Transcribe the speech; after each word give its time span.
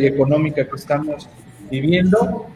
y 0.00 0.06
económica 0.06 0.64
que 0.64 0.76
estamos 0.76 1.28
viviendo. 1.70 2.46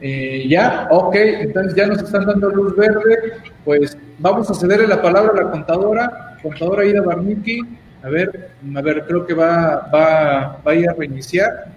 Eh, 0.00 0.46
ya, 0.48 0.88
ok, 0.90 1.14
entonces 1.14 1.74
ya 1.74 1.86
nos 1.86 2.02
están 2.02 2.26
dando 2.26 2.50
luz 2.50 2.76
verde, 2.76 3.34
pues 3.64 3.96
vamos 4.18 4.50
a 4.50 4.54
cederle 4.54 4.86
la 4.86 5.00
palabra 5.00 5.32
a 5.32 5.44
la 5.44 5.50
contadora, 5.50 6.36
contadora 6.42 6.84
Ida 6.84 7.00
Barniki, 7.00 7.60
a 8.02 8.08
ver, 8.10 8.50
a 8.76 8.82
ver, 8.82 9.06
creo 9.06 9.24
que 9.24 9.32
va, 9.32 9.88
va, 9.94 10.60
va 10.66 10.72
a 10.72 10.74
ir 10.74 10.90
a 10.90 10.92
reiniciar. 10.92 11.68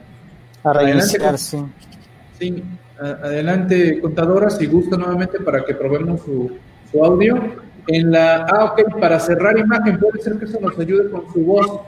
A 0.63 0.73
reiniciar, 0.73 1.38
sí. 1.38 1.64
Sí, 2.38 2.64
adelante, 3.00 4.02
contadora, 4.02 4.50
si 4.50 4.66
gusta 4.66 4.98
nuevamente 4.98 5.39
para 5.39 5.64
que 5.64 5.73
probemos 5.73 6.22
su, 6.22 6.58
su 6.91 7.05
audio. 7.05 7.38
En 7.88 8.12
la, 8.12 8.45
ah, 8.45 8.66
ok, 8.66 9.00
para 9.00 9.20
cerrar 9.20 9.58
imagen, 9.58 9.98
puede 9.98 10.22
ser 10.22 10.38
que 10.38 10.45
eso 10.45 10.59
nos 10.59 10.78
ayude 10.78 11.09
con 11.09 11.31
su 11.31 11.45
voz. 11.45 11.80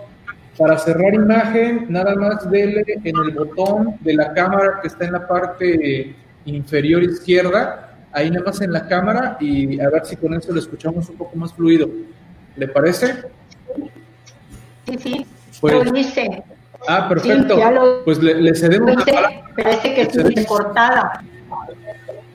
Para 0.60 0.78
cerrar 0.78 1.14
imagen, 1.14 1.86
nada 1.88 2.14
más 2.16 2.52
dele 2.52 2.84
en 2.86 3.16
el 3.18 3.32
botón 3.32 3.96
de 4.02 4.14
la 4.14 4.34
cámara 4.34 4.80
que 4.82 4.90
está 4.90 5.06
en 5.06 5.14
la 5.14 5.26
parte 5.26 6.14
inferior 6.44 7.02
izquierda, 7.02 7.98
ahí 8.12 8.30
nada 8.30 8.44
más 8.48 8.60
en 8.60 8.74
la 8.74 8.86
cámara 8.86 9.38
y 9.40 9.80
a 9.80 9.90
ver 9.90 10.06
si 10.06 10.18
con 10.18 10.34
eso 10.34 10.52
lo 10.52 10.60
escuchamos 10.60 11.08
un 11.08 11.16
poco 11.16 11.38
más 11.38 11.54
fluido. 11.54 11.90
¿Le 12.58 12.68
parece? 12.68 13.24
Sí, 14.86 14.98
sí. 14.98 15.26
Pues, 15.62 15.94
dice. 15.94 16.44
Ah, 16.90 17.08
perfecto. 17.08 17.58
pues 18.04 18.22
le, 18.22 18.54
cedemos 18.54 18.96
la 18.98 19.06
palabra. 19.06 19.44
Parece 19.56 19.94
que 19.94 20.02
estoy 20.02 20.46
cortada. 20.46 21.24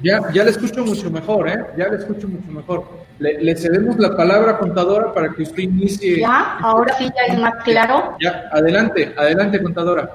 Ya, 0.05 0.21
ya 0.35 0.45
le 0.45 0.51
escucho 0.51 0.85
mucho 0.85 1.11
mejor, 1.11 1.49
¿eh? 1.49 1.65
Ya 1.79 1.89
le 1.89 1.97
escucho 1.97 2.29
mucho 2.29 2.51
mejor. 2.53 2.85
Le, 3.19 3.57
cedemos 3.57 3.97
la 3.99 4.15
palabra, 4.15 4.59
contadora, 4.59 5.15
para 5.15 5.31
que 5.31 5.45
usted 5.45 5.63
inicie. 5.63 6.21
Ya, 6.21 6.59
ahora 6.61 6.95
sí 6.99 7.05
ya 7.17 7.33
es 7.33 7.41
más 7.41 7.55
claro. 7.65 8.15
Ya, 8.21 8.51
adelante, 8.53 9.15
adelante, 9.17 9.63
contadora. 9.63 10.15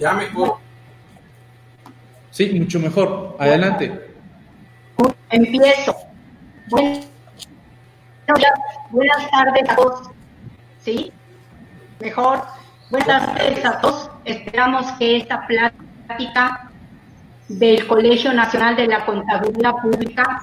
Ya 0.00 0.12
mejor. 0.12 0.56
Sí, 2.32 2.50
mucho 2.58 2.80
mejor. 2.80 3.36
Adelante. 3.38 3.92
Empiezo. 5.30 5.94
buenas 8.90 9.30
tardes 9.30 9.70
a 9.70 9.76
todos. 9.76 10.10
¿Sí? 10.80 11.12
Mejor. 12.00 12.42
Buenas 12.90 13.24
tardes 13.36 13.64
a 13.64 13.80
todos. 13.80 14.10
Esperamos 14.24 14.90
que 14.98 15.18
esta 15.18 15.46
plática 15.46 16.72
del 17.48 17.86
Colegio 17.86 18.32
Nacional 18.32 18.76
de 18.76 18.86
la 18.86 19.04
Contaduría 19.04 19.72
Pública 19.72 20.42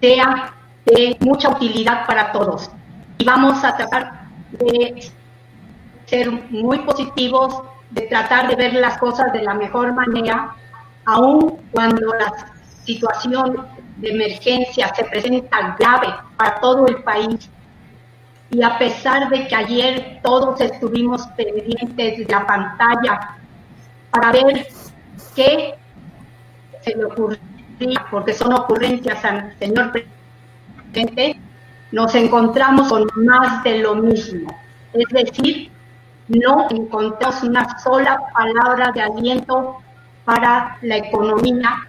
sea 0.00 0.54
de 0.84 1.16
mucha 1.20 1.50
utilidad 1.50 2.06
para 2.06 2.32
todos. 2.32 2.70
Y 3.18 3.24
vamos 3.24 3.64
a 3.64 3.76
tratar 3.76 4.28
de 4.52 5.10
ser 6.06 6.30
muy 6.50 6.78
positivos, 6.80 7.62
de 7.90 8.02
tratar 8.02 8.48
de 8.48 8.56
ver 8.56 8.74
las 8.74 8.98
cosas 8.98 9.32
de 9.32 9.42
la 9.42 9.54
mejor 9.54 9.92
manera, 9.92 10.54
aun 11.04 11.58
cuando 11.72 12.14
la 12.14 12.32
situación 12.84 13.66
de 13.96 14.10
emergencia 14.10 14.92
se 14.94 15.04
presenta 15.04 15.76
grave 15.78 16.14
para 16.36 16.60
todo 16.60 16.86
el 16.86 17.02
país. 17.02 17.48
Y 18.50 18.62
a 18.62 18.78
pesar 18.78 19.28
de 19.28 19.48
que 19.48 19.56
ayer 19.56 20.20
todos 20.22 20.60
estuvimos 20.60 21.26
pendientes 21.28 22.18
de 22.18 22.26
la 22.28 22.46
pantalla 22.46 23.36
para 24.10 24.30
ver 24.30 24.68
qué 25.36 25.74
se 26.82 26.96
le 26.96 27.04
ocurría, 27.04 28.06
porque 28.10 28.32
son 28.32 28.52
ocurrencias 28.54 29.24
al 29.24 29.56
señor 29.58 29.92
presidente, 29.92 31.38
nos 31.92 32.14
encontramos 32.14 32.88
con 32.88 33.06
más 33.16 33.62
de 33.62 33.78
lo 33.78 33.94
mismo. 33.94 34.48
Es 34.92 35.06
decir, 35.10 35.70
no 36.28 36.66
encontramos 36.70 37.42
una 37.42 37.78
sola 37.78 38.18
palabra 38.34 38.90
de 38.92 39.02
aliento 39.02 39.76
para 40.24 40.78
la 40.82 40.96
economía 40.96 41.86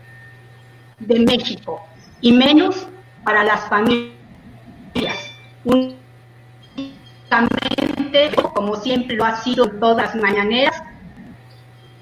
de 0.99 1.19
México 1.21 1.81
y 2.21 2.33
menos 2.33 2.87
para 3.23 3.43
las 3.43 3.61
familias. 3.67 4.13
Únicamente, 5.63 5.97
como 8.53 8.75
siempre 8.75 9.15
lo 9.15 9.25
ha 9.25 9.37
sido 9.37 9.65
en 9.65 9.79
todas 9.79 10.13
las 10.13 10.15
mañaneras, 10.15 10.81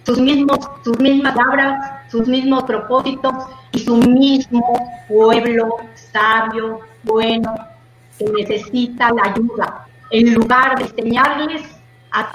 sus, 0.05 0.19
mismos, 0.19 0.59
sus 0.83 0.99
mismas 0.99 1.35
palabras, 1.35 2.01
sus 2.09 2.27
mismos 2.27 2.63
propósitos 2.63 3.33
y 3.71 3.79
su 3.79 3.97
mismo 3.97 4.63
pueblo 5.07 5.77
sabio, 5.95 6.79
bueno, 7.03 7.53
que 8.17 8.25
necesita 8.25 9.11
la 9.11 9.31
ayuda. 9.31 9.88
En 10.11 10.35
lugar 10.35 10.77
de 10.77 10.83
enseñarles 10.85 11.63
a 12.11 12.31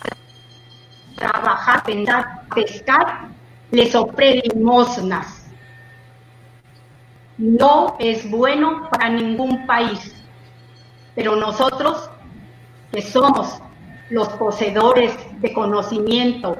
trabajar, 1.16 1.82
pensar, 1.84 2.42
pescar, 2.54 3.28
les 3.70 3.94
ofrece 3.94 4.48
limosnas. 4.54 5.46
No 7.38 7.96
es 7.98 8.28
bueno 8.30 8.88
para 8.90 9.08
ningún 9.08 9.66
país, 9.66 10.14
pero 11.14 11.36
nosotros, 11.36 12.10
que 12.92 13.00
somos 13.00 13.62
los 14.10 14.28
poseedores 14.30 15.16
de 15.40 15.52
conocimiento, 15.52 16.56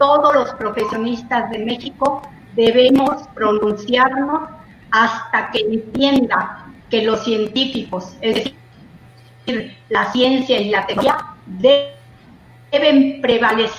todos 0.00 0.34
los 0.34 0.50
profesionistas 0.54 1.50
de 1.50 1.58
México 1.58 2.22
debemos 2.56 3.28
pronunciarnos 3.34 4.48
hasta 4.90 5.50
que 5.50 5.60
entienda 5.60 6.66
que 6.88 7.02
los 7.02 7.22
científicos, 7.22 8.16
es 8.22 8.34
decir, 9.46 9.76
la 9.90 10.10
ciencia 10.10 10.58
y 10.58 10.70
la 10.70 10.86
teoría, 10.86 11.18
deben 12.72 13.20
prevalecer 13.20 13.76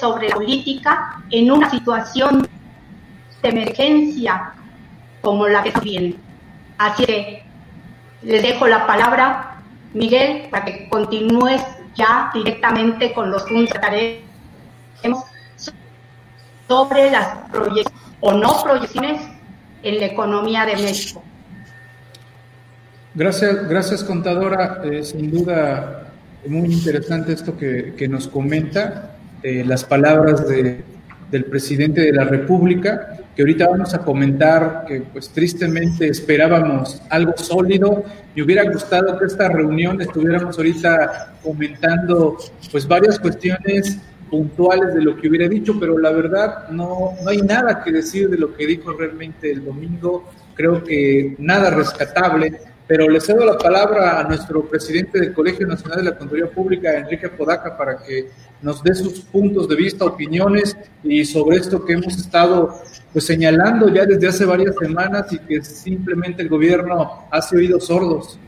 sobre 0.00 0.30
la 0.30 0.36
política 0.36 1.22
en 1.30 1.52
una 1.52 1.70
situación 1.70 2.48
de 3.42 3.48
emergencia 3.48 4.54
como 5.20 5.46
la 5.46 5.62
que 5.62 5.72
viene. 5.80 6.14
Así 6.78 7.04
que 7.04 7.42
les 8.22 8.42
dejo 8.42 8.66
la 8.66 8.86
palabra, 8.86 9.60
Miguel, 9.92 10.48
para 10.50 10.64
que 10.64 10.88
continúes 10.88 11.62
ya 11.94 12.30
directamente 12.32 13.12
con 13.12 13.30
los 13.30 13.42
puntos 13.42 13.78
sobre 16.68 17.10
las 17.10 17.50
proyecciones 17.50 17.92
o 18.20 18.32
no 18.32 18.62
proyecciones 18.62 19.20
en 19.82 20.00
la 20.00 20.06
economía 20.06 20.64
de 20.64 20.76
México. 20.76 21.22
Gracias, 23.14 23.68
gracias 23.68 24.02
contadora. 24.02 24.80
Eh, 24.84 25.04
sin 25.04 25.30
duda, 25.30 26.08
muy 26.46 26.72
interesante 26.72 27.32
esto 27.32 27.56
que, 27.56 27.94
que 27.96 28.08
nos 28.08 28.26
comenta, 28.26 29.16
eh, 29.42 29.62
las 29.64 29.84
palabras 29.84 30.48
de, 30.48 30.82
del 31.30 31.44
presidente 31.44 32.00
de 32.00 32.12
la 32.12 32.24
República, 32.24 33.18
que 33.34 33.42
ahorita 33.42 33.68
vamos 33.68 33.92
a 33.94 33.98
comentar 33.98 34.84
que 34.86 35.00
pues 35.00 35.28
tristemente 35.28 36.08
esperábamos 36.08 37.02
algo 37.10 37.34
sólido. 37.36 38.04
Me 38.34 38.42
hubiera 38.42 38.64
gustado 38.70 39.18
que 39.18 39.26
esta 39.26 39.48
reunión 39.48 40.00
estuviéramos 40.00 40.56
ahorita 40.56 41.34
comentando 41.42 42.36
pues 42.70 42.86
varias 42.86 43.18
cuestiones 43.18 43.98
puntuales 44.30 44.94
de 44.94 45.02
lo 45.02 45.16
que 45.16 45.28
hubiera 45.28 45.48
dicho, 45.48 45.78
pero 45.78 45.98
la 45.98 46.10
verdad 46.10 46.68
no, 46.70 47.12
no 47.22 47.30
hay 47.30 47.42
nada 47.42 47.82
que 47.82 47.92
decir 47.92 48.28
de 48.28 48.38
lo 48.38 48.54
que 48.54 48.66
dijo 48.66 48.92
realmente 48.92 49.50
el 49.50 49.64
domingo. 49.64 50.30
Creo 50.54 50.82
que 50.82 51.34
nada 51.38 51.70
rescatable, 51.70 52.60
pero 52.86 53.08
le 53.08 53.20
cedo 53.20 53.44
la 53.44 53.56
palabra 53.56 54.20
a 54.20 54.24
nuestro 54.24 54.64
presidente 54.66 55.18
del 55.18 55.32
Colegio 55.32 55.66
Nacional 55.66 55.98
de 55.98 56.10
la 56.10 56.18
Contaduría 56.18 56.50
Pública, 56.50 56.96
Enrique 56.96 57.28
Podaca, 57.28 57.76
para 57.76 57.98
que 57.98 58.30
nos 58.60 58.82
dé 58.82 58.94
sus 58.94 59.20
puntos 59.20 59.68
de 59.68 59.76
vista, 59.76 60.04
opiniones 60.04 60.76
y 61.02 61.24
sobre 61.24 61.56
esto 61.56 61.84
que 61.84 61.94
hemos 61.94 62.16
estado 62.16 62.80
pues 63.12 63.26
señalando 63.26 63.88
ya 63.88 64.04
desde 64.04 64.28
hace 64.28 64.44
varias 64.44 64.74
semanas 64.76 65.32
y 65.32 65.38
que 65.38 65.62
simplemente 65.62 66.42
el 66.42 66.48
gobierno 66.48 67.26
hace 67.30 67.56
oídos 67.56 67.86
sordos. 67.86 68.38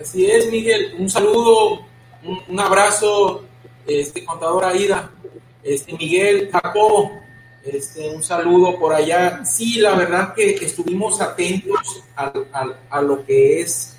Así 0.00 0.26
es, 0.26 0.50
Miguel. 0.50 0.94
Un 0.98 1.08
saludo, 1.08 1.80
un 2.48 2.60
abrazo 2.60 3.44
este, 3.86 4.24
contadora 4.24 4.76
Ida, 4.76 5.10
este, 5.62 5.92
Miguel 5.94 6.50
Jacobo, 6.50 7.20
este, 7.64 8.08
un 8.10 8.22
saludo 8.22 8.78
por 8.78 8.94
allá. 8.94 9.44
Sí, 9.44 9.80
la 9.80 9.94
verdad 9.94 10.34
que 10.34 10.50
estuvimos 10.52 11.20
atentos 11.20 12.02
a, 12.16 13.00
lo 13.02 13.24
que 13.24 13.60
es 13.60 13.96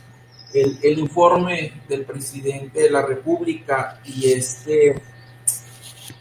el, 0.54 0.80
el, 0.82 1.00
informe 1.00 1.74
del 1.88 2.06
presidente 2.06 2.82
de 2.82 2.90
la 2.90 3.04
República 3.04 4.00
y 4.04 4.32
este, 4.32 4.96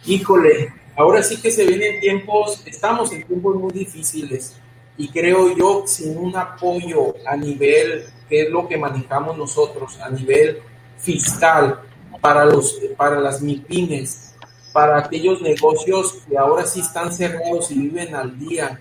híjole, 0.05 0.73
ahora 0.97 1.23
sí 1.23 1.41
que 1.41 1.51
se 1.51 1.65
vienen 1.65 2.01
tiempos, 2.01 2.63
estamos 2.67 3.13
en 3.13 3.27
tiempos 3.27 3.57
muy 3.57 3.73
difíciles 3.73 4.57
y 4.97 5.09
creo 5.09 5.57
yo 5.57 5.85
sin 5.87 6.17
un 6.19 6.37
apoyo 6.37 7.15
a 7.27 7.37
nivel, 7.37 8.05
que 8.29 8.43
es 8.43 8.51
lo 8.51 8.69
que 8.69 8.77
manejamos 8.77 9.37
nosotros, 9.37 9.99
a 9.99 10.11
nivel 10.11 10.59
fiscal, 10.99 11.81
para, 12.21 12.45
los, 12.45 12.79
para 12.97 13.21
las 13.21 13.41
MIPIMES, 13.41 14.35
para 14.73 14.99
aquellos 14.99 15.41
negocios 15.41 16.19
que 16.29 16.39
ahora 16.39 16.67
sí 16.67 16.81
están 16.81 17.13
cerrados 17.13 17.71
y 17.71 17.79
viven 17.79 18.15
al 18.15 18.39
día. 18.39 18.81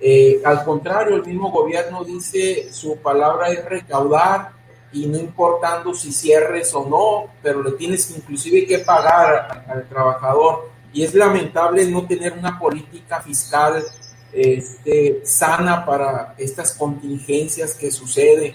Eh, 0.00 0.40
al 0.44 0.64
contrario, 0.64 1.16
el 1.16 1.24
mismo 1.24 1.50
gobierno 1.50 2.04
dice 2.04 2.72
su 2.72 2.96
palabra 2.96 3.48
es 3.48 3.64
recaudar 3.64 4.52
y 4.92 5.06
no 5.06 5.18
importando 5.18 5.94
si 5.94 6.12
cierres 6.12 6.74
o 6.74 6.86
no, 6.88 7.32
pero 7.42 7.62
le 7.62 7.72
tienes 7.72 8.10
inclusive 8.10 8.66
que 8.66 8.78
pagar 8.80 9.64
al 9.68 9.88
trabajador. 9.88 10.70
Y 10.92 11.04
es 11.04 11.14
lamentable 11.14 11.86
no 11.86 12.06
tener 12.06 12.32
una 12.32 12.58
política 12.58 13.20
fiscal 13.20 13.84
este, 14.32 15.20
sana 15.24 15.84
para 15.84 16.34
estas 16.38 16.74
contingencias 16.74 17.74
que 17.74 17.90
suceden. 17.90 18.54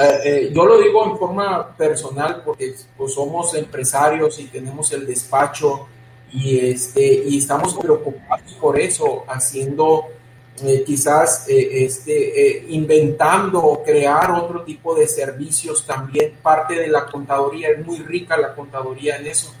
Eh, 0.00 0.20
eh, 0.24 0.50
yo 0.54 0.64
lo 0.64 0.80
digo 0.80 1.04
en 1.04 1.18
forma 1.18 1.76
personal 1.76 2.40
porque 2.42 2.74
pues, 2.96 3.12
somos 3.12 3.54
empresarios 3.54 4.38
y 4.38 4.46
tenemos 4.46 4.90
el 4.92 5.06
despacho 5.06 5.88
y, 6.32 6.58
este, 6.58 7.24
y 7.26 7.36
estamos 7.36 7.74
preocupados 7.74 8.50
por 8.54 8.80
eso, 8.80 9.24
haciendo 9.28 10.06
eh, 10.64 10.82
quizás 10.86 11.44
este, 11.48 12.64
inventando 12.68 13.62
o 13.62 13.82
crear 13.82 14.30
otro 14.30 14.62
tipo 14.62 14.94
de 14.94 15.06
servicios 15.06 15.84
también. 15.84 16.32
Parte 16.42 16.76
de 16.76 16.88
la 16.88 17.04
contaduría, 17.04 17.68
es 17.68 17.84
muy 17.84 17.98
rica 17.98 18.38
la 18.38 18.54
contaduría 18.54 19.16
en 19.16 19.26
eso. 19.26 19.52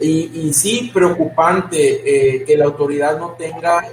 Y, 0.00 0.48
y 0.48 0.52
sí, 0.54 0.90
preocupante 0.92 2.44
que 2.44 2.56
la 2.56 2.64
autoridad 2.64 3.16
no 3.16 3.32
tenga 3.32 3.84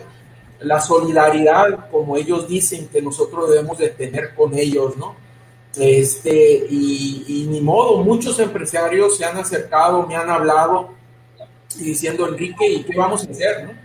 la 0.62 0.80
solidaridad, 0.81 1.90
como 1.92 2.18
ellos 2.18 2.48
dicen 2.48 2.88
que 2.88 3.04
nosotros 3.04 3.52
debemos 3.52 3.78
de 3.78 3.90
tener 3.90 4.34
con 4.34 4.58
ellos, 4.58 4.98
¿no? 4.98 5.25
Este, 5.77 6.66
y, 6.69 7.48
ni 7.50 7.62
modo, 7.62 8.04
muchos 8.04 8.39
empresarios 8.39 9.18
se 9.18 9.25
han 9.25 9.38
acercado, 9.38 10.06
me 10.07 10.16
han 10.16 10.30
hablado 10.30 10.89
diciendo, 11.77 12.27
Enrique, 12.27 12.68
¿y 12.68 12.83
qué 12.83 12.98
vamos 12.98 13.27
a 13.27 13.31
hacer? 13.31 13.75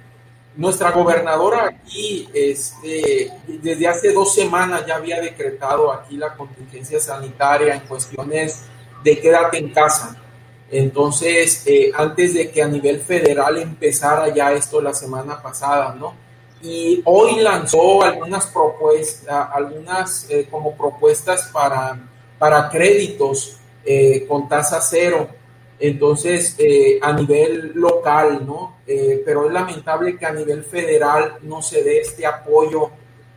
Nuestra 0.57 0.91
gobernadora 0.91 1.67
aquí, 1.67 2.29
este, 2.33 3.33
desde 3.47 3.89
hace 3.89 4.13
dos 4.13 4.35
semanas 4.35 4.85
ya 4.87 4.97
había 4.97 5.21
decretado 5.21 5.93
aquí 5.93 6.17
la 6.17 6.35
contingencia 6.35 7.01
sanitaria 7.01 7.75
en 7.75 7.81
cuestiones 7.81 8.63
de 9.03 9.19
quédate 9.19 9.59
en 9.59 9.73
casa. 9.73 10.17
Entonces, 10.71 11.65
eh, 11.67 11.91
antes 11.95 12.35
de 12.35 12.51
que 12.51 12.63
a 12.63 12.69
nivel 12.69 13.01
federal 13.01 13.59
empezara 13.59 14.33
ya 14.33 14.53
esto 14.53 14.81
la 14.81 14.95
semana 14.95 15.43
pasada, 15.43 15.95
¿no? 15.95 16.15
Y 16.63 17.01
hoy 17.05 17.41
lanzó 17.41 18.03
algunas 18.03 18.47
propuestas, 18.47 19.49
algunas 19.53 20.27
eh, 20.29 20.47
como 20.51 20.77
propuestas 20.77 21.49
para, 21.53 21.99
para 22.39 22.69
créditos 22.69 23.57
eh, 23.85 24.27
con 24.29 24.49
tasa 24.49 24.81
cero. 24.81 25.29
Entonces, 25.79 26.57
eh, 26.59 26.99
a 27.01 27.13
nivel 27.15 27.73
local, 27.75 28.45
¿no? 28.47 28.77
pero 29.25 29.47
es 29.47 29.53
lamentable 29.53 30.19
que 30.19 30.27
a 30.27 30.33
nivel 30.33 30.65
federal 30.65 31.37
no 31.43 31.63
se 31.63 31.83
dé 31.85 32.01
este 32.01 32.27
apoyo 32.27 32.91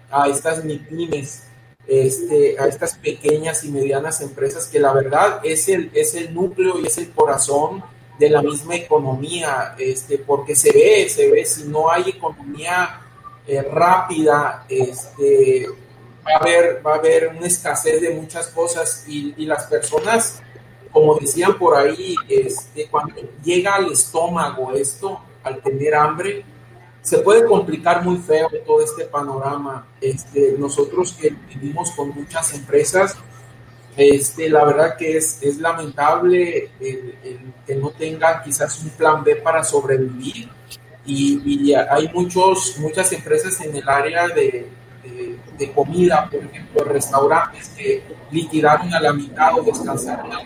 a 0.09 0.27
estas 0.27 0.65
MIPIMES, 0.65 1.43
este, 1.87 2.59
a 2.59 2.65
estas 2.65 2.95
pequeñas 2.95 3.63
y 3.63 3.71
medianas 3.71 4.19
empresas 4.21 4.67
que 4.67 4.79
la 4.79 4.91
verdad 4.91 5.41
es 5.43 5.69
el, 5.69 5.91
es 5.93 6.15
el 6.15 6.33
núcleo 6.33 6.79
y 6.79 6.87
es 6.87 6.97
el 6.97 7.11
corazón 7.11 7.83
de 8.17 8.29
la 8.29 8.41
misma 8.41 8.75
economía, 8.75 9.75
este, 9.77 10.17
porque 10.17 10.55
se 10.55 10.71
ve, 10.71 11.07
se 11.09 11.29
ve, 11.29 11.45
si 11.45 11.63
no 11.65 11.91
hay 11.91 12.09
economía 12.09 13.02
eh, 13.45 13.61
rápida, 13.61 14.65
este, 14.69 15.67
va, 16.25 16.31
a 16.33 16.37
haber, 16.37 16.85
va 16.85 16.93
a 16.93 16.97
haber 16.97 17.27
una 17.27 17.47
escasez 17.47 18.01
de 18.01 18.11
muchas 18.11 18.47
cosas 18.47 19.03
y, 19.07 19.45
las 19.45 19.65
personas, 19.65 20.41
como 20.91 21.15
decían 21.15 21.57
por 21.57 21.75
ahí, 21.75 22.15
este, 22.29 22.87
cuando 22.87 23.15
llega 23.43 23.75
al 23.75 23.91
estómago 23.91 24.73
esto, 24.73 25.21
al 25.43 25.61
tener 25.61 25.93
hambre, 25.93 26.45
se 27.01 27.17
puede 27.19 27.45
complicar 27.45 28.01
muy 28.01 28.17
feo 28.17 28.47
todo 28.65 28.81
este 28.81 29.03
panorama. 29.05 29.87
Este, 29.99 30.55
nosotros 30.57 31.11
que 31.11 31.35
vivimos 31.49 31.91
con 31.91 32.09
muchas 32.15 32.53
empresas, 32.53 33.17
este, 33.97 34.47
la 34.49 34.63
verdad 34.63 34.95
que 34.95 35.17
es, 35.17 35.37
es 35.41 35.57
lamentable 35.57 36.71
que 36.79 37.75
no 37.75 37.89
tengan 37.89 38.41
quizás 38.41 38.81
un 38.81 38.91
plan 38.91 39.21
B 39.21 39.35
para 39.35 39.65
sobrevivir 39.65 40.49
y, 41.05 41.73
hay 41.73 42.07
muchos, 42.13 42.77
muchas 42.79 43.11
empresas 43.11 43.59
en 43.61 43.75
el 43.75 43.87
área 43.87 44.27
de, 44.27 44.69
de, 45.57 45.71
comida, 45.73 46.29
por 46.29 46.43
ejemplo, 46.43 46.83
restaurantes 46.85 47.69
que 47.69 48.03
liquidaron 48.31 48.93
a 48.93 48.99
la 48.99 49.13
mitad 49.13 49.57
o 49.57 49.63
descansaron 49.63 50.31
a 50.31 50.39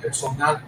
personal. 0.00 0.62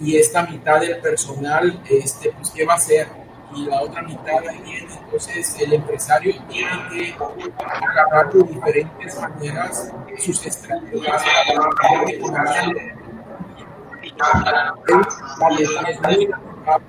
Y 0.00 0.16
esta 0.16 0.42
mitad 0.42 0.80
del 0.80 0.98
personal, 0.98 1.82
este, 1.88 2.30
pues, 2.32 2.50
¿qué 2.50 2.64
va 2.64 2.74
a 2.74 2.76
hacer? 2.76 3.08
Y 3.54 3.64
la 3.64 3.80
otra 3.82 4.02
mitad 4.02 4.40
viene. 4.42 4.86
Entonces, 5.04 5.56
el 5.60 5.72
empresario 5.72 6.34
tiene 6.48 6.88
que 6.90 7.14
agarrar 7.58 8.32
de 8.32 8.42
diferentes 8.42 9.20
maneras 9.20 9.92
sus 10.18 10.46
estrategias 10.46 11.22
para 11.22 12.02
la 12.04 12.10
economía. 12.10 12.92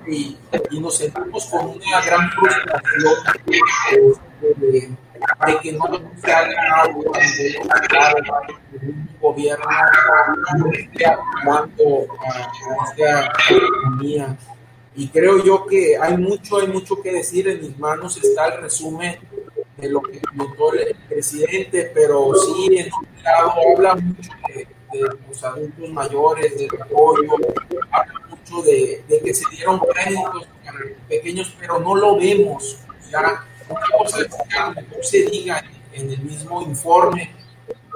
Y, 0.06 0.36
nos 0.80 0.96
sentimos 0.96 1.46
con 1.46 1.66
una 1.66 2.00
gran 2.04 2.30
frustración 2.30 3.14
de, 4.40 4.90
que 5.62 5.72
no 5.72 5.86
se 6.22 6.32
haga 6.32 6.82
algo 6.82 7.12
un 8.82 9.08
gobierno 9.20 9.64
no 10.58 10.72
esté 10.72 11.06
a, 11.06 11.18
esta 12.88 13.32
economía. 13.50 14.36
Y 14.96 15.08
creo 15.08 15.44
yo 15.44 15.66
que 15.66 15.96
hay 15.96 16.16
mucho, 16.16 16.58
hay 16.58 16.68
mucho 16.68 17.00
que 17.00 17.12
decir. 17.12 17.48
En 17.48 17.60
mis 17.60 17.78
manos 17.78 18.16
está 18.22 18.48
el 18.48 18.62
resumen 18.62 19.18
de 19.76 19.88
lo 19.88 20.02
que 20.02 20.20
comentó 20.20 20.74
el 20.74 20.96
presidente, 21.08 21.90
pero 21.94 22.32
sí, 22.34 22.78
en 22.78 22.90
su 22.90 23.22
lado 23.22 23.52
habla 23.74 23.94
mucho 23.94 24.30
de, 24.48 24.66
los 25.28 25.44
adultos 25.44 25.90
mayores, 25.90 26.58
del 26.58 26.82
apoyo, 26.82 27.36
de, 28.62 29.02
que 29.24 29.34
se 29.34 29.44
dieron 29.50 29.80
créditos 29.80 30.48
pequeños, 31.08 31.54
pero 31.58 31.78
no 31.80 31.94
lo 31.94 32.16
vemos. 32.16 32.78
Cosa 33.96 34.20
es 34.22 34.28
que 34.28 35.02
se 35.02 35.30
diga 35.30 35.62
en, 35.92 36.10
el 36.10 36.20
mismo 36.22 36.62
informe, 36.62 37.30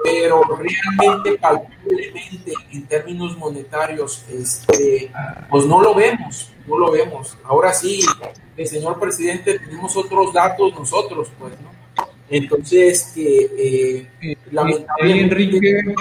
pero 0.03 0.41
realmente, 0.43 1.37
palpablemente, 1.37 2.53
en 2.71 2.85
términos 2.87 3.37
monetarios, 3.37 4.25
este, 4.29 5.11
pues 5.49 5.65
no 5.65 5.81
lo 5.81 5.93
vemos, 5.93 6.51
no 6.67 6.77
lo 6.77 6.91
vemos. 6.91 7.37
Ahora 7.43 7.73
sí, 7.73 7.99
el 8.55 8.67
señor 8.67 8.99
presidente, 8.99 9.59
tenemos 9.59 9.95
otros 9.97 10.33
datos 10.33 10.73
nosotros, 10.73 11.29
pues, 11.37 11.53
¿no? 11.61 11.75
Entonces, 12.29 13.11
que 13.13 14.07
eh, 14.21 14.37
lamentablemente... 14.51 15.95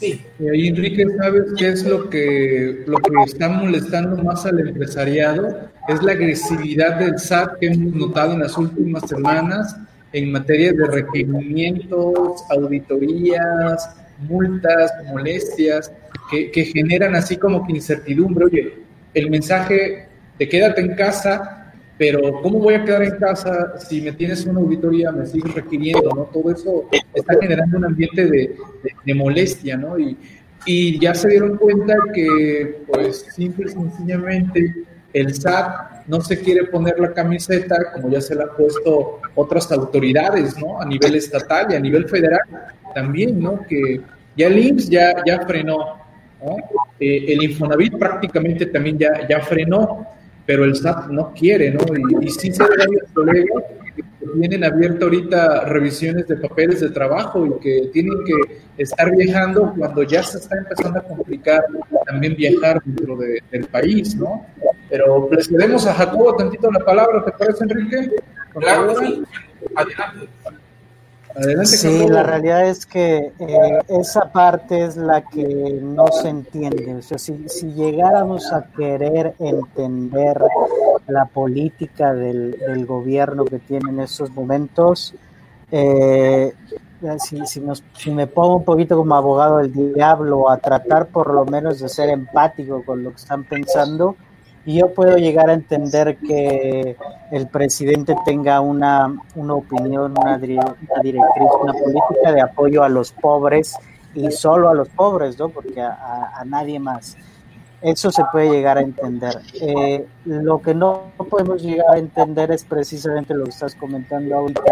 Sí. 0.00 0.20
Y 0.40 0.68
Enrique, 0.68 1.06
¿sabes 1.18 1.44
qué 1.56 1.68
es 1.68 1.84
lo 1.84 2.10
que, 2.10 2.84
lo 2.86 2.98
que 2.98 3.12
está 3.26 3.48
molestando 3.48 4.22
más 4.22 4.44
al 4.46 4.60
empresariado? 4.60 5.70
Es 5.88 6.02
la 6.02 6.12
agresividad 6.12 6.98
del 6.98 7.18
SAT 7.18 7.58
que 7.60 7.66
hemos 7.68 7.94
notado 7.94 8.32
en 8.32 8.40
las 8.40 8.56
últimas 8.58 9.08
semanas 9.08 9.76
en 10.12 10.30
materia 10.30 10.72
de 10.72 10.86
requerimientos, 10.86 12.44
auditorías, 12.50 13.96
multas, 14.28 14.92
molestias, 15.12 15.90
que, 16.30 16.50
que 16.50 16.64
generan 16.66 17.16
así 17.16 17.36
como 17.36 17.66
que 17.66 17.72
incertidumbre. 17.72 18.44
Oye, 18.44 18.74
el 19.12 19.30
mensaje 19.30 20.08
de 20.38 20.48
quédate 20.48 20.80
en 20.80 20.94
casa 20.94 21.63
pero 21.96 22.42
¿cómo 22.42 22.58
voy 22.58 22.74
a 22.74 22.84
quedar 22.84 23.02
en 23.02 23.16
casa 23.18 23.78
si 23.78 24.00
me 24.00 24.12
tienes 24.12 24.44
una 24.46 24.60
auditoría, 24.60 25.12
me 25.12 25.26
sigues 25.26 25.54
requiriendo, 25.54 26.10
¿no? 26.14 26.22
Todo 26.24 26.50
eso 26.50 26.88
está 27.12 27.34
generando 27.40 27.78
un 27.78 27.84
ambiente 27.84 28.26
de, 28.26 29.14
molestia, 29.14 29.76
¿no? 29.76 29.98
Y, 29.98 30.16
y, 30.66 30.98
ya 30.98 31.14
se 31.14 31.28
dieron 31.28 31.56
cuenta 31.56 31.94
que, 32.12 32.82
pues, 32.88 33.26
simple 33.34 33.66
y 33.66 33.74
sencillamente, 33.74 34.74
el 35.12 35.32
SAT 35.32 36.06
no 36.08 36.20
se 36.20 36.40
quiere 36.40 36.64
poner 36.64 36.98
la 36.98 37.12
camiseta 37.12 37.76
como 37.92 38.10
ya 38.10 38.20
se 38.20 38.34
la 38.34 38.44
han 38.44 38.56
puesto 38.56 39.20
otras 39.36 39.70
autoridades, 39.70 40.58
¿no? 40.58 40.80
A 40.80 40.84
nivel 40.84 41.14
estatal 41.14 41.68
y 41.70 41.74
a 41.76 41.80
nivel 41.80 42.08
federal 42.08 42.40
también, 42.94 43.40
¿no? 43.40 43.60
Que 43.68 44.00
ya 44.36 44.48
el 44.48 44.58
IMSS 44.58 44.90
ya, 44.90 45.14
ya 45.24 45.46
frenó. 45.46 46.02
Eh, 47.00 47.24
el 47.28 47.42
Infonavit 47.42 47.96
prácticamente 47.96 48.66
también 48.66 48.98
ya, 48.98 49.26
ya 49.26 49.40
frenó 49.40 50.06
pero 50.46 50.64
el 50.64 50.76
SAT 50.76 51.08
no 51.08 51.32
quiere, 51.32 51.70
¿no? 51.70 51.80
Y, 52.20 52.30
sí 52.30 52.52
se 52.52 52.62
ve 52.62 52.76
varios 52.78 53.10
colegas 53.12 53.64
que 53.96 54.02
tienen 54.38 54.64
abierto 54.64 55.06
ahorita 55.06 55.64
revisiones 55.64 56.26
de 56.26 56.36
papeles 56.36 56.80
de 56.80 56.90
trabajo 56.90 57.46
y 57.46 57.60
que 57.60 57.90
tienen 57.92 58.24
que 58.24 58.62
estar 58.78 59.14
viajando 59.14 59.72
cuando 59.76 60.02
ya 60.02 60.22
se 60.22 60.38
está 60.38 60.56
empezando 60.56 60.98
a 60.98 61.02
complicar 61.02 61.64
también 62.06 62.34
viajar 62.36 62.82
dentro 62.84 63.16
del 63.16 63.64
país, 63.66 64.14
¿no? 64.16 64.46
Pero 64.90 65.28
le 65.30 65.42
cedemos 65.42 65.86
a 65.86 65.94
Jacobo 65.94 66.36
tantito 66.36 66.70
la 66.70 66.84
palabra, 66.84 67.24
¿te 67.24 67.32
parece, 67.32 67.64
Enrique? 67.64 68.10
Claro, 68.52 68.94
sí. 68.98 69.22
Adelante 69.74 70.28
sí, 71.64 72.08
la 72.08 72.22
realidad 72.22 72.66
es 72.66 72.86
que 72.86 73.32
eh, 73.38 73.78
esa 73.88 74.30
parte 74.32 74.84
es 74.84 74.96
la 74.96 75.22
que 75.22 75.78
no 75.82 76.06
se 76.08 76.28
entiende. 76.28 76.94
O 76.94 77.02
sea, 77.02 77.18
si, 77.18 77.48
si 77.48 77.72
llegáramos 77.72 78.52
a 78.52 78.64
querer 78.76 79.34
entender 79.38 80.40
la 81.08 81.26
política 81.26 82.14
del, 82.14 82.52
del, 82.52 82.86
gobierno 82.86 83.44
que 83.44 83.58
tiene 83.58 83.90
en 83.90 84.00
esos 84.00 84.30
momentos, 84.30 85.14
eh, 85.70 86.52
si, 87.18 87.44
si, 87.46 87.60
nos, 87.60 87.82
si 87.96 88.10
me 88.10 88.26
pongo 88.26 88.56
un 88.56 88.64
poquito 88.64 88.96
como 88.96 89.14
abogado 89.14 89.58
del 89.58 89.72
diablo 89.94 90.50
a 90.50 90.58
tratar 90.58 91.06
por 91.06 91.32
lo 91.32 91.44
menos 91.44 91.80
de 91.80 91.88
ser 91.88 92.08
empático 92.08 92.82
con 92.84 93.02
lo 93.02 93.10
que 93.10 93.16
están 93.16 93.44
pensando, 93.44 94.16
yo 94.66 94.94
puedo 94.94 95.16
llegar 95.16 95.50
a 95.50 95.54
entender 95.54 96.16
que 96.16 96.96
el 97.30 97.48
presidente 97.48 98.14
tenga 98.24 98.60
una, 98.60 99.14
una 99.34 99.54
opinión, 99.54 100.14
una, 100.18 100.38
directriz, 100.38 101.50
una 101.60 101.72
política 101.72 102.32
de 102.32 102.40
apoyo 102.40 102.82
a 102.82 102.88
los 102.88 103.12
pobres 103.12 103.76
y 104.14 104.30
solo 104.30 104.70
a 104.70 104.74
los 104.74 104.88
pobres, 104.88 105.38
¿no? 105.38 105.48
Porque 105.48 105.80
a 105.80 106.42
nadie 106.46 106.78
más. 106.78 107.16
Eso 107.84 108.10
se 108.10 108.24
puede 108.32 108.48
llegar 108.48 108.78
a 108.78 108.80
entender. 108.80 109.42
Eh, 109.60 110.06
lo 110.24 110.62
que 110.62 110.72
no 110.72 111.12
podemos 111.28 111.62
llegar 111.62 111.96
a 111.96 111.98
entender 111.98 112.50
es 112.50 112.64
precisamente 112.64 113.34
lo 113.34 113.44
que 113.44 113.50
estás 113.50 113.74
comentando 113.74 114.34
ahorita. 114.34 114.62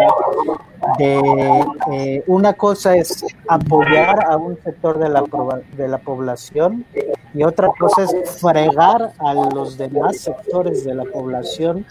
De, 0.96 1.66
eh, 1.92 2.24
una 2.26 2.54
cosa 2.54 2.96
es 2.96 3.22
apoyar 3.46 4.24
a 4.24 4.38
un 4.38 4.58
sector 4.64 4.98
de 4.98 5.10
la, 5.10 5.24
de 5.76 5.88
la 5.88 5.98
población 5.98 6.86
y 7.34 7.42
otra 7.42 7.68
cosa 7.78 8.04
es 8.04 8.40
fregar 8.40 9.12
a 9.18 9.34
los 9.34 9.76
demás 9.76 10.16
sectores 10.16 10.82
de 10.82 10.94
la 10.94 11.04
población 11.04 11.84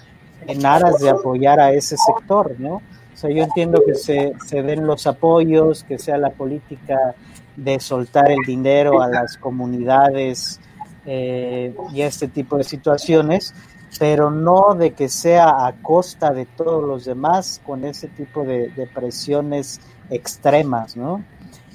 en 0.48 0.66
aras 0.66 0.98
de 0.98 1.12
apoyar 1.12 1.60
a 1.60 1.72
ese 1.72 1.98
sector, 1.98 2.56
¿no? 2.58 2.78
O 3.14 3.18
sea, 3.22 3.30
yo 3.30 3.44
entiendo 3.44 3.84
que 3.86 3.94
se, 3.94 4.34
se 4.48 4.64
den 4.64 4.88
los 4.88 5.06
apoyos, 5.06 5.84
que 5.84 6.00
sea 6.00 6.18
la 6.18 6.32
política 6.32 7.14
de 7.56 7.80
soltar 7.80 8.32
el 8.32 8.44
dinero 8.44 9.04
a 9.04 9.08
las 9.08 9.38
comunidades 9.38 10.60
eh, 11.06 11.76
y 11.94 12.02
este 12.02 12.28
tipo 12.28 12.58
de 12.58 12.64
situaciones, 12.64 13.54
pero 14.00 14.32
no 14.32 14.76
de 14.76 14.92
que 14.92 15.10
sea 15.10 15.66
a 15.68 15.74
costa 15.82 16.32
de 16.32 16.46
todos 16.46 16.84
los 16.84 17.06
demás 17.06 17.62
con 17.66 17.84
ese 17.86 18.08
tipo 18.08 18.44
de, 18.44 18.72
presiones 18.94 19.82
extremas, 20.10 20.96
¿no? 20.96 21.24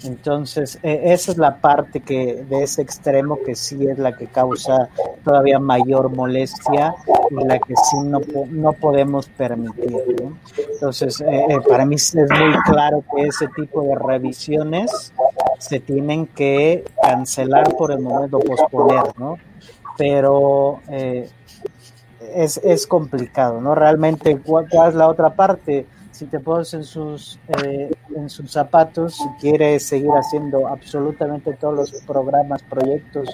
Entonces, 0.07 0.79
e, 0.83 1.13
esa 1.13 1.33
es 1.33 1.39
la 1.39 1.57
parte 1.57 2.01
que 2.01 2.45
de 2.49 2.63
ese 2.63 2.83
extremo 2.83 3.39
que 3.45 3.55
sí 3.55 3.87
es 3.87 3.99
la 3.99 4.17
que 4.17 4.27
causa 4.27 4.89
todavía 5.25 5.59
mayor 5.59 6.11
molestia 6.15 6.95
y 7.31 7.45
la 7.45 7.59
que 7.59 7.75
sí 7.77 7.97
no, 8.05 8.21
no 8.51 8.73
podemos 8.73 9.27
permitir. 9.29 9.93
Entonces, 10.73 11.21
eh, 11.21 11.59
para 11.69 11.85
mí 11.85 11.97
es 11.97 12.15
muy 12.15 12.63
claro 12.65 13.05
que 13.15 13.27
ese 13.27 13.49
tipo 13.49 13.83
de 13.83 13.95
revisiones 13.97 15.13
se 15.59 15.81
tienen 15.81 16.27
que 16.27 16.85
cancelar 17.03 17.75
por 17.77 17.93
el 17.93 18.01
momento, 18.01 18.39
posponer, 18.39 19.19
¿no? 19.19 19.39
Pero 19.97 20.81
eh, 20.89 21.29
es, 22.35 22.59
es, 22.59 22.87
complicado, 22.87 23.61
¿no? 23.61 23.75
Realmente, 23.75 24.39
¿cuál, 24.39 24.67
es 24.89 24.95
la 24.95 25.09
otra 25.09 25.31
parte? 25.31 25.87
Si 26.17 26.25
te 26.25 26.41
pones 26.41 26.73
en 26.73 26.83
sus, 26.83 27.39
eh, 27.63 27.91
en 28.17 28.31
sus 28.31 28.51
zapatos, 28.51 29.17
si 29.17 29.29
quieres 29.39 29.83
seguir 29.87 30.13
haciendo 30.13 30.67
absolutamente 30.67 31.53
todos 31.53 31.75
los 31.75 31.93
programas, 32.07 32.63
proyectos 32.63 33.29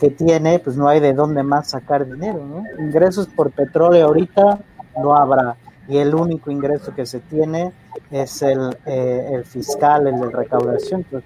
que 0.00 0.08
tiene, 0.08 0.58
pues 0.58 0.74
no 0.74 0.88
hay 0.88 1.00
de 1.00 1.12
dónde 1.12 1.42
más 1.42 1.68
sacar 1.68 2.06
dinero, 2.06 2.42
¿no? 2.42 2.64
Ingresos 2.82 3.26
por 3.26 3.50
petróleo 3.50 4.06
ahorita 4.06 4.58
no 5.02 5.14
habrá 5.14 5.56
y 5.86 5.98
el 5.98 6.14
único 6.14 6.50
ingreso 6.50 6.94
que 6.94 7.04
se 7.04 7.20
tiene 7.20 7.74
es 8.10 8.40
el, 8.40 8.74
eh, 8.86 9.28
el 9.34 9.44
fiscal, 9.44 10.06
el 10.06 10.18
de 10.18 10.30
recaudación. 10.30 11.04
Pues, 11.10 11.24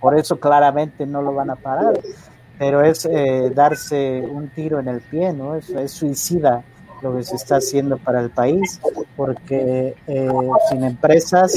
por 0.00 0.18
eso 0.18 0.40
claramente 0.40 1.04
no 1.04 1.20
lo 1.20 1.34
van 1.34 1.50
a 1.50 1.56
parar, 1.56 2.00
pero 2.58 2.80
es 2.80 3.04
eh, 3.04 3.52
darse 3.54 4.22
un 4.22 4.48
tiro 4.48 4.80
en 4.80 4.88
el 4.88 5.02
pie, 5.02 5.34
¿no? 5.34 5.56
Es, 5.56 5.68
es, 5.68 5.90
suicida 5.90 6.64
lo 7.02 7.16
que 7.16 7.22
se 7.22 7.36
está 7.36 7.56
haciendo 7.56 7.98
para 7.98 8.20
el 8.20 8.30
país, 8.30 8.80
porque 9.16 9.94
eh, 10.06 10.30
sin 10.70 10.84
empresas 10.84 11.54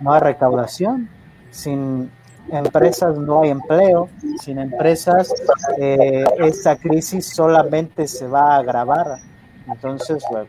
no 0.00 0.12
hay 0.12 0.20
recaudación, 0.20 1.08
sin 1.50 2.10
empresas 2.50 3.16
no 3.16 3.42
hay 3.42 3.50
empleo, 3.50 4.08
sin 4.40 4.58
empresas 4.58 5.32
esta 5.78 6.76
crisis 6.76 7.26
solamente 7.26 8.08
se 8.08 8.26
va 8.26 8.54
a 8.54 8.58
agravar. 8.58 9.18
Entonces, 9.66 10.24
bueno, 10.30 10.48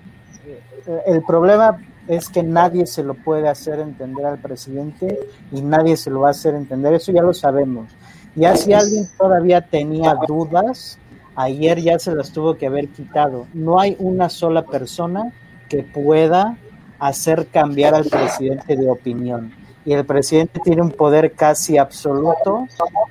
el 1.05 1.21
problema 1.23 1.79
es 2.07 2.29
que 2.29 2.43
nadie 2.43 2.85
se 2.85 3.03
lo 3.03 3.13
puede 3.13 3.47
hacer 3.47 3.79
entender 3.79 4.25
al 4.25 4.39
presidente 4.39 5.19
y 5.51 5.61
nadie 5.61 5.95
se 5.95 6.09
lo 6.09 6.21
va 6.21 6.29
a 6.29 6.31
hacer 6.31 6.55
entender, 6.55 6.93
eso 6.93 7.11
ya 7.11 7.21
lo 7.21 7.33
sabemos. 7.33 7.89
Ya 8.35 8.55
si 8.55 8.73
alguien 8.73 9.07
todavía 9.17 9.61
tenía 9.61 10.15
dudas, 10.27 10.97
ayer 11.35 11.81
ya 11.81 11.99
se 11.99 12.13
las 12.13 12.31
tuvo 12.31 12.57
que 12.57 12.67
haber 12.67 12.89
quitado. 12.89 13.47
No 13.53 13.79
hay 13.79 13.95
una 13.99 14.29
sola 14.29 14.63
persona 14.65 15.33
que 15.69 15.83
pueda 15.83 16.57
hacer 16.99 17.47
cambiar 17.47 17.95
al 17.95 18.05
presidente 18.05 18.75
de 18.75 18.89
opinión. 18.89 19.53
Y 19.85 19.93
el 19.93 20.05
presidente 20.05 20.61
tiene 20.63 20.81
un 20.81 20.91
poder 20.91 21.33
casi 21.33 21.77
absoluto 21.77 22.67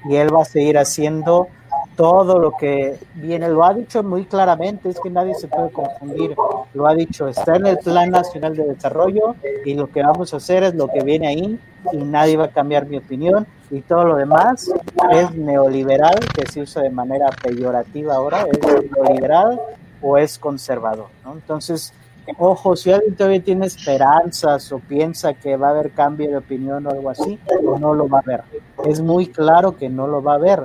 y 0.08 0.16
él 0.16 0.34
va 0.34 0.42
a 0.42 0.46
seguir 0.46 0.78
haciendo 0.78 1.48
todo 1.96 2.38
lo 2.38 2.52
que 2.52 2.98
viene, 3.14 3.48
lo 3.48 3.64
ha 3.64 3.74
dicho 3.74 4.02
muy 4.02 4.24
claramente, 4.24 4.88
es 4.88 5.00
que 5.00 5.10
nadie 5.10 5.34
se 5.34 5.48
puede 5.48 5.70
confundir, 5.70 6.34
lo 6.74 6.86
ha 6.86 6.94
dicho, 6.94 7.28
está 7.28 7.56
en 7.56 7.66
el 7.66 7.78
Plan 7.78 8.10
Nacional 8.10 8.56
de 8.56 8.64
Desarrollo 8.64 9.36
y 9.64 9.74
lo 9.74 9.90
que 9.90 10.02
vamos 10.02 10.32
a 10.32 10.38
hacer 10.38 10.62
es 10.64 10.74
lo 10.74 10.88
que 10.88 11.02
viene 11.02 11.28
ahí 11.28 11.58
y 11.92 11.96
nadie 11.98 12.36
va 12.36 12.44
a 12.44 12.48
cambiar 12.48 12.86
mi 12.86 12.96
opinión 12.96 13.46
y 13.70 13.80
todo 13.80 14.04
lo 14.04 14.16
demás 14.16 14.70
es 15.12 15.34
neoliberal, 15.34 16.18
que 16.34 16.46
se 16.50 16.62
usa 16.62 16.82
de 16.82 16.90
manera 16.90 17.28
peyorativa 17.42 18.14
ahora, 18.14 18.46
es 18.50 18.90
neoliberal 18.90 19.60
o 20.00 20.18
es 20.18 20.38
conservador. 20.38 21.06
Entonces, 21.26 21.92
ojo, 22.38 22.76
si 22.76 22.92
alguien 22.92 23.14
todavía 23.14 23.42
tiene 23.42 23.66
esperanzas 23.66 24.70
o 24.72 24.78
piensa 24.78 25.34
que 25.34 25.56
va 25.56 25.68
a 25.68 25.70
haber 25.70 25.90
cambio 25.92 26.30
de 26.30 26.36
opinión 26.38 26.86
o 26.86 26.90
algo 26.90 27.10
así, 27.10 27.38
no 27.78 27.94
lo 27.94 28.08
va 28.08 28.20
a 28.20 28.22
ver. 28.22 28.42
Es 28.84 29.00
muy 29.00 29.26
claro 29.26 29.76
que 29.76 29.88
no 29.88 30.06
lo 30.06 30.22
va 30.22 30.34
a 30.34 30.38
ver 30.38 30.62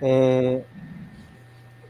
eh, 0.00 0.64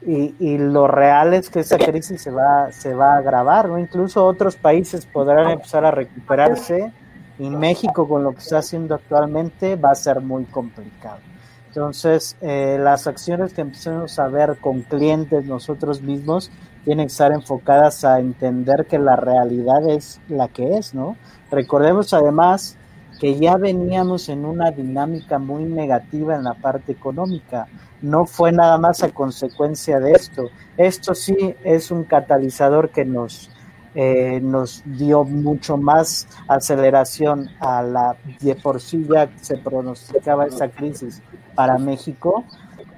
y, 0.06 0.58
lo 0.58 0.86
real 0.86 1.34
es 1.34 1.50
que 1.50 1.60
esa 1.60 1.76
crisis 1.76 2.22
se 2.22 2.30
va, 2.30 2.72
se 2.72 2.94
va 2.94 3.14
a 3.14 3.18
agravar, 3.18 3.68
¿no? 3.68 3.78
Incluso 3.78 4.24
otros 4.24 4.56
países 4.56 5.04
podrán 5.04 5.50
empezar 5.50 5.84
a 5.84 5.90
recuperarse 5.90 6.92
y 7.38 7.50
México 7.50 8.08
con 8.08 8.24
lo 8.24 8.32
que 8.32 8.38
está 8.38 8.58
haciendo 8.58 8.94
actualmente 8.94 9.76
va 9.76 9.90
a 9.90 9.94
ser 9.94 10.20
muy 10.20 10.44
complicado. 10.44 11.18
Entonces, 11.66 12.36
eh, 12.40 12.78
las 12.80 13.06
acciones 13.06 13.52
que 13.52 13.60
empecemos 13.60 14.18
a 14.18 14.28
ver 14.28 14.56
con 14.58 14.80
clientes 14.82 15.44
nosotros 15.44 16.00
mismos 16.00 16.50
tienen 16.84 17.06
que 17.06 17.12
estar 17.12 17.32
enfocadas 17.32 18.04
a 18.04 18.18
entender 18.18 18.86
que 18.86 18.98
la 18.98 19.16
realidad 19.16 19.86
es 19.88 20.20
la 20.28 20.48
que 20.48 20.78
es, 20.78 20.94
¿no? 20.94 21.16
Recordemos 21.50 22.14
además 22.14 22.77
que 23.18 23.38
ya 23.38 23.56
veníamos 23.56 24.28
en 24.28 24.44
una 24.44 24.70
dinámica 24.70 25.38
muy 25.38 25.64
negativa 25.64 26.37
en 26.37 26.44
la 26.44 26.54
parte 26.54 26.92
económica 26.92 27.66
no 28.00 28.26
fue 28.26 28.52
nada 28.52 28.78
más 28.78 29.02
a 29.02 29.10
consecuencia 29.10 29.98
de 29.98 30.12
esto. 30.12 30.50
Esto 30.76 31.14
sí 31.14 31.54
es 31.64 31.90
un 31.90 32.04
catalizador 32.04 32.90
que 32.90 33.04
nos, 33.04 33.50
eh, 33.94 34.40
nos 34.40 34.82
dio 34.84 35.25
mucho 35.25 35.76
más 35.76 36.28
aceleración 36.46 37.48
a 37.60 37.82
la 37.82 38.16
de 38.40 38.54
por 38.54 38.80
sí 38.80 39.06
ya 39.10 39.28
se 39.40 39.56
pronosticaba 39.56 40.46
esa 40.46 40.68
crisis 40.68 41.22
para 41.54 41.78
México, 41.78 42.44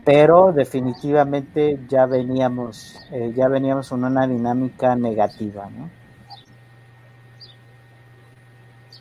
pero 0.04 0.52
definitivamente 0.52 1.78
ya 1.88 2.04
veníamos, 2.06 3.00
eh, 3.10 3.32
ya 3.34 3.48
veníamos 3.48 3.90
en 3.92 4.04
una 4.04 4.26
dinámica 4.26 4.96
negativa, 4.96 5.68
¿no? 5.70 5.99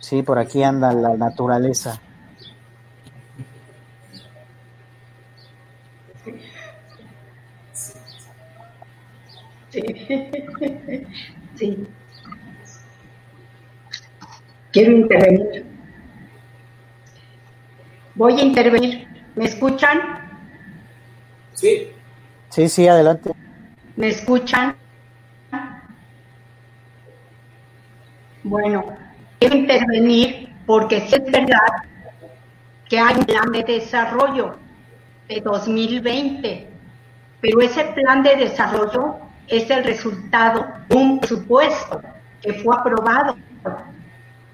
Sí, 0.09 0.23
por 0.23 0.39
aquí 0.39 0.63
anda 0.63 0.91
la 0.91 1.15
naturaleza. 1.15 2.01
Sí. 9.69 9.83
sí. 11.55 11.87
Quiero 14.71 14.93
intervenir. 14.93 15.65
Voy 18.15 18.33
a 18.33 18.41
intervenir. 18.41 19.07
¿Me 19.35 19.45
escuchan? 19.45 19.99
Sí. 21.53 21.91
Sí, 22.49 22.67
sí, 22.67 22.87
adelante. 22.87 23.31
¿Me 23.95 24.07
escuchan? 24.07 24.75
Bueno, 28.41 28.97
quiero 29.39 29.55
intervenir 29.55 30.50
porque 30.65 30.98
es 30.98 31.31
verdad 31.31 31.84
que 32.88 33.00
hay 33.00 33.15
un 33.15 33.25
plan 33.25 33.51
de 33.51 33.63
desarrollo 33.63 34.55
de 35.27 35.41
2020, 35.41 36.67
pero 37.41 37.62
ese 37.62 37.86
plan 37.86 38.24
de 38.24 38.36
desarrollo 38.36 39.17
es 39.48 39.69
el 39.69 39.84
resultado 39.84 40.67
de 40.88 40.96
un 40.96 41.19
presupuesto 41.19 42.01
que 42.41 42.53
fue 42.53 42.75
aprobado. 42.75 43.36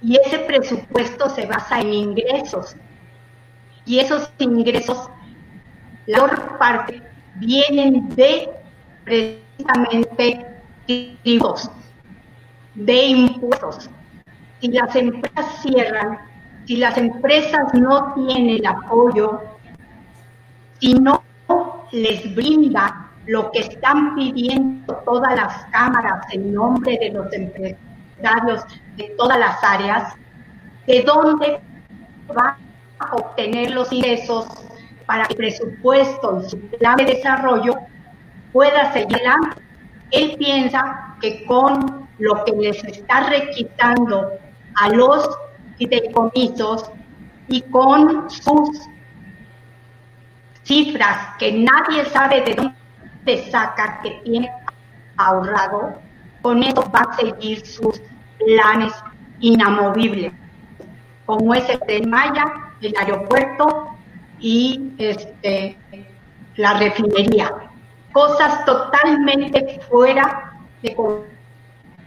Y 0.02 0.18
ese 0.18 0.40
presupuesto 0.40 1.30
se 1.30 1.46
basa 1.46 1.80
en 1.80 1.94
ingresos. 1.94 2.76
Y 3.86 4.00
esos 4.00 4.32
ingresos, 4.40 5.10
la 6.06 6.24
otra 6.24 6.58
parte, 6.58 7.02
vienen 7.36 8.10
de 8.16 8.50
precisamente 9.04 10.46
de 12.76 13.06
impuestos. 13.06 13.90
Si 14.66 14.72
las 14.72 14.96
empresas 14.96 15.62
cierran, 15.62 16.18
si 16.66 16.78
las 16.78 16.98
empresas 16.98 17.72
no 17.74 18.14
tienen 18.16 18.66
apoyo, 18.66 19.42
si 20.80 20.96
no 20.96 21.22
les 21.92 22.34
brinda 22.34 23.12
lo 23.28 23.52
que 23.52 23.60
están 23.60 24.16
pidiendo 24.16 24.96
todas 25.06 25.36
las 25.36 25.66
cámaras 25.66 26.26
en 26.32 26.54
nombre 26.54 26.98
de 27.00 27.12
los 27.12 27.32
empresarios 27.32 28.64
de 28.98 29.14
todas 29.18 29.38
las 29.38 29.64
áreas, 29.64 30.14
¿de 30.88 31.04
dónde 31.04 31.60
va 32.36 32.58
a 33.00 33.16
obtener 33.16 33.72
los 33.72 33.92
ingresos 33.92 34.48
para 35.06 35.26
el 35.26 35.36
presupuesto 35.36 36.42
y 36.42 36.50
su 36.50 36.60
plan 36.60 36.96
de 36.98 37.06
desarrollo 37.06 37.76
pueda 38.52 38.92
seguir 38.94 39.22
Él 40.10 40.36
piensa 40.40 41.16
que 41.22 41.46
con 41.46 42.08
lo 42.18 42.44
que 42.46 42.52
les 42.54 42.84
está 42.84 43.30
requisando 43.30 44.40
a 44.76 44.90
los 44.90 45.30
fideicomisos 45.78 46.92
y 47.48 47.62
con 47.62 48.30
sus 48.30 48.88
cifras 50.64 51.36
que 51.38 51.52
nadie 51.52 52.06
sabe 52.06 52.42
de 52.42 52.56
dónde 52.56 53.52
saca 53.52 54.02
que 54.02 54.22
tiene 54.24 54.52
ahorrado, 55.18 56.00
con 56.42 56.64
eso 56.64 56.90
va 56.94 57.02
a 57.02 57.16
seguir 57.16 57.66
sus 57.66 58.02
planes 58.40 58.94
inamovibles, 59.40 60.34
como 61.26 61.54
es 61.54 61.68
el 61.70 61.80
de 61.88 62.08
Maya, 62.08 62.46
el 62.82 62.94
aeropuerto 62.98 63.90
y 64.40 64.94
este, 64.98 65.78
la 66.56 66.74
refinería. 66.74 67.52
Cosas 68.12 68.64
totalmente 68.66 69.80
fuera 69.90 70.54
de 70.82 70.96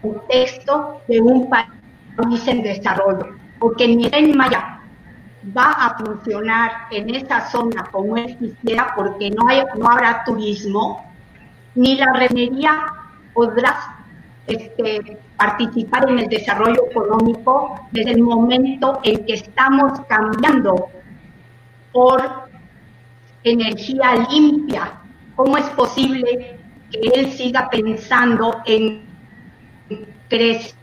contexto 0.01 1.01
de 1.07 1.21
un 1.21 1.49
país 1.51 1.78
en 2.19 2.63
desarrollo, 2.63 3.37
porque 3.59 3.87
ni 3.87 4.09
en 4.13 4.37
Maya 4.37 4.81
va 5.57 5.71
a 5.71 5.97
funcionar 5.99 6.71
en 6.91 7.15
esa 7.15 7.49
zona 7.49 7.85
como 7.93 8.17
él 8.17 8.37
quisiera 8.39 8.93
porque 8.97 9.31
no, 9.31 9.49
hay, 9.49 9.63
no 9.77 9.89
habrá 9.89 10.25
turismo, 10.25 11.05
ni 11.75 11.97
la 11.97 12.13
refinería 12.13 12.87
podrá 13.33 13.97
este, 14.47 15.19
participar 15.37 16.09
en 16.11 16.19
el 16.19 16.29
desarrollo 16.29 16.87
económico 16.91 17.79
desde 17.93 18.13
el 18.13 18.23
momento 18.23 19.01
en 19.05 19.25
que 19.25 19.35
estamos 19.35 20.01
cambiando 20.09 20.89
por 21.93 22.49
energía 23.45 24.27
limpia. 24.31 24.93
¿Cómo 25.37 25.57
es 25.57 25.69
posible 25.71 26.59
que 26.91 26.99
él 27.15 27.31
siga 27.31 27.71
pensando 27.71 28.57
en 28.67 29.07
crecer 30.29 30.78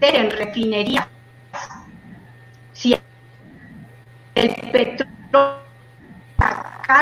en 0.00 0.30
refinerías? 0.30 1.06
Si 2.72 2.96
el 4.34 4.54
petróleo 4.72 5.58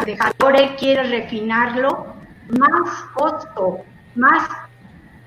de 0.04 0.76
quiere 0.78 1.02
refinarlo, 1.04 2.06
más 2.58 2.90
costo, 3.14 3.78
más 4.14 4.48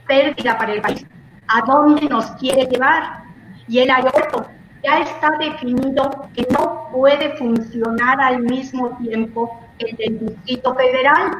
pérdida 0.07 0.57
para 0.57 0.73
el 0.73 0.81
país. 0.81 1.05
¿A 1.47 1.61
dónde 1.61 2.07
nos 2.07 2.25
quiere 2.31 2.65
llevar? 2.65 3.23
Y 3.67 3.79
el 3.79 3.89
aeropuerto 3.89 4.47
ya 4.83 4.99
está 4.99 5.31
definido 5.37 6.29
que 6.33 6.47
no 6.51 6.89
puede 6.91 7.35
funcionar 7.37 8.19
al 8.21 8.39
mismo 8.39 8.97
tiempo 8.97 9.59
el 9.79 9.95
del 9.97 10.19
Distrito 10.19 10.73
Federal 10.75 11.31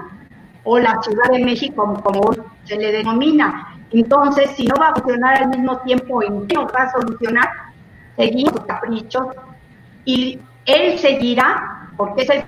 o 0.63 0.77
la 0.77 1.01
Ciudad 1.01 1.31
de 1.31 1.43
México, 1.43 2.00
como 2.03 2.31
se 2.65 2.77
le 2.77 2.92
denomina. 2.92 3.78
Entonces, 3.91 4.51
si 4.55 4.65
no 4.65 4.75
va 4.75 4.89
a 4.89 4.95
funcionar 4.95 5.41
al 5.41 5.49
mismo 5.49 5.79
tiempo, 5.79 6.21
¿en 6.21 6.47
qué 6.47 6.55
nos 6.55 6.71
va 6.73 6.83
a 6.83 6.91
solucionar? 6.91 7.49
Seguimos 8.15 8.59
caprichos 8.65 9.27
y 10.05 10.39
él 10.65 10.99
seguirá, 10.99 11.89
porque 11.97 12.23
es 12.23 12.29
el 12.29 12.43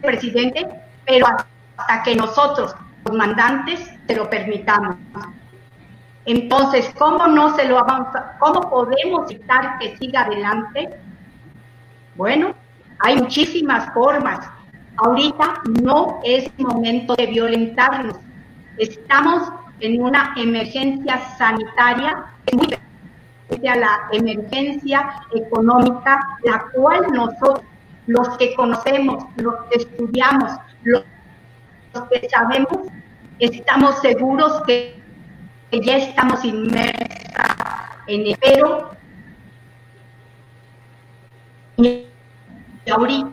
presidente, 0.00 0.68
pero 1.06 1.26
hasta 1.76 2.02
que 2.02 2.16
nosotros, 2.16 2.74
los 3.04 3.16
mandantes, 3.16 3.80
se 4.06 4.16
lo 4.16 4.28
permitamos. 4.28 4.96
Entonces, 6.24 6.92
¿cómo 6.98 7.26
no 7.26 7.54
se 7.56 7.64
lo 7.64 7.78
avanza? 7.78 8.36
¿Cómo 8.38 8.68
podemos 8.70 9.30
evitar 9.30 9.78
que 9.78 9.96
siga 9.96 10.22
adelante? 10.22 10.90
Bueno, 12.16 12.54
hay 13.00 13.16
muchísimas 13.16 13.92
formas. 13.92 14.48
Ahorita 14.98 15.62
no 15.82 16.20
es 16.24 16.50
momento 16.58 17.14
de 17.16 17.26
violentarnos. 17.26 18.16
Estamos 18.78 19.50
en 19.80 20.02
una 20.02 20.34
emergencia 20.36 21.18
sanitaria 21.36 22.26
muy 22.52 22.68
a 23.68 23.76
la 23.76 24.08
emergencia 24.12 25.22
económica, 25.34 26.20
la 26.42 26.64
cual 26.72 27.02
nosotros, 27.12 27.62
los 28.06 28.28
que 28.38 28.54
conocemos, 28.54 29.24
los 29.36 29.54
que 29.70 29.78
estudiamos, 29.78 30.52
los 30.84 31.04
que 32.10 32.28
sabemos, 32.28 32.88
estamos 33.38 33.98
seguros 34.00 34.62
que 34.66 35.00
ya 35.72 35.96
estamos 35.96 36.44
inmersas 36.44 37.56
en 38.06 38.26
el 38.26 38.38
pero 38.40 38.90
y 41.76 42.06
ahorita 42.90 43.30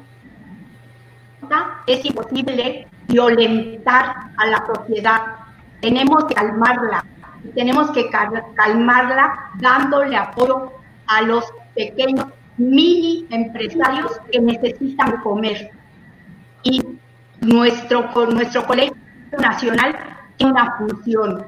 es 1.88 2.06
imposible 2.06 2.88
violentar 3.08 4.32
a 4.38 4.46
la 4.46 4.66
sociedad. 4.66 5.39
Tenemos 5.82 6.26
que 6.26 6.36
calmarla, 6.36 7.06
tenemos 7.56 7.92
que 7.92 8.10
calmarla 8.10 9.52
dándole 9.60 10.16
apoyo 10.18 10.74
a 11.08 11.22
los 11.22 11.46
pequeños 11.76 12.26
mini 12.58 13.26
empresarios 13.30 14.20
que 14.32 14.40
necesitan 14.40 15.22
comer. 15.22 15.72
Y 16.64 16.84
nuestro, 17.42 18.10
nuestro 18.28 18.66
Colegio 18.68 18.96
Nacional 19.40 19.96
tiene 20.38 20.52
una 20.52 20.76
función, 20.78 21.46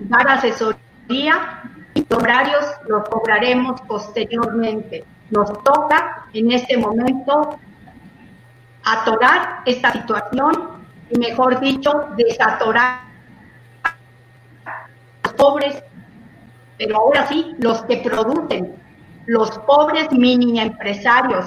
dar 0.00 0.28
asesoría 0.28 1.62
y 1.94 2.06
horarios 2.14 2.64
los 2.88 3.08
cobraremos 3.08 3.80
posteriormente. 3.82 5.04
Nos 5.30 5.50
toca 5.64 6.26
en 6.32 6.52
este 6.52 6.76
momento 6.76 7.58
atorar 8.84 9.62
esta 9.66 9.92
situación 9.92 10.71
y 11.12 11.18
mejor 11.18 11.60
dicho, 11.60 12.06
desatorar 12.16 13.00
los 15.22 15.32
pobres, 15.34 15.82
pero 16.78 16.96
ahora 16.96 17.28
sí, 17.28 17.54
los 17.58 17.82
que 17.82 17.98
producen, 17.98 18.74
los 19.26 19.50
pobres 19.60 20.10
mini 20.10 20.58
empresarios, 20.58 21.46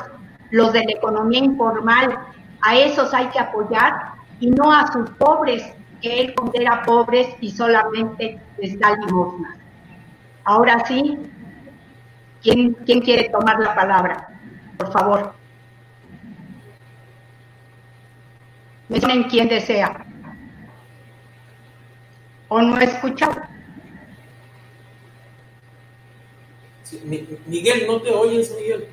los 0.51 0.71
de 0.71 0.83
la 0.85 0.91
economía 0.91 1.39
informal, 1.39 2.17
a 2.61 2.75
esos 2.75 3.13
hay 3.13 3.27
que 3.27 3.39
apoyar 3.39 4.13
y 4.39 4.51
no 4.51 4.71
a 4.71 4.91
sus 4.91 5.09
pobres 5.11 5.63
que 6.01 6.21
él 6.21 6.35
considera 6.35 6.83
pobres 6.83 7.27
y 7.41 7.49
solamente 7.51 8.39
les 8.59 8.79
da 8.79 8.95
limosna. 8.95 9.57
Ahora 10.43 10.85
sí, 10.85 11.19
¿quién, 12.43 12.73
¿quién 12.85 13.01
quiere 13.01 13.29
tomar 13.29 13.59
la 13.59 13.73
palabra? 13.73 14.27
Por 14.77 14.91
favor. 14.91 15.44
En 18.89 19.23
quién 19.23 19.47
desea. 19.47 20.05
¿O 22.47 22.61
no 22.61 22.77
escucha? 22.79 23.29
Miguel, 27.47 27.85
no 27.87 28.01
te 28.01 28.11
oyes, 28.11 28.53
Miguel. 28.59 28.85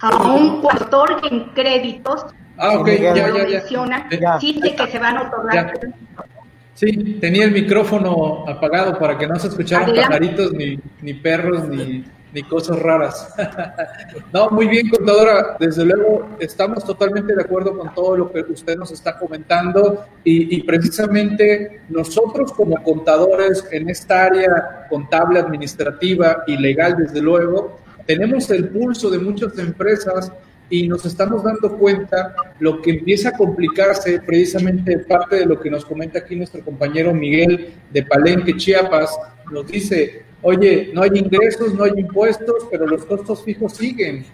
A 0.00 0.16
un 0.32 0.60
cuartor 0.60 1.20
en 1.30 1.44
créditos. 1.50 2.26
Ah, 2.56 2.78
ok, 2.78 2.88
ya, 2.88 3.14
ya, 3.14 3.48
ya. 3.48 4.38
Dice 4.38 4.74
que 4.74 4.86
se 4.88 4.98
van 4.98 5.16
a 5.16 5.22
otorgar. 5.22 5.72
Sí, 6.74 7.18
tenía 7.20 7.44
el 7.44 7.52
micrófono 7.52 8.44
apagado 8.48 8.98
para 8.98 9.16
que 9.18 9.26
no 9.26 9.38
se 9.38 9.48
escucharan 9.48 9.94
pajaritos, 9.94 10.52
ni, 10.52 10.78
ni 11.02 11.14
perros, 11.14 11.68
ni, 11.68 12.04
ni 12.32 12.42
cosas 12.42 12.78
raras. 12.78 13.34
no, 14.32 14.50
muy 14.50 14.68
bien, 14.68 14.88
contadora. 14.88 15.56
Desde 15.58 15.84
luego, 15.84 16.28
estamos 16.38 16.84
totalmente 16.84 17.34
de 17.34 17.42
acuerdo 17.42 17.76
con 17.76 17.92
todo 17.94 18.16
lo 18.16 18.32
que 18.32 18.40
usted 18.40 18.76
nos 18.76 18.92
está 18.92 19.18
comentando 19.18 20.04
y, 20.24 20.62
precisamente 20.62 21.82
nosotros 21.88 22.52
como 22.52 22.82
contadores 22.82 23.66
en 23.72 23.88
esta 23.90 24.24
área 24.24 24.86
contable, 24.88 25.40
administrativa 25.40 26.44
y 26.46 26.56
legal, 26.56 26.96
desde 26.96 27.20
luego, 27.20 27.78
tenemos 28.06 28.50
el 28.50 28.68
pulso 28.68 29.10
de 29.10 29.18
muchas 29.18 29.58
empresas 29.58 30.32
y 30.70 30.86
nos 30.86 31.04
estamos 31.04 31.42
dando 31.42 31.76
cuenta 31.76 32.34
lo 32.60 32.80
que 32.80 32.92
empieza 32.92 33.30
a 33.30 33.32
complicarse 33.32 34.20
precisamente 34.20 34.98
parte 35.00 35.36
de 35.36 35.46
lo 35.46 35.60
que 35.60 35.68
nos 35.68 35.84
comenta 35.84 36.20
aquí 36.20 36.36
nuestro 36.36 36.64
compañero 36.64 37.12
Miguel 37.12 37.74
de 37.90 38.04
Palenque, 38.04 38.56
Chiapas, 38.56 39.18
nos 39.50 39.66
dice, 39.66 40.22
oye, 40.42 40.90
no 40.94 41.02
hay 41.02 41.10
ingresos, 41.14 41.74
no 41.74 41.84
hay 41.84 41.92
impuestos, 41.96 42.66
pero 42.70 42.86
los 42.86 43.04
costos 43.04 43.42
fijos 43.42 43.74
siguen. 43.74 44.24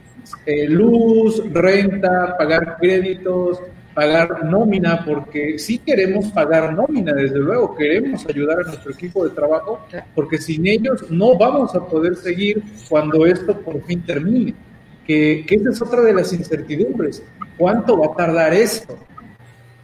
Eh, 0.45 0.69
luz, 0.69 1.43
renta, 1.53 2.37
pagar 2.37 2.77
créditos, 2.81 3.61
pagar 3.95 4.45
nómina, 4.45 5.05
porque 5.05 5.59
sí 5.59 5.79
queremos 5.79 6.27
pagar 6.27 6.75
nómina, 6.75 7.15
desde 7.15 7.39
luego, 7.39 7.75
queremos 7.75 8.27
ayudar 8.27 8.61
a 8.61 8.65
nuestro 8.65 8.93
equipo 8.93 9.25
de 9.25 9.31
trabajo, 9.31 9.87
porque 10.15 10.37
sin 10.37 10.67
ellos 10.67 11.11
no 11.11 11.39
vamos 11.39 11.75
a 11.75 11.87
poder 11.87 12.17
seguir 12.17 12.63
cuando 12.89 13.25
esto 13.25 13.59
por 13.61 13.83
fin 13.85 14.03
termine. 14.03 14.55
Que, 15.07 15.45
que 15.47 15.55
esa 15.55 15.71
es 15.71 15.81
otra 15.81 16.03
de 16.03 16.13
las 16.13 16.33
incertidumbres. 16.33 17.23
¿Cuánto 17.57 17.97
va 17.97 18.07
a 18.07 18.17
tardar 18.17 18.53
esto? 18.53 18.99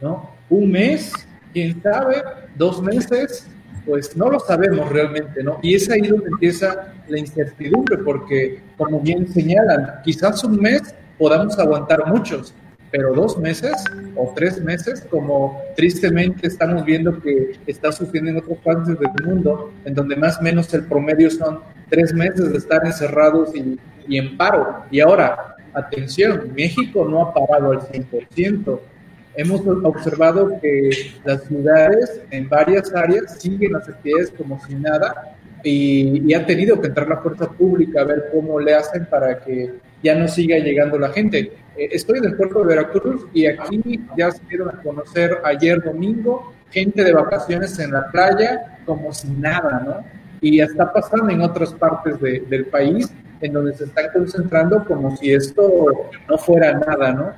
¿No? 0.01 0.31
¿Un 0.51 0.71
mes? 0.71 1.12
¿Quién 1.53 1.81
sabe? 1.81 2.23
¿Dos 2.57 2.83
meses? 2.83 3.47
Pues 3.87 4.16
no 4.16 4.31
lo 4.31 4.38
sabemos 4.40 4.88
realmente, 4.90 5.42
¿no? 5.42 5.59
Y 5.62 5.75
es 5.75 5.90
ahí 5.90 6.03
donde 6.03 6.29
empieza 6.29 6.95
la 7.09 7.18
incertidumbre, 7.18 7.99
porque 7.99 8.61
como 8.77 9.01
bien 9.01 9.29
señalan, 9.29 10.01
quizás 10.05 10.45
un 10.45 10.61
mes 10.61 10.95
podamos 11.18 11.59
aguantar 11.59 12.07
muchos, 12.07 12.55
pero 12.90 13.14
dos 13.14 13.38
meses 13.38 13.73
o 14.16 14.33
tres 14.37 14.61
meses, 14.61 15.07
como 15.11 15.61
tristemente 15.77 16.47
estamos 16.47 16.85
viendo 16.85 17.18
que 17.21 17.59
está 17.66 17.90
sucediendo 17.90 18.31
en 18.31 18.37
otros 18.37 18.59
países 18.59 18.99
del 18.99 19.27
mundo, 19.27 19.73
en 19.85 19.95
donde 19.95 20.14
más 20.14 20.38
o 20.38 20.42
menos 20.42 20.73
el 20.75 20.85
promedio 20.85 21.31
son 21.31 21.61
tres 21.88 22.12
meses 22.12 22.53
de 22.53 22.59
estar 22.59 22.85
encerrados 22.85 23.55
y, 23.57 23.79
y 24.07 24.18
en 24.18 24.37
paro. 24.37 24.85
Y 24.90 25.01
ahora, 25.01 25.57
atención, 25.75 26.53
México 26.55 27.07
no 27.09 27.23
ha 27.23 27.35
parado 27.35 27.73
al 27.73 27.81
100%. 27.81 28.79
Hemos 29.35 29.62
observado 29.83 30.61
que 30.61 30.90
las 31.25 31.45
ciudades 31.45 32.21
en 32.31 32.49
varias 32.49 32.95
áreas 32.95 33.40
siguen 33.40 33.73
las 33.73 33.88
actividades 33.88 34.31
como 34.37 34.61
si 34.66 34.75
nada 34.75 35.37
y, 35.64 36.31
y 36.31 36.35
ha 36.35 36.45
tenido 36.45 36.81
que 36.81 36.88
entrar 36.88 37.09
la 37.09 37.18
fuerza 37.18 37.49
pública 37.49 38.03
a 38.03 38.05
ver 38.05 38.25
cómo 38.33 38.61
le 38.61 38.75
hacen 38.75 39.07
para 39.07 39.38
que 39.38 39.75
ya 40.03 40.14
no 40.14 40.29
siga 40.29 40.59
llegando 40.59 40.99
la 40.99 41.11
gente. 41.11 41.53
Eh, 41.77 41.88
estoy 41.92 42.18
en 42.18 42.27
el 42.27 42.37
puerto 42.37 42.61
de 42.61 42.66
Veracruz 42.66 43.27
y 43.33 43.47
aquí 43.47 44.01
ya 44.16 44.31
se 44.31 44.42
dieron 44.49 44.68
a 44.68 44.83
conocer 44.83 45.38
ayer 45.45 45.83
domingo 45.83 46.53
gente 46.71 47.05
de 47.05 47.12
vacaciones 47.12 47.79
en 47.79 47.92
la 47.92 48.11
playa 48.11 48.79
como 48.85 49.12
si 49.12 49.29
nada, 49.29 49.83
¿no? 49.85 50.05
Y 50.40 50.61
está 50.61 50.92
pasando 50.92 51.31
en 51.31 51.40
otras 51.42 51.73
partes 51.75 52.18
del 52.21 52.66
país 52.66 53.12
en 53.40 53.53
donde 53.53 53.75
se 53.75 53.85
están 53.85 54.07
concentrando 54.12 54.85
como 54.85 55.16
si 55.16 55.33
esto 55.33 56.11
no 56.29 56.38
fuera 56.38 56.73
nada, 56.73 57.12
¿no? 57.12 57.33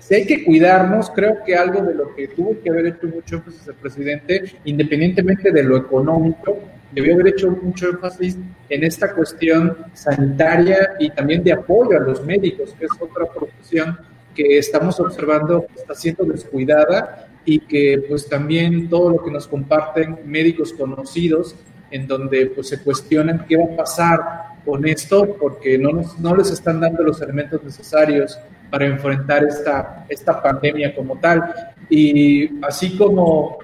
Si 0.00 0.14
hay 0.14 0.26
que 0.26 0.44
cuidarnos, 0.44 1.10
creo 1.10 1.44
que 1.44 1.54
algo 1.54 1.82
de 1.82 1.94
lo 1.94 2.14
que 2.14 2.28
tuvo 2.28 2.56
que 2.62 2.70
haber 2.70 2.86
hecho 2.86 3.06
mucho 3.06 3.36
énfasis 3.36 3.68
el 3.68 3.74
presidente, 3.74 4.44
independientemente 4.64 5.52
de 5.52 5.62
lo 5.62 5.76
económico, 5.76 6.58
debió 6.92 7.14
haber 7.14 7.28
hecho 7.28 7.50
mucho 7.50 7.90
énfasis 7.90 8.38
en 8.68 8.84
esta 8.84 9.12
cuestión 9.12 9.76
sanitaria 9.92 10.94
y 10.98 11.10
también 11.10 11.42
de 11.42 11.52
apoyo 11.52 11.98
a 11.98 12.00
los 12.00 12.24
médicos, 12.24 12.74
que 12.78 12.86
es 12.86 12.92
otra 12.98 13.26
profesión 13.26 13.98
que 14.34 14.58
estamos 14.58 14.98
observando 15.00 15.66
que 15.66 15.80
está 15.80 15.94
siendo 15.94 16.24
descuidada 16.24 17.28
y 17.44 17.60
que 17.60 18.04
pues 18.08 18.28
también 18.28 18.88
todo 18.88 19.10
lo 19.10 19.22
que 19.22 19.30
nos 19.30 19.46
comparten 19.46 20.18
médicos 20.24 20.72
conocidos 20.72 21.54
en 21.90 22.06
donde 22.06 22.46
pues 22.46 22.68
se 22.68 22.82
cuestionan 22.82 23.46
qué 23.46 23.56
va 23.56 23.72
a 23.72 23.76
pasar 23.76 24.20
con 24.64 24.86
esto 24.86 25.36
porque 25.38 25.78
no, 25.78 25.90
nos, 25.92 26.18
no 26.18 26.34
les 26.34 26.50
están 26.50 26.80
dando 26.80 27.02
los 27.02 27.20
elementos 27.20 27.62
necesarios 27.62 28.38
para 28.74 28.86
enfrentar 28.86 29.44
esta, 29.44 30.04
esta 30.08 30.42
pandemia 30.42 30.92
como 30.96 31.16
tal. 31.20 31.44
Y 31.88 32.60
así 32.64 32.98
como, 32.98 33.58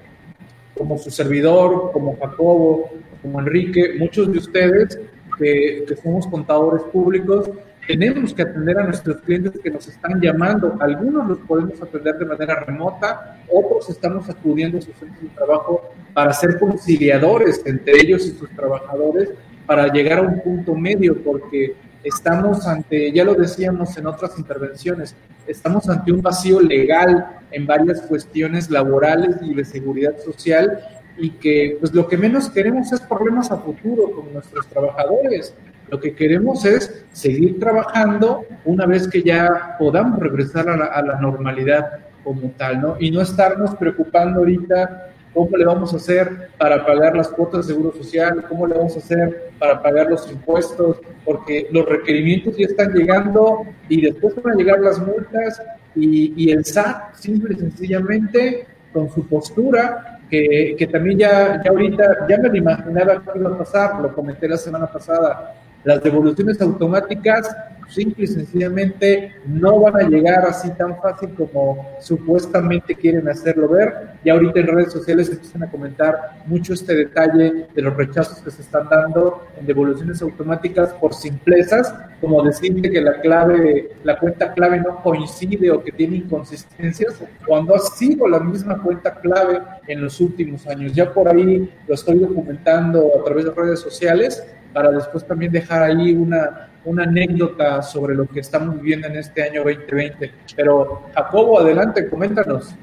como 0.78 0.98
su 0.98 1.10
servidor, 1.10 1.90
como 1.92 2.16
Jacobo, 2.16 2.92
como 3.20 3.40
Enrique, 3.40 3.96
muchos 3.98 4.30
de 4.30 4.38
ustedes 4.38 5.00
que, 5.36 5.84
que 5.88 5.96
somos 5.96 6.28
contadores 6.28 6.82
públicos, 6.92 7.50
tenemos 7.88 8.32
que 8.32 8.42
atender 8.42 8.78
a 8.78 8.84
nuestros 8.84 9.16
clientes 9.22 9.60
que 9.60 9.68
nos 9.68 9.88
están 9.88 10.20
llamando. 10.20 10.76
Algunos 10.78 11.26
los 11.26 11.38
podemos 11.38 11.82
atender 11.82 12.14
de 12.16 12.26
manera 12.26 12.60
remota, 12.60 13.40
otros 13.48 13.90
estamos 13.90 14.30
acudiendo 14.30 14.78
a 14.78 14.80
sus 14.80 14.94
centros 14.94 15.22
de 15.22 15.28
trabajo 15.30 15.90
para 16.14 16.32
ser 16.32 16.56
conciliadores 16.60 17.60
entre 17.66 17.94
ellos 18.00 18.24
y 18.28 18.30
sus 18.30 18.48
trabajadores 18.50 19.30
para 19.66 19.92
llegar 19.92 20.20
a 20.20 20.22
un 20.22 20.40
punto 20.40 20.72
medio, 20.76 21.20
porque 21.20 21.74
estamos 22.04 22.66
ante, 22.66 23.12
ya 23.12 23.24
lo 23.24 23.34
decíamos 23.34 23.96
en 23.96 24.06
otras 24.06 24.38
intervenciones, 24.38 25.14
estamos 25.46 25.88
ante 25.88 26.12
un 26.12 26.22
vacío 26.22 26.60
legal 26.60 27.38
en 27.50 27.66
varias 27.66 28.00
cuestiones 28.02 28.70
laborales 28.70 29.36
y 29.42 29.54
de 29.54 29.64
seguridad 29.64 30.18
social 30.18 30.80
y 31.18 31.30
que 31.30 31.76
pues 31.80 31.92
lo 31.94 32.08
que 32.08 32.16
menos 32.16 32.48
queremos 32.48 32.92
es 32.92 33.00
problemas 33.00 33.50
a 33.50 33.58
futuro 33.58 34.10
con 34.12 34.32
nuestros 34.32 34.66
trabajadores. 34.68 35.54
Lo 35.88 35.98
que 35.98 36.14
queremos 36.14 36.64
es 36.64 37.04
seguir 37.12 37.58
trabajando 37.58 38.44
una 38.64 38.86
vez 38.86 39.08
que 39.08 39.22
ya 39.22 39.76
podamos 39.78 40.20
regresar 40.20 40.68
a 40.68 40.76
la, 40.76 40.86
a 40.86 41.02
la 41.02 41.20
normalidad 41.20 41.98
como 42.22 42.50
tal, 42.56 42.80
¿no? 42.80 42.96
Y 43.00 43.10
no 43.10 43.20
estarnos 43.20 43.74
preocupando 43.74 44.40
ahorita 44.40 45.09
cómo 45.32 45.56
le 45.56 45.64
vamos 45.64 45.92
a 45.92 45.96
hacer 45.96 46.50
para 46.58 46.84
pagar 46.84 47.16
las 47.16 47.28
cuotas 47.28 47.66
de 47.66 47.74
seguro 47.74 47.92
social, 47.96 48.44
cómo 48.48 48.66
le 48.66 48.74
vamos 48.74 48.96
a 48.96 48.98
hacer 48.98 49.52
para 49.58 49.82
pagar 49.82 50.10
los 50.10 50.30
impuestos, 50.30 50.98
porque 51.24 51.68
los 51.70 51.86
requerimientos 51.86 52.56
ya 52.56 52.66
están 52.66 52.92
llegando 52.92 53.62
y 53.88 54.00
después 54.00 54.34
van 54.42 54.54
a 54.54 54.56
llegar 54.56 54.80
las 54.80 54.98
multas 54.98 55.62
y, 55.94 56.50
el 56.50 56.64
SAT 56.64 57.14
simple 57.14 57.54
y 57.54 57.60
sencillamente 57.60 58.66
con 58.92 59.10
su 59.10 59.26
postura 59.26 60.20
que, 60.28 60.76
que, 60.78 60.86
también 60.86 61.18
ya, 61.18 61.60
ya 61.62 61.70
ahorita, 61.70 62.26
ya 62.28 62.38
me 62.38 62.48
lo 62.48 62.56
imaginaba 62.56 63.22
que 63.22 63.38
iba 63.38 63.50
a 63.50 63.58
pasar, 63.58 64.00
lo 64.00 64.14
comenté 64.14 64.48
la 64.48 64.56
semana 64.56 64.86
pasada, 64.86 65.54
las 65.84 66.02
devoluciones 66.02 66.60
automáticas 66.60 67.48
simple 67.90 68.24
y 68.24 68.26
sencillamente 68.26 69.34
no 69.46 69.80
van 69.80 69.96
a 69.96 70.08
llegar 70.08 70.44
así 70.44 70.70
tan 70.70 71.00
fácil 71.00 71.30
como 71.30 71.88
supuestamente 72.00 72.94
quieren 72.94 73.28
hacerlo 73.28 73.68
ver. 73.68 74.10
Y 74.24 74.30
ahorita 74.30 74.60
en 74.60 74.66
redes 74.66 74.92
sociales 74.92 75.30
empiezan 75.30 75.64
a 75.64 75.70
comentar 75.70 76.42
mucho 76.46 76.74
este 76.74 76.94
detalle 76.94 77.66
de 77.74 77.82
los 77.82 77.96
rechazos 77.96 78.38
que 78.38 78.50
se 78.50 78.62
están 78.62 78.88
dando 78.88 79.46
en 79.58 79.66
devoluciones 79.66 80.22
automáticas 80.22 80.92
por 80.94 81.14
simplezas, 81.14 81.94
como 82.20 82.42
decirte 82.42 82.90
que 82.90 83.00
la 83.00 83.20
clave, 83.20 83.90
la 84.04 84.18
cuenta 84.18 84.52
clave 84.52 84.80
no 84.80 85.02
coincide 85.02 85.70
o 85.70 85.82
que 85.82 85.92
tiene 85.92 86.16
inconsistencias, 86.16 87.22
cuando 87.46 87.74
ha 87.74 87.78
sido 87.78 88.28
la 88.28 88.40
misma 88.40 88.80
cuenta 88.82 89.14
clave 89.16 89.60
en 89.88 90.02
los 90.02 90.20
últimos 90.20 90.66
años. 90.66 90.92
Ya 90.92 91.12
por 91.12 91.28
ahí 91.28 91.72
lo 91.86 91.94
estoy 91.94 92.18
documentando 92.18 93.10
a 93.20 93.24
través 93.24 93.46
de 93.46 93.50
redes 93.50 93.80
sociales 93.80 94.44
para 94.72 94.90
después 94.90 95.26
también 95.26 95.52
dejar 95.52 95.82
ahí 95.82 96.12
una, 96.12 96.68
una 96.84 97.04
anécdota 97.04 97.82
sobre 97.82 98.14
lo 98.14 98.26
que 98.26 98.40
estamos 98.40 98.76
viviendo 98.76 99.08
en 99.08 99.16
este 99.16 99.42
año 99.42 99.62
2020. 99.64 100.32
Pero 100.56 101.04
Jacobo, 101.14 101.60
adelante, 101.60 102.08
coméntanos. 102.08 102.74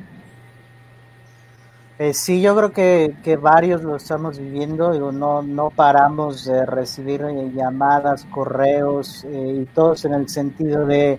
Eh, 2.00 2.14
sí, 2.14 2.42
yo 2.42 2.56
creo 2.56 2.72
que, 2.72 3.16
que, 3.24 3.38
varios 3.38 3.82
lo 3.82 3.96
estamos 3.96 4.38
viviendo, 4.38 4.92
digo, 4.92 5.12
no, 5.12 5.42
no 5.42 5.72
paramos 5.72 6.46
de 6.46 6.64
recibir 6.64 7.24
eh, 7.24 7.52
llamadas, 7.56 8.24
correos 8.26 9.24
eh, 9.24 9.62
y 9.62 9.66
todos 9.66 10.06
en 10.06 10.14
el 10.14 10.30
sentido 10.30 10.86
de 10.86 11.18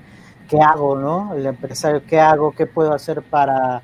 qué 0.49 0.61
hago, 0.61 0.97
¿no? 0.97 1.35
El 1.35 1.47
empresario, 1.47 2.03
¿qué 2.07 2.21
hago? 2.21 2.53
¿Qué 2.53 2.67
puedo 2.67 2.93
hacer 2.93 3.23
para 3.23 3.83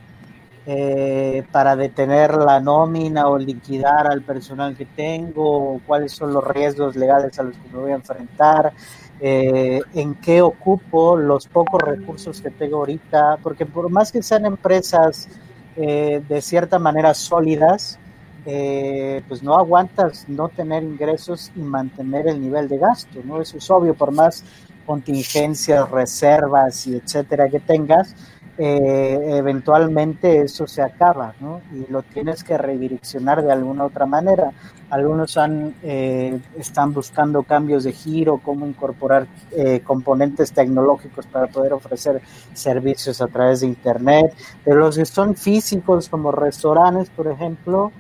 eh, 0.67 1.45
para 1.53 1.77
detener 1.77 2.35
la 2.37 2.61
nómina 2.61 3.29
o 3.29 3.39
liquidar 3.39 4.07
al 4.07 4.23
personal 4.23 4.77
que 4.77 4.87
tengo, 4.87 5.81
cuáles 5.87 6.13
son 6.13 6.33
los 6.33 6.45
riesgos 6.45 6.97
legales 6.97 7.39
a 7.39 7.43
los 7.43 7.57
que 7.57 7.69
me 7.71 7.79
voy 7.79 7.93
a 7.93 7.97
enfrentar, 7.97 8.73
eh, 9.21 9.81
en 9.95 10.15
qué 10.17 10.43
ocupo 10.43 11.17
los 11.17 11.47
pocos 11.47 11.81
recursos 11.81 12.41
que 12.41 12.51
tengo 12.51 12.79
ahorita, 12.79 13.39
porque 13.43 13.67
por 13.67 13.91
más 13.91 14.11
que 14.11 14.23
sean 14.23 14.47
empresas 14.47 15.29
eh, 15.77 16.23
de 16.29 16.41
cierta 16.41 16.79
manera 16.79 17.15
sólidas, 17.15 17.99
eh, 18.47 19.23
pues 19.27 19.43
no 19.43 19.57
aguantas 19.57 20.29
no 20.29 20.49
tener 20.49 20.83
ingresos 20.83 21.51
y 21.57 21.61
mantener 21.61 22.29
el 22.29 22.41
nivel 22.41 22.69
de 22.69 22.79
gasto, 22.79 23.21
¿no? 23.25 23.41
Eso 23.41 23.57
es 23.59 23.71
obvio, 23.71 23.95
por 23.95 24.13
más 24.13 24.45
contingencias, 24.85 25.91
reservas 25.91 26.87
y 26.87 26.97
etcétera 26.97 27.49
que 27.49 27.61
tengas, 27.61 28.15
eh, 28.57 29.37
eventualmente 29.39 30.43
eso 30.43 30.67
se 30.69 30.81
acaba, 30.81 31.35
¿no? 31.41 31.61
Y 31.73 31.91
lo 31.91 32.03
tienes 32.03 32.45
que 32.45 32.57
redireccionar 32.57 33.43
de 33.43 33.51
alguna 33.51 33.85
otra 33.85 34.07
manera. 34.07 34.53
Algunos 34.91 35.37
han, 35.37 35.75
eh, 35.83 36.39
están 36.57 36.93
buscando 36.93 37.43
cambios 37.43 37.83
de 37.83 37.93
giro, 37.93 38.39
cómo 38.39 38.65
incorporar 38.67 39.27
eh, 39.51 39.81
componentes 39.81 40.53
tecnológicos 40.53 41.27
para 41.27 41.49
poder 41.49 41.73
ofrecer 41.73 42.23
servicios 42.53 43.21
a 43.21 43.27
través 43.27 43.61
de 43.61 43.67
Internet. 43.67 44.33
Pero 44.65 44.79
los 44.79 44.97
que 44.97 45.05
son 45.05 45.35
físicos, 45.35 46.09
como 46.09 46.31
restaurantes, 46.31 47.11
por 47.11 47.27
ejemplo, 47.27 47.91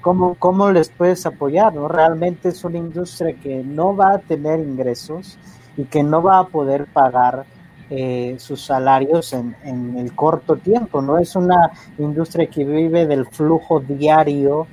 ¿cómo, 0.00 0.36
cómo 0.36 0.70
les 0.70 0.88
puedes 0.88 1.26
apoyar? 1.26 1.74
¿no? 1.74 1.88
Realmente 1.88 2.50
es 2.50 2.62
una 2.62 2.78
industria 2.78 3.34
que 3.34 3.64
no 3.64 3.96
va 3.96 4.12
a 4.12 4.18
tener 4.18 4.60
ingresos 4.60 5.36
y 5.76 5.84
que 5.84 6.04
no 6.04 6.22
va 6.22 6.38
a 6.38 6.46
poder 6.46 6.86
pagar 6.86 7.44
eh, 7.90 8.36
sus 8.38 8.62
salarios 8.62 9.32
en, 9.32 9.54
el 9.96 10.14
corto 10.14 10.56
tiempo, 10.56 11.00
no 11.02 11.18
es 11.18 11.36
una 11.36 11.70
industria 11.98 12.48
que 12.48 12.64
vive 12.64 13.06
del 13.06 13.26
flujo 13.26 13.80
diario 13.80 14.66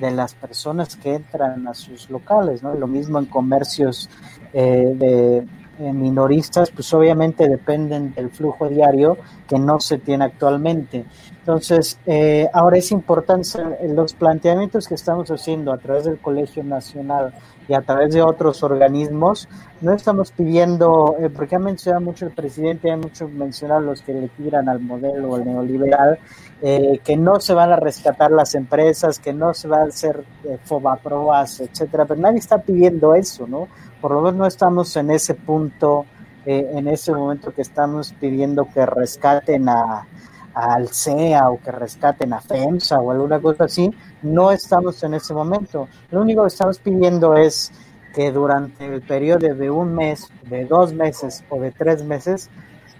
de 0.00 0.10
las 0.10 0.34
personas 0.34 0.96
que 0.96 1.14
entran 1.14 1.66
a 1.66 1.74
sus 1.74 2.10
locales, 2.10 2.62
¿no? 2.62 2.74
Lo 2.74 2.86
mismo 2.86 3.18
en 3.18 3.26
comercios 3.26 4.08
eh, 4.52 4.92
de 4.94 5.46
minoristas, 5.78 6.70
pues 6.70 6.92
obviamente 6.92 7.48
dependen 7.48 8.12
del 8.12 8.30
flujo 8.30 8.68
diario 8.68 9.16
que 9.46 9.58
no 9.58 9.80
se 9.80 9.98
tiene 9.98 10.24
actualmente. 10.24 11.04
Entonces, 11.40 11.98
eh, 12.06 12.48
ahora 12.52 12.78
es 12.78 12.90
importante 12.90 13.48
los 13.88 14.14
planteamientos 14.14 14.88
que 14.88 14.94
estamos 14.94 15.30
haciendo 15.30 15.72
a 15.72 15.78
través 15.78 16.04
del 16.04 16.18
Colegio 16.18 16.64
Nacional 16.64 17.32
y 17.68 17.74
a 17.74 17.82
través 17.82 18.14
de 18.14 18.22
otros 18.22 18.62
organismos, 18.62 19.48
no 19.80 19.92
estamos 19.92 20.32
pidiendo, 20.32 21.16
eh, 21.20 21.28
porque 21.30 21.56
ha 21.56 21.58
mencionado 21.58 22.04
mucho 22.04 22.26
el 22.26 22.32
presidente, 22.32 22.90
ha 22.90 22.96
mucho 22.96 23.28
mencionado 23.28 23.80
los 23.80 24.02
que 24.02 24.14
le 24.14 24.28
tiran 24.28 24.68
al 24.68 24.80
modelo 24.80 25.38
neoliberal, 25.38 26.18
eh, 26.60 26.98
que 27.04 27.16
no 27.16 27.38
se 27.38 27.54
van 27.54 27.70
a 27.70 27.76
rescatar 27.76 28.32
las 28.32 28.56
empresas, 28.56 29.20
que 29.20 29.32
no 29.32 29.54
se 29.54 29.68
va 29.68 29.82
a 29.82 29.84
hacer 29.84 30.24
eh, 30.44 30.58
fobaproas, 30.64 31.60
etcétera, 31.60 32.04
pero 32.04 32.20
nadie 32.20 32.38
está 32.38 32.58
pidiendo 32.58 33.14
eso, 33.14 33.46
¿no? 33.46 33.68
Por 34.00 34.10
lo 34.10 34.22
menos 34.22 34.34
no 34.34 34.46
estamos 34.46 34.96
en 34.96 35.10
ese 35.12 35.34
punto, 35.34 36.06
eh, 36.46 36.68
en 36.74 36.88
ese 36.88 37.12
momento 37.12 37.52
que 37.54 37.62
estamos 37.62 38.12
pidiendo 38.18 38.66
que 38.74 38.84
rescaten 38.86 39.68
a, 39.68 40.08
al 40.58 40.88
CEA 40.88 41.48
o 41.50 41.60
que 41.60 41.70
rescaten 41.70 42.32
a 42.32 42.40
FEMSA 42.40 42.98
o 42.98 43.12
alguna 43.12 43.38
cosa 43.40 43.64
así, 43.64 43.94
no 44.22 44.50
estamos 44.50 45.00
en 45.04 45.14
ese 45.14 45.32
momento. 45.32 45.88
Lo 46.10 46.20
único 46.20 46.42
que 46.42 46.48
estamos 46.48 46.80
pidiendo 46.80 47.36
es 47.36 47.70
que 48.12 48.32
durante 48.32 48.84
el 48.84 49.00
periodo 49.02 49.54
de 49.54 49.70
un 49.70 49.94
mes, 49.94 50.28
de 50.42 50.64
dos 50.64 50.92
meses 50.92 51.44
o 51.48 51.60
de 51.60 51.70
tres 51.70 52.02
meses, 52.02 52.50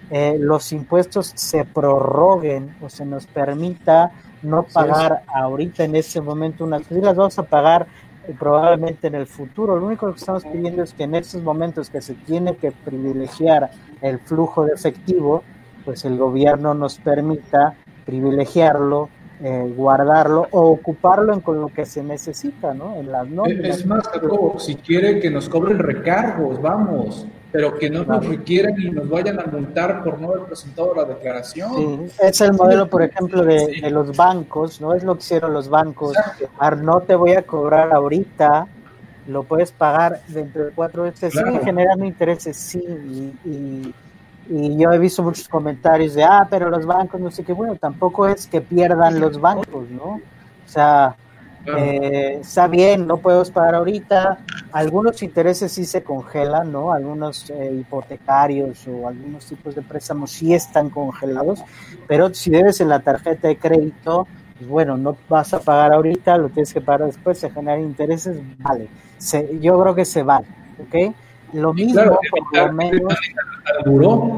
eh, 0.09 0.37
los 0.39 0.71
impuestos 0.71 1.33
se 1.35 1.65
prorroguen 1.65 2.77
o 2.81 2.89
se 2.89 3.05
nos 3.05 3.27
permita 3.27 4.11
no 4.41 4.63
pagar 4.63 5.23
ahorita 5.27 5.83
en 5.83 5.97
ese 5.97 6.21
momento 6.21 6.63
unas 6.63 6.83
cosas, 6.83 7.03
las 7.03 7.15
vamos 7.17 7.39
a 7.39 7.43
pagar 7.43 7.87
eh, 8.25 8.33
probablemente 8.39 9.07
en 9.07 9.15
el 9.15 9.27
futuro. 9.27 9.75
Lo 9.75 9.85
único 9.85 10.09
que 10.13 10.17
estamos 10.17 10.45
pidiendo 10.45 10.81
es 10.83 10.93
que 10.93 11.03
en 11.03 11.15
esos 11.15 11.43
momentos 11.43 11.89
que 11.89 11.99
se 11.99 12.13
tiene 12.13 12.55
que 12.55 12.71
privilegiar 12.71 13.69
el 14.01 14.19
flujo 14.19 14.63
de 14.63 14.75
efectivo, 14.75 15.43
pues 15.85 16.05
el 16.05 16.17
gobierno 16.17 16.73
nos 16.73 16.97
permita 16.97 17.75
privilegiarlo, 18.05 19.09
eh, 19.41 19.73
guardarlo 19.75 20.47
o 20.51 20.69
ocuparlo 20.69 21.33
en 21.33 21.41
con 21.41 21.61
lo 21.61 21.67
que 21.67 21.85
se 21.85 22.03
necesita, 22.03 22.73
¿no? 22.73 22.95
En 22.95 23.11
las 23.11 23.27
Es 23.47 23.85
más, 23.85 24.03
si 24.57 24.75
quiere 24.75 25.19
que 25.19 25.29
nos 25.29 25.47
cobren 25.47 25.79
recargos, 25.79 26.61
vamos 26.61 27.27
pero 27.51 27.77
que 27.77 27.89
no 27.89 28.03
nos 28.03 28.25
requieran 28.25 28.79
y 28.79 28.91
nos 28.91 29.09
vayan 29.09 29.39
a 29.39 29.45
multar 29.45 30.03
por 30.03 30.19
no 30.19 30.29
haber 30.29 30.45
presentado 30.45 30.93
la 30.93 31.05
declaración. 31.05 32.09
es 32.21 32.41
el 32.41 32.53
modelo, 32.53 32.87
por 32.87 33.01
ejemplo, 33.01 33.43
de, 33.43 33.89
los 33.89 34.15
bancos, 34.15 34.79
¿no? 34.79 34.93
Es 34.93 35.03
lo 35.03 35.15
que 35.15 35.21
hicieron 35.21 35.53
los 35.53 35.69
bancos. 35.69 36.15
no 36.81 37.01
te 37.01 37.15
voy 37.15 37.33
a 37.33 37.41
cobrar 37.41 37.91
ahorita, 37.91 38.67
lo 39.27 39.43
puedes 39.43 39.71
pagar 39.71 40.21
dentro 40.27 40.65
de 40.65 40.71
cuatro 40.71 41.03
meses. 41.03 41.33
Siguen 41.33 41.61
generando 41.61 42.05
intereses, 42.05 42.55
sí, 42.55 42.83
y, 42.83 43.49
y, 43.49 43.93
yo 44.49 44.91
he 44.91 44.97
visto 44.97 45.21
muchos 45.21 45.47
comentarios 45.47 46.15
de, 46.15 46.23
ah, 46.23 46.47
pero 46.49 46.69
los 46.69 46.85
bancos, 46.85 47.21
no 47.21 47.29
sé 47.29 47.43
qué, 47.43 47.53
bueno, 47.53 47.75
tampoco 47.75 48.27
es 48.27 48.47
que 48.47 48.61
pierdan 48.61 49.19
los 49.19 49.39
bancos, 49.39 49.89
¿no? 49.89 50.19
O 50.65 50.71
sea, 50.71 51.15
eh, 51.65 52.37
está 52.41 52.67
bien, 52.67 53.05
no 53.05 53.17
podemos 53.17 53.51
pagar 53.51 53.75
ahorita. 53.75 54.39
Algunos 54.71 55.21
intereses 55.21 55.71
sí 55.71 55.85
se 55.85 56.03
congelan, 56.03 56.71
¿no? 56.71 56.93
Algunos 56.93 57.49
eh, 57.49 57.71
hipotecarios 57.79 58.87
o 58.87 59.07
algunos 59.07 59.45
tipos 59.45 59.75
de 59.75 59.81
préstamos 59.81 60.31
sí 60.31 60.53
están 60.53 60.89
congelados, 60.89 61.63
pero 62.07 62.33
si 62.33 62.49
debes 62.49 62.81
en 62.81 62.89
la 62.89 62.99
tarjeta 62.99 63.47
de 63.47 63.57
crédito, 63.57 64.27
pues 64.57 64.69
bueno, 64.69 64.97
no 64.97 65.15
vas 65.27 65.53
a 65.53 65.59
pagar 65.59 65.93
ahorita, 65.93 66.37
lo 66.37 66.49
tienes 66.49 66.73
que 66.73 66.81
pagar 66.81 67.07
después, 67.07 67.37
se 67.37 67.49
generan 67.49 67.81
intereses, 67.81 68.37
vale. 68.57 68.87
yo 69.61 69.79
creo 69.81 69.95
que 69.95 70.05
se 70.05 70.23
vale, 70.23 70.47
¿ok? 70.79 71.15
Lo 71.53 71.73
mismo, 71.73 72.01
lo 72.53 72.73
menos, 72.73 73.13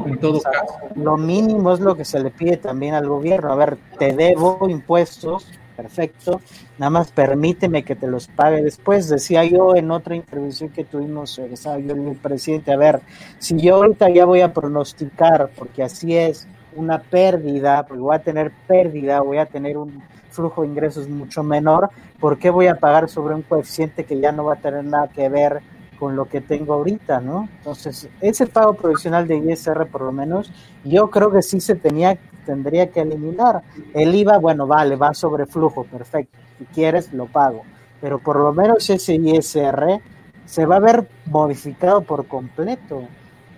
en 0.06 0.18
todo 0.18 0.40
caso. 0.40 0.78
Lo 0.94 1.16
mínimo 1.16 1.72
es 1.72 1.80
lo 1.80 1.94
que 1.94 2.04
se 2.04 2.22
le 2.22 2.30
pide 2.30 2.56
también 2.56 2.94
al 2.94 3.06
gobierno. 3.06 3.52
A 3.52 3.56
ver, 3.56 3.76
te 3.98 4.14
debo 4.14 4.66
impuestos, 4.68 5.46
perfecto, 5.76 6.40
nada 6.78 6.90
más 6.90 7.10
permíteme 7.12 7.82
que 7.82 7.96
te 7.96 8.06
los 8.06 8.28
pague 8.28 8.62
después. 8.62 9.08
Decía 9.08 9.44
yo 9.44 9.74
en 9.74 9.90
otra 9.90 10.14
intervención 10.14 10.70
que 10.70 10.84
tuvimos, 10.84 11.38
eh, 11.38 11.48
estaba 11.52 11.78
yo 11.78 11.94
el 11.94 12.16
presidente, 12.16 12.72
a 12.72 12.76
ver, 12.76 13.00
si 13.38 13.60
yo 13.60 13.76
ahorita 13.76 14.08
ya 14.10 14.24
voy 14.24 14.40
a 14.40 14.52
pronosticar, 14.52 15.50
porque 15.56 15.82
así 15.82 16.16
es, 16.16 16.46
una 16.74 17.00
pérdida, 17.00 17.84
porque 17.86 18.00
voy 18.00 18.16
a 18.16 18.22
tener 18.22 18.52
pérdida, 18.66 19.20
voy 19.20 19.38
a 19.38 19.46
tener 19.46 19.76
un 19.76 20.02
flujo 20.30 20.62
de 20.62 20.68
ingresos 20.68 21.08
mucho 21.08 21.42
menor, 21.42 21.90
¿por 22.18 22.38
qué 22.38 22.48
voy 22.48 22.66
a 22.66 22.76
pagar 22.76 23.08
sobre 23.10 23.34
un 23.34 23.42
coeficiente 23.42 24.04
que 24.04 24.18
ya 24.18 24.32
no 24.32 24.44
va 24.44 24.54
a 24.54 24.56
tener 24.56 24.84
nada 24.84 25.08
que 25.08 25.28
ver 25.28 25.60
con 26.02 26.16
lo 26.16 26.24
que 26.24 26.40
tengo 26.40 26.74
ahorita, 26.74 27.20
¿no? 27.20 27.48
Entonces, 27.58 28.08
ese 28.20 28.48
pago 28.48 28.74
provisional 28.74 29.28
de 29.28 29.36
ISR, 29.36 29.86
por 29.86 30.00
lo 30.00 30.10
menos, 30.10 30.50
yo 30.82 31.08
creo 31.10 31.30
que 31.30 31.42
sí 31.42 31.60
se 31.60 31.76
tenía, 31.76 32.18
tendría 32.44 32.90
que 32.90 33.02
eliminar. 33.02 33.62
El 33.94 34.12
IVA, 34.12 34.38
bueno, 34.38 34.66
vale, 34.66 34.96
va 34.96 35.14
sobre 35.14 35.46
flujo, 35.46 35.84
perfecto. 35.84 36.36
Si 36.58 36.64
quieres, 36.64 37.12
lo 37.12 37.26
pago. 37.26 37.62
Pero 38.00 38.18
por 38.18 38.34
lo 38.34 38.52
menos 38.52 38.90
ese 38.90 39.14
ISR 39.14 40.02
se 40.44 40.66
va 40.66 40.74
a 40.74 40.80
ver 40.80 41.06
modificado 41.26 42.00
por 42.00 42.26
completo. 42.26 43.04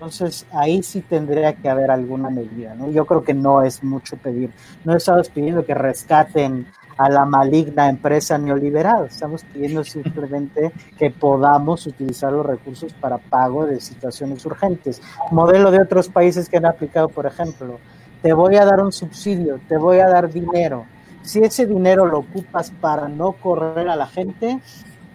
Entonces, 0.05 0.45
ahí 0.53 0.83
sí 0.83 1.01
tendría 1.01 1.55
que 1.55 1.67
haber 1.67 1.91
alguna 1.91 2.29
medida, 2.29 2.75
¿no? 2.75 2.91
Yo 2.91 3.07
creo 3.07 3.25
que 3.25 3.33
no 3.33 3.63
es 3.63 3.83
mucho 3.83 4.19
pedir. 4.19 4.51
No 4.85 4.95
estamos 4.95 5.31
pidiendo 5.31 5.65
que 5.65 5.73
rescaten 5.73 6.67
a 6.99 7.09
la 7.09 7.25
maligna 7.25 7.89
empresa 7.89 8.37
neoliberal. 8.37 9.07
Estamos 9.07 9.45
pidiendo 9.45 9.83
simplemente 9.83 10.73
que 10.99 11.11
podamos 11.11 11.87
utilizar 11.87 12.31
los 12.35 12.45
recursos 12.45 12.93
para 12.93 13.17
pago 13.17 13.65
de 13.65 13.81
situaciones 13.81 14.45
urgentes. 14.45 15.01
Modelo 15.31 15.71
de 15.71 15.81
otros 15.81 16.11
países 16.11 16.51
que 16.51 16.59
han 16.59 16.67
aplicado, 16.67 17.09
por 17.09 17.25
ejemplo, 17.25 17.79
te 18.21 18.35
voy 18.35 18.57
a 18.57 18.67
dar 18.67 18.81
un 18.81 18.93
subsidio, 18.93 19.59
te 19.69 19.79
voy 19.79 20.01
a 20.01 20.09
dar 20.09 20.31
dinero. 20.31 20.85
Si 21.23 21.39
ese 21.39 21.65
dinero 21.65 22.05
lo 22.05 22.19
ocupas 22.19 22.71
para 22.73 23.09
no 23.09 23.33
correr 23.33 23.89
a 23.89 23.97
la 23.97 24.07
gente, 24.07 24.61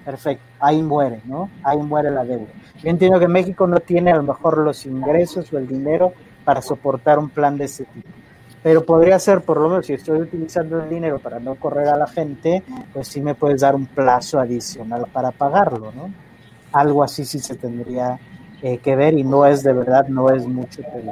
perfecto, 0.06 0.44
ahí 0.60 0.82
muere, 0.82 1.22
¿no? 1.26 1.50
Ahí 1.64 1.78
muere 1.78 2.12
la 2.12 2.24
deuda. 2.24 2.48
Yo 2.82 2.90
entiendo 2.90 3.20
que 3.20 3.28
México 3.28 3.68
no 3.68 3.80
tiene 3.80 4.12
a 4.12 4.18
lo 4.18 4.24
mejor 4.24 4.58
los 4.58 4.86
ingresos 4.86 5.52
o 5.54 5.58
el 5.58 5.68
dinero 5.68 6.14
para 6.44 6.62
soportar 6.62 7.20
un 7.20 7.30
plan 7.30 7.58
de 7.58 7.66
ese 7.66 7.86
tipo 7.86 8.10
pero 8.62 8.84
podría 8.84 9.18
ser, 9.20 9.42
por 9.42 9.60
lo 9.60 9.70
menos, 9.70 9.86
si 9.86 9.94
estoy 9.94 10.20
utilizando 10.20 10.82
el 10.82 10.90
dinero 10.90 11.20
para 11.20 11.40
no 11.40 11.56
correr 11.56 11.88
a 11.88 11.98
la 11.98 12.08
gente, 12.08 12.62
pues 12.94 13.08
sí 13.08 13.22
me 13.22 13.36
puedes 13.36 13.62
dar 13.62 13.76
un 13.76 13.86
plazo 13.86 14.40
adicional 14.40 15.06
para 15.14 15.32
pagarlo, 15.32 15.94
¿no? 15.94 16.12
Algo 16.74 17.04
así 17.04 17.24
sí 17.24 17.40
se 17.40 17.56
tendría 17.56 18.20
eh, 18.62 18.78
que 18.80 18.96
ver 18.96 19.14
y 19.14 19.24
no 19.24 19.46
es 19.46 19.64
de 19.64 19.74
verdad, 19.74 20.08
no 20.08 20.30
es 20.30 20.46
mucho 20.46 20.82
pedir. 20.84 21.12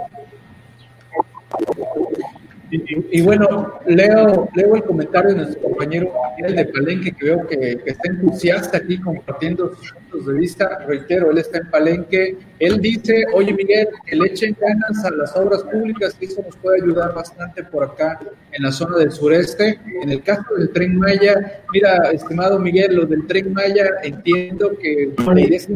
Y, 2.70 3.22
bueno, 3.22 3.80
leo, 3.86 4.50
leo 4.54 4.76
el 4.76 4.84
comentario 4.84 5.30
de 5.30 5.36
nuestro 5.38 5.62
compañero 5.62 6.12
Miguel 6.36 6.56
de 6.58 6.66
Palenque, 6.66 7.12
que 7.14 7.26
veo 7.26 7.48
que, 7.48 7.82
está 7.86 8.10
entusiasta 8.10 8.78
aquí 8.78 9.00
compartiendo 9.00 9.74
sus 9.76 9.94
puntos 9.94 10.26
de 10.28 10.34
vista. 10.34 10.80
Reitero, 10.86 11.32
él 11.32 11.38
está 11.38 11.60
en 11.60 11.70
Palenque. 11.70 12.38
Él 12.60 12.82
dice, 12.82 13.26
oye 13.34 13.54
Miguel, 13.54 13.88
que 14.06 14.16
le 14.18 14.28
echen 14.28 14.56
ganas 14.60 15.06
a 15.06 15.12
las 15.12 15.34
obras 15.38 15.64
públicas, 15.64 16.16
que 16.16 16.26
eso 16.26 16.42
nos 16.42 16.58
puede 16.58 16.82
ayudar 16.82 17.14
bastante 17.14 17.64
por 17.64 17.86
acá 17.86 18.20
en 18.52 18.64
la 18.64 18.72
zona 18.72 18.98
del 18.98 19.12
sureste. 19.12 19.80
En 20.02 20.10
el 20.10 20.22
caso 20.22 20.56
del 20.58 20.70
tren 20.72 20.98
Maya, 20.98 21.62
mira, 21.72 22.12
estimado 22.12 22.60
Miguel, 22.60 22.96
lo 22.96 23.06
del 23.06 23.26
tren 23.28 23.54
Maya, 23.54 23.86
entiendo 24.04 24.78
que 24.78 25.14
la 25.26 25.40
idea 25.40 25.58
es 25.58 25.70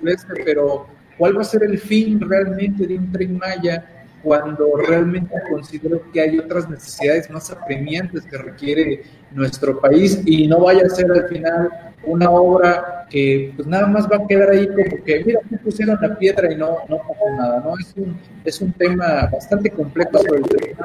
sureste, 0.00 0.42
pero 0.42 0.86
¿cuál 1.18 1.36
va 1.36 1.42
a 1.42 1.44
ser 1.44 1.64
el 1.64 1.78
fin 1.78 2.18
realmente 2.18 2.86
de 2.86 2.96
un 2.96 3.12
tren 3.12 3.36
Maya? 3.36 3.84
Cuando 4.24 4.76
realmente 4.76 5.34
considero 5.50 6.00
que 6.10 6.20
hay 6.20 6.38
otras 6.38 6.68
necesidades 6.68 7.30
más 7.30 7.50
apremiantes 7.50 8.24
que 8.24 8.38
requiere 8.38 9.02
nuestro 9.32 9.78
país 9.78 10.20
y 10.24 10.48
no 10.48 10.60
vaya 10.60 10.86
a 10.86 10.88
ser 10.88 11.10
al 11.12 11.28
final 11.28 11.68
una 12.06 12.30
obra 12.30 13.06
que 13.10 13.52
pues 13.54 13.68
nada 13.68 13.86
más 13.86 14.10
va 14.10 14.16
a 14.16 14.26
quedar 14.26 14.50
ahí 14.50 14.66
como 14.66 15.04
que 15.04 15.22
mira 15.24 15.40
que 15.48 15.58
pusieron 15.58 15.98
la 16.00 16.18
piedra 16.18 16.50
y 16.50 16.56
no, 16.56 16.78
no 16.88 16.98
pasó 16.98 17.36
nada, 17.36 17.60
¿no? 17.60 17.74
Es 17.78 17.94
un, 17.96 18.18
es 18.44 18.60
un 18.60 18.72
tema 18.72 19.28
bastante 19.30 19.70
complejo 19.70 20.18
sobre 20.18 20.38
el 20.38 20.76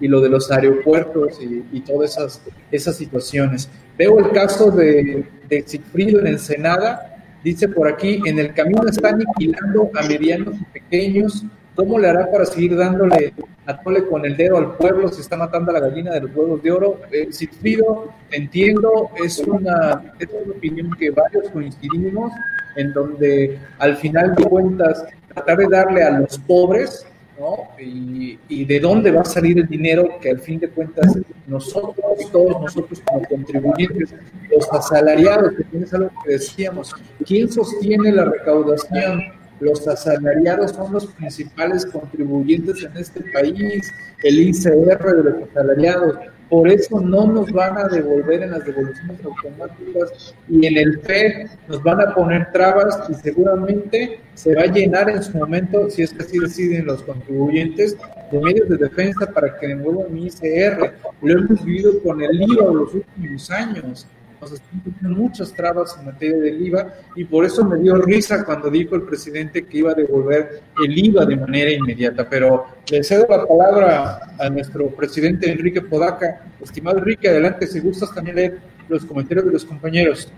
y 0.00 0.08
lo 0.08 0.20
de 0.20 0.28
los 0.28 0.50
aeropuertos 0.50 1.40
y, 1.40 1.64
y, 1.72 1.80
todas 1.80 2.10
esas, 2.10 2.42
esas 2.72 2.96
situaciones. 2.96 3.70
Veo 3.96 4.18
el 4.18 4.32
caso 4.32 4.72
de, 4.72 5.24
de 5.48 5.62
Sigfrido 5.64 6.18
en 6.18 6.26
Ensenada, 6.26 7.22
dice 7.44 7.68
por 7.68 7.86
aquí, 7.86 8.20
en 8.26 8.40
el 8.40 8.52
camino 8.52 8.82
están 8.88 9.14
aniquilando 9.14 9.92
a 9.94 10.02
medianos 10.08 10.56
y 10.60 10.64
pequeños 10.80 11.44
¿Cómo 11.74 11.98
le 11.98 12.08
hará 12.08 12.30
para 12.30 12.44
seguir 12.44 12.76
dándole 12.76 13.32
a 13.64 13.80
tole 13.80 14.06
con 14.06 14.24
el 14.26 14.36
dedo 14.36 14.58
al 14.58 14.76
pueblo? 14.76 15.08
Se 15.08 15.22
está 15.22 15.36
matando 15.38 15.70
a 15.70 15.74
la 15.74 15.80
gallina 15.80 16.12
de 16.12 16.20
los 16.20 16.36
huevos 16.36 16.62
de 16.62 16.70
oro. 16.70 17.00
Eh, 17.10 17.32
Sigfrido, 17.32 18.12
entiendo, 18.30 19.10
es 19.24 19.38
una, 19.38 20.14
es 20.18 20.28
una 20.28 20.52
opinión 20.52 20.90
que 20.98 21.10
varios 21.10 21.48
coincidimos, 21.48 22.32
en 22.76 22.92
donde 22.92 23.58
al 23.78 23.96
final 23.96 24.34
de 24.34 24.44
cuentas 24.44 25.04
tratar 25.32 25.58
de 25.58 25.68
darle 25.68 26.02
a 26.02 26.10
los 26.10 26.38
pobres, 26.40 27.06
¿no? 27.40 27.70
Y, 27.80 28.38
y, 28.48 28.66
de 28.66 28.78
dónde 28.78 29.10
va 29.10 29.22
a 29.22 29.24
salir 29.24 29.58
el 29.58 29.66
dinero 29.66 30.18
que 30.20 30.30
al 30.30 30.40
fin 30.40 30.60
de 30.60 30.68
cuentas 30.68 31.16
nosotros, 31.46 31.96
todos 32.30 32.60
nosotros 32.60 33.02
como 33.06 33.26
contribuyentes, 33.26 34.14
los 34.54 34.70
asalariados, 34.70 35.52
que 35.56 35.64
tienes 35.64 35.94
algo 35.94 36.10
que 36.22 36.32
decíamos, 36.32 36.92
¿quién 37.24 37.50
sostiene 37.50 38.12
la 38.12 38.26
recaudación? 38.26 39.41
Los 39.62 39.86
asalariados 39.86 40.72
son 40.72 40.92
los 40.92 41.06
principales 41.06 41.86
contribuyentes 41.86 42.82
en 42.82 42.96
este 42.96 43.20
país, 43.32 43.92
el 44.24 44.40
ICR 44.40 45.16
de 45.16 45.22
los 45.22 45.48
asalariados. 45.48 46.18
Por 46.50 46.68
eso 46.68 47.00
no 47.00 47.26
nos 47.26 47.50
van 47.50 47.78
a 47.78 47.88
devolver 47.88 48.42
en 48.42 48.50
las 48.50 48.64
devoluciones 48.66 49.24
automáticas 49.24 50.34
y 50.48 50.66
en 50.66 50.76
el 50.76 51.00
FED 51.00 51.46
nos 51.68 51.82
van 51.82 52.00
a 52.02 52.14
poner 52.14 52.52
trabas 52.52 53.08
y 53.08 53.14
seguramente 53.14 54.20
se 54.34 54.54
va 54.54 54.62
a 54.62 54.66
llenar 54.66 55.08
en 55.08 55.22
su 55.22 55.38
momento, 55.38 55.88
si 55.88 56.02
es 56.02 56.12
que 56.12 56.22
así 56.22 56.38
deciden 56.38 56.86
los 56.86 57.02
contribuyentes, 57.04 57.96
de 58.30 58.40
medios 58.40 58.68
de 58.68 58.76
defensa 58.76 59.26
para 59.32 59.56
que 59.58 59.68
devuelvan 59.68 60.12
mi 60.12 60.26
ICR. 60.26 60.92
Lo 61.22 61.38
hemos 61.38 61.64
vivido 61.64 62.02
con 62.02 62.20
el 62.20 62.42
IVA 62.42 62.64
los 62.64 62.94
últimos 62.94 63.50
años 63.50 64.06
nos 64.42 64.52
están 64.52 64.82
muchas 65.12 65.52
trabas 65.52 65.96
en 65.98 66.06
materia 66.06 66.36
del 66.36 66.66
IVA 66.66 66.94
y 67.14 67.24
por 67.24 67.44
eso 67.44 67.64
me 67.64 67.78
dio 67.78 67.94
risa 67.96 68.44
cuando 68.44 68.68
dijo 68.70 68.96
el 68.96 69.02
presidente 69.02 69.64
que 69.64 69.78
iba 69.78 69.92
a 69.92 69.94
devolver 69.94 70.62
el 70.84 70.98
IVA 70.98 71.24
de 71.24 71.36
manera 71.36 71.70
inmediata. 71.70 72.28
Pero 72.28 72.66
le 72.90 73.04
cedo 73.04 73.24
la 73.28 73.46
palabra 73.46 74.34
a 74.38 74.50
nuestro 74.50 74.88
presidente 74.88 75.50
Enrique 75.50 75.80
Podaca. 75.80 76.44
Estimado 76.60 76.98
Enrique, 76.98 77.28
adelante, 77.28 77.68
si 77.68 77.78
gustas 77.78 78.12
también 78.12 78.36
leer 78.36 78.58
los 78.88 79.04
comentarios 79.04 79.46
de 79.46 79.52
los 79.52 79.64
compañeros. 79.64 80.28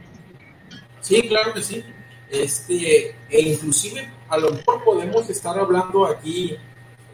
Sí, 1.00 1.22
claro 1.26 1.54
que 1.54 1.62
sí. 1.62 1.82
Este, 2.30 3.14
e 3.30 3.40
inclusive 3.40 4.06
a 4.28 4.36
lo 4.36 4.50
mejor 4.50 4.84
podemos 4.84 5.30
estar 5.30 5.58
hablando 5.58 6.06
aquí 6.06 6.56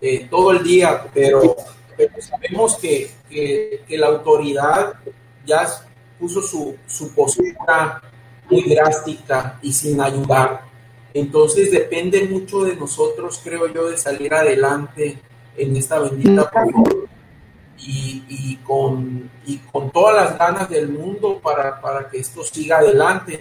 eh, 0.01 0.27
todo 0.29 0.53
el 0.53 0.65
día, 0.65 1.05
pero, 1.15 1.57
sabemos 2.19 2.79
que, 2.79 3.11
que, 3.29 3.83
que, 3.87 3.99
la 3.99 4.07
autoridad 4.07 4.95
ya 5.45 5.67
puso 6.21 6.43
su, 6.43 6.77
su 6.87 7.15
postura 7.15 8.03
muy 8.51 8.63
drástica 8.75 9.59
y 9.63 9.73
sin 9.73 10.01
ayudar. 10.01 10.63
Entonces 11.15 11.71
depende 11.71 12.29
mucho 12.29 12.63
de 12.65 12.77
nosotros, 12.77 13.41
creo 13.43 13.67
yo, 13.69 13.89
de 13.89 13.97
salir 13.97 14.33
adelante 14.35 15.19
en 15.57 15.77
esta 15.77 15.99
bendita 15.99 16.51
y, 17.79 18.25
y, 18.29 18.57
con, 18.57 19.31
y 19.47 19.59
con 19.59 19.91
todas 19.91 20.15
las 20.17 20.39
ganas 20.39 20.69
del 20.69 20.89
mundo 20.91 21.41
para, 21.43 21.81
para 21.81 22.09
que 22.09 22.19
esto 22.19 22.45
siga 22.45 22.79
adelante. 22.79 23.41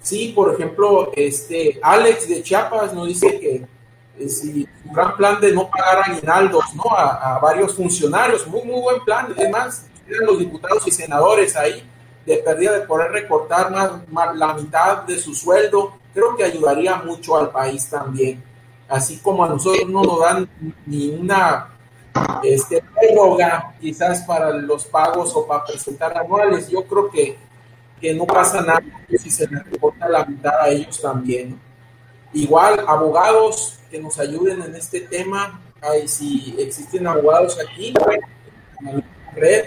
Sí, 0.00 0.32
por 0.34 0.52
ejemplo, 0.54 1.10
este 1.16 1.80
Alex 1.82 2.28
de 2.28 2.42
Chiapas 2.42 2.92
nos 2.92 3.08
dice 3.08 3.40
que 3.40 3.66
eh, 4.18 4.28
si 4.28 4.68
un 4.84 4.92
gran 4.92 5.16
plan 5.16 5.40
de 5.40 5.52
no 5.52 5.70
pagar 5.70 6.10
aguinaldos 6.10 6.64
¿no? 6.74 6.84
A, 6.94 7.36
a, 7.36 7.38
varios 7.38 7.74
funcionarios, 7.74 8.46
muy, 8.46 8.62
muy 8.62 8.80
buen 8.80 9.04
plan, 9.04 9.32
además, 9.36 9.86
los 10.06 10.38
diputados 10.38 10.86
y 10.86 10.90
senadores 10.90 11.56
ahí, 11.56 11.88
de 12.26 12.36
pérdida 12.38 12.78
de 12.78 12.86
poder 12.86 13.10
recortar 13.10 13.70
más, 13.70 14.36
la 14.36 14.54
mitad 14.54 15.02
de 15.02 15.18
su 15.18 15.34
sueldo, 15.34 15.94
creo 16.14 16.36
que 16.36 16.44
ayudaría 16.44 16.96
mucho 16.96 17.36
al 17.36 17.50
país 17.50 17.88
también. 17.88 18.42
Así 18.88 19.18
como 19.18 19.44
a 19.44 19.48
nosotros 19.48 19.88
no 19.88 20.02
nos 20.02 20.20
dan 20.20 20.48
ni 20.86 21.10
una 21.10 21.68
este, 22.42 22.82
prórroga 22.94 23.74
quizás 23.80 24.22
para 24.22 24.50
los 24.52 24.84
pagos 24.84 25.34
o 25.34 25.46
para 25.46 25.64
presentar 25.64 26.16
anuales, 26.16 26.68
yo 26.68 26.84
creo 26.84 27.10
que, 27.10 27.38
que 28.00 28.14
no 28.14 28.26
pasa 28.26 28.60
nada 28.60 28.82
si 29.08 29.30
se 29.30 29.46
le 29.48 29.60
recorta 29.60 30.08
la 30.08 30.24
mitad 30.24 30.60
a 30.60 30.68
ellos 30.68 31.00
también. 31.00 31.58
Igual, 32.34 32.84
abogados 32.86 33.78
que 33.90 33.98
nos 34.00 34.18
ayuden 34.18 34.62
en 34.62 34.74
este 34.74 35.00
tema, 35.00 35.60
Ay, 35.84 36.06
si 36.06 36.54
existen 36.60 37.08
abogados 37.08 37.58
aquí, 37.58 37.92
en 38.86 38.98
la 38.98 39.32
red, 39.34 39.64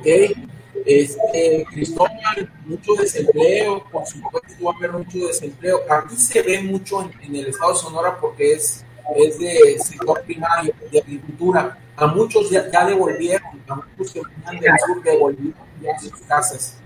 okay 0.00 0.49
este, 0.98 1.64
Cristóbal, 1.70 2.52
mucho 2.64 2.94
desempleo, 2.94 3.84
por 3.90 4.06
supuesto 4.06 4.64
va 4.64 4.72
a 4.72 4.76
haber 4.76 4.92
mucho 4.92 5.26
desempleo. 5.26 5.80
Aquí 5.88 6.16
se 6.16 6.42
ve 6.42 6.60
mucho 6.62 7.02
en, 7.02 7.36
el 7.36 7.46
estado 7.46 7.72
de 7.72 7.78
Sonora 7.78 8.18
porque 8.20 8.54
es, 8.54 8.84
es 9.16 9.38
de 9.38 9.78
sector 9.78 10.22
primario, 10.22 10.74
de 10.90 10.98
agricultura. 10.98 11.78
A 11.96 12.06
muchos 12.06 12.50
ya, 12.50 12.62
devolvieron, 12.62 13.62
a 13.68 13.74
muchos 13.74 14.12
que 14.12 14.20
venían 14.20 14.60
del 14.60 14.72
sur 14.86 15.02
devolvieron 15.02 15.54
ya 15.82 15.98
sus 15.98 16.12
casas. 16.22 16.78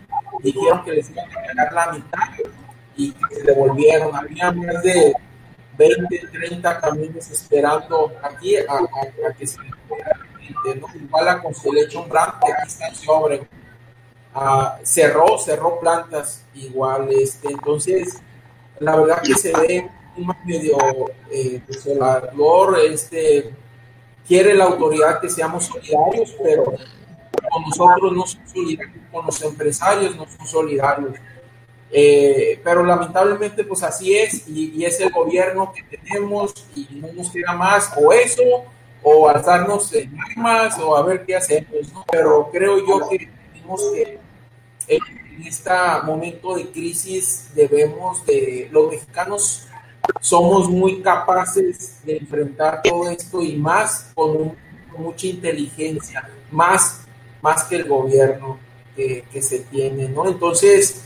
Dijeron 0.43 0.85
que 0.85 0.93
les 0.93 1.11
iban 1.11 1.27
a 1.31 1.35
pagar 1.35 1.73
la 1.73 1.93
mitad 1.93 2.47
y 2.97 3.13
que 3.13 3.35
se 3.35 3.43
devolvieron. 3.43 4.15
Había 4.15 4.51
más 4.53 4.83
de 4.83 5.15
20, 5.77 6.29
30 6.33 6.81
camiones 6.81 7.31
esperando 7.31 8.13
aquí 8.23 8.57
a, 8.57 9.33
que 9.37 9.47
se 9.47 9.59
¿no? 10.77 10.87
Igual 10.95 11.29
a 11.29 11.43
Constellation 11.43 12.09
Brand, 12.09 12.33
que 12.45 12.53
aquí 12.53 12.67
está 12.67 12.95
sobre 12.95 13.47
Ah, 14.37 14.79
cerró, 14.83 15.39
cerró 15.39 15.79
plantas 15.79 16.45
igual, 16.55 17.09
este, 17.13 17.53
entonces 17.53 18.21
la 18.81 18.97
verdad 18.97 19.23
que 19.23 19.35
se 19.35 19.53
ve 19.53 19.89
un 20.17 20.35
medio 20.45 20.77
eh, 21.31 21.63
desolador, 21.69 22.81
este, 22.81 23.55
quiere 24.27 24.55
la 24.55 24.65
autoridad 24.65 25.21
que 25.21 25.29
seamos 25.29 25.67
solidarios, 25.67 26.35
pero 26.43 26.65
con 26.65 27.63
nosotros 27.63 28.13
no 28.13 28.27
son 28.27 28.49
solidarios, 28.49 28.97
con 29.13 29.27
los 29.27 29.43
empresarios 29.43 30.17
no 30.17 30.27
son 30.27 30.47
solidarios. 30.49 31.15
Eh, 31.97 32.61
pero 32.65 32.83
lamentablemente 32.83 33.63
pues 33.63 33.85
así 33.85 34.17
es 34.17 34.49
y, 34.49 34.85
es 34.85 34.99
el 34.99 35.13
gobierno 35.13 35.73
que 35.73 35.97
tenemos 35.97 36.53
y 36.75 36.89
no 36.95 37.13
nos 37.13 37.31
queda 37.31 37.53
más 37.53 37.93
o 37.97 38.13
eso 38.13 38.43
o 39.01 39.29
alzarnos 39.29 39.93
en 39.95 40.13
armas 40.19 40.77
o 40.81 40.97
a 40.97 41.05
ver 41.05 41.25
qué 41.25 41.37
hacemos, 41.37 41.93
pero 42.11 42.49
creo 42.51 42.85
yo 42.85 43.09
que 43.09 43.31
tenemos 43.53 43.81
que 43.93 44.24
en 44.89 45.47
este 45.47 45.71
momento 46.05 46.57
de 46.57 46.71
crisis 46.71 47.51
debemos 47.55 48.25
de, 48.27 48.69
los 48.71 48.91
mexicanos 48.91 49.67
somos 50.21 50.69
muy 50.69 51.01
capaces 51.01 52.01
de 52.05 52.19
enfrentar 52.19 52.83
todo 52.83 53.09
esto 53.11 53.43
y 53.43 53.57
más 53.57 54.11
con, 54.15 54.63
mucha 54.97 55.27
inteligencia, 55.27 56.31
más, 56.53 57.05
más 57.43 57.65
que 57.65 57.75
el 57.75 57.89
gobierno 57.89 58.61
que, 58.95 59.25
se 59.43 59.59
tiene, 59.59 60.09
¿no? 60.09 60.29
Entonces, 60.29 61.05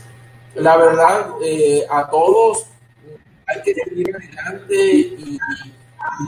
la 0.53 0.77
verdad, 0.77 1.31
eh, 1.43 1.87
a 1.89 2.07
todos 2.07 2.67
hay 3.47 3.63
que 3.63 3.73
seguir 3.73 4.15
adelante 4.15 4.75
y, 4.75 5.39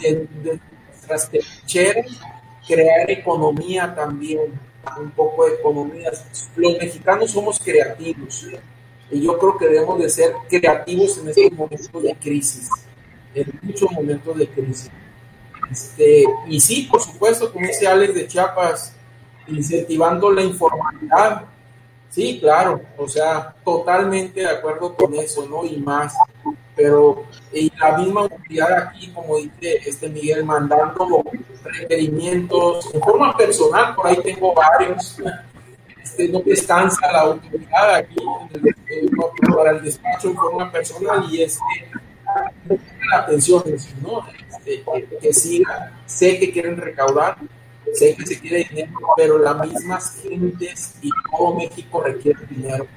de, 0.01 0.27
de 0.41 0.59
nuestras 0.87 1.29
crear 2.65 3.11
economía 3.11 3.93
también 3.93 4.59
un 4.99 5.11
poco 5.11 5.45
de 5.45 5.55
economía. 5.55 6.11
Los 6.55 6.77
mexicanos 6.77 7.31
somos 7.31 7.59
creativos 7.59 8.47
y 9.09 9.21
yo 9.21 9.37
creo 9.37 9.57
que 9.57 9.67
debemos 9.67 9.99
de 9.99 10.09
ser 10.09 10.33
creativos 10.49 11.17
en 11.17 11.29
estos 11.29 11.51
momentos 11.51 12.03
de 12.03 12.15
crisis, 12.15 12.69
en 13.33 13.59
muchos 13.61 13.91
momentos 13.91 14.37
de 14.37 14.47
crisis. 14.47 14.91
Este, 15.69 16.25
y 16.47 16.59
sí, 16.59 16.87
por 16.91 17.01
supuesto, 17.01 17.51
como 17.51 17.67
dice 17.67 17.87
Alex 17.87 18.13
de 18.13 18.27
Chiapas, 18.27 18.93
incentivando 19.47 20.31
la 20.31 20.41
informalidad. 20.41 21.45
Sí, 22.09 22.39
claro, 22.41 22.81
o 22.97 23.07
sea, 23.07 23.55
totalmente 23.63 24.41
de 24.41 24.47
acuerdo 24.47 24.93
con 24.95 25.13
eso, 25.15 25.47
¿no? 25.47 25.63
Y 25.63 25.77
más 25.77 26.13
pero 26.75 27.25
y 27.53 27.71
la 27.77 27.97
misma 27.97 28.21
autoridad 28.21 28.87
aquí, 28.87 29.09
como 29.09 29.37
dice 29.37 29.81
este 29.85 30.09
Miguel, 30.09 30.45
mandando 30.45 31.23
requerimientos 31.63 32.93
en 32.93 33.01
forma 33.01 33.35
personal, 33.35 33.95
por 33.95 34.07
ahí 34.07 34.17
tengo 34.23 34.53
varios, 34.53 35.17
este, 36.01 36.29
no 36.29 36.39
descansa 36.39 37.11
la 37.11 37.21
autoridad 37.21 37.95
aquí 37.95 38.15
para 39.55 39.71
el 39.71 39.83
despacho 39.83 40.29
en 40.29 40.35
forma 40.35 40.71
personal 40.71 41.25
y 41.29 41.43
es 41.43 41.59
que 42.67 42.79
la 43.09 43.17
atención, 43.19 43.63
¿no? 44.01 44.25
Este, 44.49 44.83
que, 44.83 45.17
que 45.17 45.33
siga, 45.33 45.91
sé 46.05 46.39
que 46.39 46.51
quieren 46.51 46.77
recaudar, 46.77 47.37
sé 47.93 48.15
que 48.15 48.25
se 48.25 48.39
quiere 48.39 48.67
dinero, 48.69 48.99
pero 49.17 49.37
las 49.37 49.67
mismas 49.67 50.21
gentes 50.21 50.95
y 51.01 51.09
todo 51.29 51.55
México 51.55 52.01
requiere 52.01 52.39
dinero. 52.49 52.87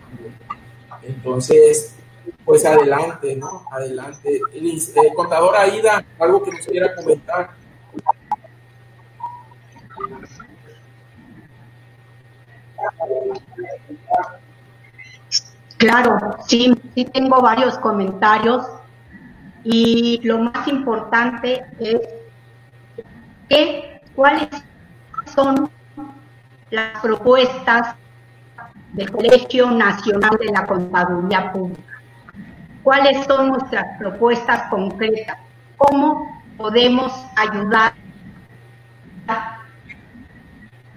Entonces, 1.02 1.94
pues 2.44 2.64
adelante, 2.64 3.36
¿no? 3.36 3.66
Adelante. 3.70 4.40
Eh, 4.52 5.14
contadora 5.14 5.62
Aida, 5.62 6.04
algo 6.18 6.42
que 6.42 6.52
nos 6.52 6.66
quiera 6.66 6.94
comentar. 6.94 7.50
Claro, 15.76 16.36
sí, 16.46 16.74
sí 16.94 17.04
tengo 17.06 17.40
varios 17.42 17.76
comentarios 17.78 18.66
y 19.64 20.20
lo 20.22 20.38
más 20.38 20.66
importante 20.68 21.64
es 23.48 23.84
cuáles 24.14 24.48
son 25.34 25.70
las 26.70 27.00
propuestas 27.00 27.96
del 28.92 29.10
Colegio 29.10 29.70
Nacional 29.70 30.38
de 30.38 30.52
la 30.52 30.66
Contaduría 30.66 31.52
Pública 31.52 31.93
cuáles 32.84 33.26
son 33.26 33.48
nuestras 33.48 33.98
propuestas 33.98 34.68
concretas, 34.70 35.38
cómo 35.76 36.40
podemos 36.56 37.12
ayudar 37.34 37.94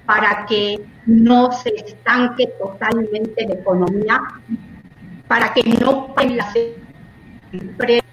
para 0.06 0.46
que 0.46 0.86
no 1.06 1.52
se 1.52 1.70
estanque 1.70 2.48
totalmente 2.60 3.48
la 3.48 3.56
economía, 3.56 4.22
para 5.28 5.54
que 5.54 5.64
no 5.64 6.14
las 6.16 6.56
empresas 7.52 8.04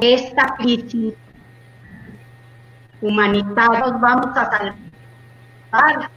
esta 0.00 0.54
crisis 0.56 1.14
humanitaria 3.00 3.80
nos 3.80 4.00
vamos 4.00 4.36
a 4.36 4.50
salvar. 4.50 6.10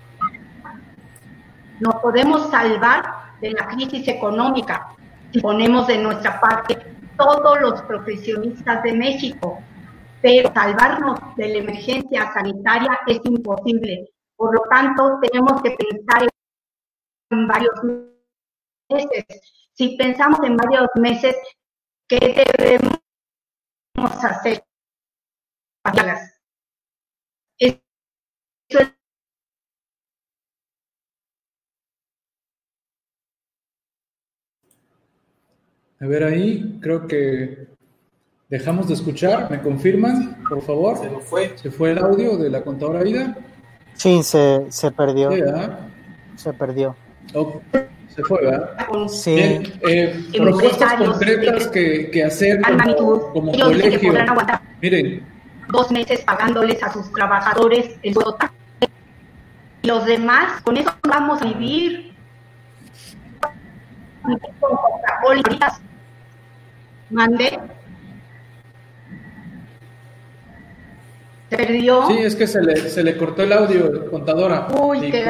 Nos 1.79 1.95
podemos 1.95 2.51
salvar 2.51 3.20
de 3.41 3.51
la 3.51 3.67
crisis 3.67 4.07
económica 4.07 4.95
ponemos 5.39 5.87
de 5.87 5.97
nuestra 5.97 6.39
parte 6.39 6.77
todos 7.17 7.61
los 7.61 7.81
profesionistas 7.83 8.83
de 8.83 8.93
México, 8.93 9.59
pero 10.21 10.51
salvarnos 10.53 11.19
de 11.35 11.49
la 11.49 11.57
emergencia 11.59 12.31
sanitaria 12.33 12.99
es 13.07 13.19
imposible. 13.23 14.09
Por 14.35 14.53
lo 14.55 14.61
tanto, 14.69 15.19
tenemos 15.21 15.61
que 15.61 15.71
pensar 15.71 16.27
en 17.29 17.47
varios 17.47 17.75
meses. 18.89 19.25
Si 19.73 19.95
pensamos 19.97 20.39
en 20.43 20.57
varios 20.57 20.87
meses, 20.95 21.35
¿qué 22.07 22.45
debemos 22.57 22.99
hacer? 24.23 24.63
A 36.01 36.07
ver 36.07 36.23
ahí, 36.23 36.79
creo 36.81 37.05
que 37.05 37.67
dejamos 38.49 38.87
de 38.87 38.95
escuchar. 38.95 39.51
¿Me 39.51 39.61
confirman, 39.61 40.43
por 40.49 40.63
favor? 40.63 40.97
Se 40.97 41.09
fue. 41.09 41.55
¿Se 41.55 41.69
fue 41.69 41.91
el 41.91 41.99
audio 41.99 42.37
de 42.37 42.49
la 42.49 42.63
contadora 42.63 43.03
Vida? 43.03 43.37
Sí, 43.93 44.23
se, 44.23 44.65
se 44.69 44.89
perdió. 44.89 45.29
Se 46.35 46.53
perdió. 46.53 46.95
se 48.07 48.23
fue, 48.23 48.41
¿verdad? 48.41 48.71
Sí. 49.09 49.35
eh, 49.37 50.25
propuestas 50.35 50.95
concretas 50.95 51.67
que, 51.67 52.09
que 52.09 52.23
hacer 52.23 52.59
como, 52.97 53.31
como 53.31 53.51
colegio. 53.51 54.13
Miren. 54.81 55.23
Dos 55.71 55.91
meses 55.91 56.21
pagándoles 56.21 56.81
a 56.81 56.91
sus 56.91 57.11
trabajadores 57.13 57.95
el 58.01 58.13
sueldo. 58.15 58.37
Los 59.83 60.05
demás, 60.05 60.61
con 60.63 60.77
eso 60.77 60.91
vamos 61.07 61.41
a 61.43 61.45
vivir. 61.45 62.11
Mande. 67.11 67.59
¿Se 71.49 71.57
perdió? 71.57 72.07
Sí, 72.07 72.17
es 72.19 72.35
que 72.35 72.47
se 72.47 72.61
le, 72.61 72.77
se 72.77 73.03
le 73.03 73.17
cortó 73.17 73.43
el 73.43 73.51
audio, 73.51 74.09
contadora. 74.09 74.67
Uy, 74.79 75.11
qué 75.11 75.25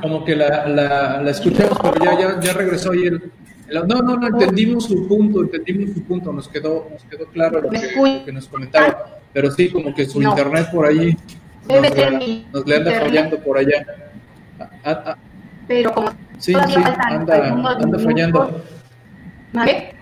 Como 0.00 0.24
que 0.24 0.34
la, 0.34 0.66
la, 0.66 1.20
la, 1.20 1.30
escuchamos, 1.30 1.78
pero 1.82 2.02
ya, 2.02 2.18
ya, 2.18 2.40
ya 2.40 2.52
regresó 2.54 2.92
ahí 2.92 3.04
el, 3.04 3.30
No, 3.70 3.84
no, 3.84 4.16
no, 4.16 4.26
entendimos 4.26 4.84
su 4.84 5.06
punto, 5.06 5.42
entendimos 5.42 5.94
su 5.94 6.02
punto, 6.04 6.32
nos 6.32 6.48
quedó, 6.48 6.88
nos 6.90 7.04
quedó 7.04 7.26
claro 7.26 7.60
lo 7.60 7.68
que, 7.68 8.22
que, 8.24 8.32
nos 8.32 8.48
comentaba. 8.48 9.18
Pero 9.34 9.50
sí, 9.50 9.68
como 9.68 9.94
que 9.94 10.06
su 10.06 10.22
internet 10.22 10.68
por 10.72 10.86
ahí 10.86 11.14
nos, 11.68 12.52
nos 12.52 12.66
le 12.66 12.76
anda 12.76 13.00
fallando 13.00 13.38
por 13.40 13.58
allá. 13.58 13.86
Ah, 14.58 14.70
ah. 14.84 15.16
Pero 15.68 15.92
como 15.92 16.08
sí, 16.38 16.54
sí, 16.54 16.54
anda, 16.54 17.48
anda 17.50 17.98
fallando. 17.98 18.62
¿Vale? 19.52 19.95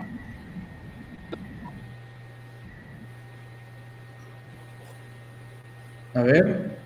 A 6.14 6.22
ver. 6.22 6.76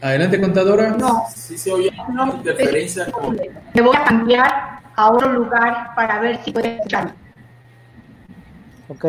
Adelante, 0.00 0.40
contadora. 0.40 0.90
No. 0.90 1.26
Sí 1.34 1.58
se 1.58 1.72
oye 1.72 1.90
no, 2.12 2.36
interferencia 2.36 3.06
Me 3.74 3.82
voy 3.82 3.96
a 3.96 4.04
cambiar 4.04 4.80
a 4.94 5.10
otro 5.10 5.32
lugar 5.32 5.94
para 5.94 6.20
ver 6.20 6.42
si 6.44 6.52
puede 6.52 6.76
escuchar. 6.76 7.14
Ok. 8.88 9.04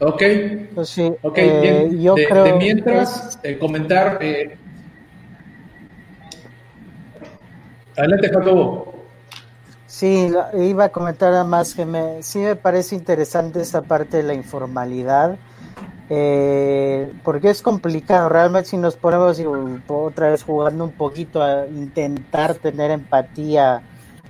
Ok. 0.00 0.22
Pues 0.74 0.88
sí, 0.88 1.12
okay 1.22 1.48
eh, 1.48 1.60
bien. 1.60 2.02
Yo 2.02 2.14
de, 2.14 2.26
creo 2.26 2.44
de 2.44 2.52
mientras, 2.54 3.38
eh, 3.42 3.58
comentar. 3.58 4.18
Eh... 4.20 4.56
Adelante, 7.96 8.28
Jacobo. 8.28 8.92
Sí, 9.86 10.32
iba 10.54 10.84
a 10.84 10.88
comentar 10.88 11.44
más 11.46 11.74
que 11.74 11.84
me, 11.84 12.22
sí 12.22 12.38
me 12.38 12.56
parece 12.56 12.96
interesante 12.96 13.60
esa 13.60 13.82
parte 13.82 14.16
de 14.16 14.22
la 14.22 14.34
informalidad 14.34 15.38
eh, 16.14 17.10
porque 17.24 17.48
es 17.48 17.62
complicado, 17.62 18.28
realmente 18.28 18.68
si 18.68 18.76
nos 18.76 18.96
ponemos 18.96 19.40
otra 19.88 20.28
vez 20.28 20.42
jugando 20.42 20.84
un 20.84 20.92
poquito 20.92 21.42
a 21.42 21.66
intentar 21.66 22.56
tener 22.56 22.90
empatía 22.90 23.80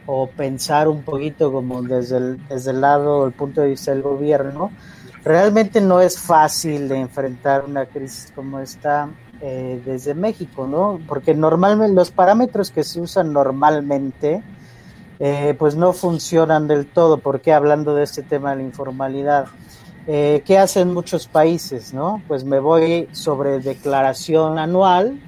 o 0.07 0.29
pensar 0.29 0.87
un 0.87 1.03
poquito 1.03 1.51
como 1.51 1.83
desde 1.83 2.19
el, 2.19 2.47
desde 2.47 2.71
el 2.71 2.83
lado, 2.83 3.27
el 3.27 3.33
punto 3.33 3.63
de 3.63 3.71
vista 3.71 3.91
del 3.91 4.03
gobierno, 4.03 4.71
realmente 5.25 5.81
no 5.81 6.01
es 6.01 6.21
fácil 6.21 6.87
de 6.87 7.01
enfrentar 7.01 7.65
una 7.65 7.87
crisis 7.87 8.31
como 8.33 8.61
esta 8.61 9.09
eh, 9.41 9.83
desde 9.85 10.15
México, 10.15 10.69
¿no? 10.69 11.01
Porque 11.09 11.35
normalmente 11.35 11.97
los 11.97 12.13
parámetros 12.13 12.71
que 12.71 12.85
se 12.85 13.01
usan 13.01 13.33
normalmente, 13.33 14.41
eh, 15.19 15.57
pues 15.59 15.75
no 15.75 15.93
funcionan 15.93 16.69
del 16.69 16.87
todo, 16.87 17.19
porque 17.19 17.53
hablando 17.53 17.97
de 17.97 18.05
este 18.05 18.23
tema 18.23 18.51
de 18.51 18.59
la 18.59 18.63
informalidad, 18.63 19.47
eh, 20.07 20.43
¿Qué 20.45 20.59
hacen 20.59 20.93
muchos 20.93 21.27
países? 21.27 21.95
¿no? 21.95 22.23
Pues 22.27 22.45
me 22.45 22.59
voy 22.59 23.09
sobre 23.13 23.61
declaración 23.61 24.59
anual 24.59 25.21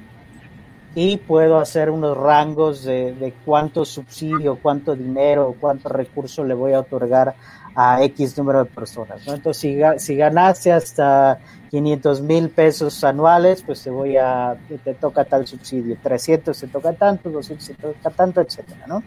y 0.95 1.17
puedo 1.17 1.59
hacer 1.59 1.91
unos 1.91 2.17
rangos 2.17 2.85
de, 2.85 3.35
cuánto 3.45 3.85
subsidio, 3.85 4.59
cuánto 4.61 4.95
dinero, 4.95 5.57
cuánto 5.61 5.89
recurso 5.89 6.45
le 6.45 6.55
voy 6.55 6.73
a 6.73 6.81
otorgar 6.81 7.35
a 7.75 8.03
X 8.05 8.39
número 8.39 8.61
de 8.61 8.67
personas. 8.67 9.27
¿no? 9.27 9.35
Entonces, 9.35 9.61
si, 9.61 9.81
si 9.99 10.17
ganaste 10.17 10.73
hasta 10.73 11.41
500 11.71 12.21
mil 12.23 12.51
pesos 12.51 13.03
anuales, 13.03 13.63
pues 13.63 13.83
te 13.83 13.91
voy 13.91 14.17
a, 14.17 14.57
te 14.85 14.95
toca 14.95 15.25
tal 15.25 15.47
subsidio, 15.47 15.97
300 16.01 16.57
se 16.57 16.69
toca 16.69 16.93
tanto, 16.93 17.31
200 17.31 17.67
se 17.67 17.75
toca 17.75 18.11
tanto, 18.11 18.41
etcétera, 18.41 18.87
¿no? 18.87 19.03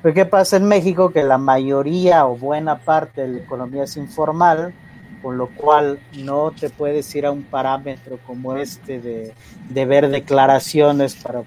Pero 0.00 0.14
¿qué 0.14 0.24
pasa 0.24 0.56
en 0.56 0.64
México? 0.64 1.10
Que 1.10 1.22
la 1.22 1.36
mayoría 1.36 2.26
o 2.26 2.36
buena 2.36 2.78
parte 2.78 3.22
de 3.22 3.28
la 3.28 3.38
economía 3.38 3.84
es 3.84 3.98
informal, 3.98 4.72
con 5.26 5.38
lo 5.38 5.48
cual 5.48 5.98
no 6.18 6.52
te 6.52 6.70
puedes 6.70 7.12
ir 7.16 7.26
a 7.26 7.32
un 7.32 7.42
parámetro 7.42 8.20
como 8.24 8.56
este 8.56 9.00
de, 9.00 9.84
ver 9.84 10.08
declaraciones 10.08 11.16
para 11.16 11.42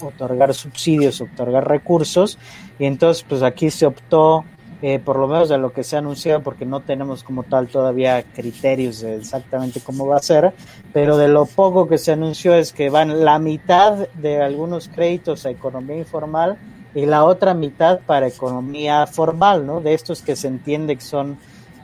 otorgar, 0.00 0.54
subsidios, 0.54 1.20
otorgar 1.20 1.66
recursos, 1.66 2.38
y 2.78 2.84
entonces 2.84 3.24
pues 3.28 3.42
aquí 3.42 3.72
se 3.72 3.84
optó, 3.84 4.44
eh, 4.80 5.00
por 5.00 5.18
lo 5.18 5.26
menos 5.26 5.48
de 5.48 5.58
lo 5.58 5.72
que 5.72 5.82
se 5.82 5.96
ha 5.96 5.98
anunciado, 5.98 6.40
porque 6.44 6.66
no 6.66 6.82
tenemos 6.82 7.24
como 7.24 7.42
tal 7.42 7.66
todavía 7.66 8.22
criterios 8.22 9.00
de 9.00 9.16
exactamente 9.16 9.80
cómo 9.80 10.06
va 10.06 10.18
a 10.18 10.22
ser, 10.22 10.54
pero 10.92 11.16
de 11.16 11.26
lo 11.26 11.46
poco 11.46 11.88
que 11.88 11.98
se 11.98 12.12
anunció 12.12 12.54
es 12.54 12.72
que 12.72 12.90
van 12.90 13.24
la 13.24 13.40
mitad 13.40 14.06
de 14.14 14.40
algunos 14.40 14.86
créditos 14.86 15.46
a 15.46 15.50
economía 15.50 15.96
informal 15.96 16.58
y 16.94 17.06
la 17.06 17.24
otra 17.24 17.54
mitad 17.54 17.98
para 18.06 18.28
economía 18.28 19.04
formal, 19.08 19.66
¿no? 19.66 19.80
De 19.80 19.94
estos 19.94 20.22
que 20.22 20.36
se 20.36 20.46
entiende 20.46 20.94
que 20.94 21.02
son 21.02 21.38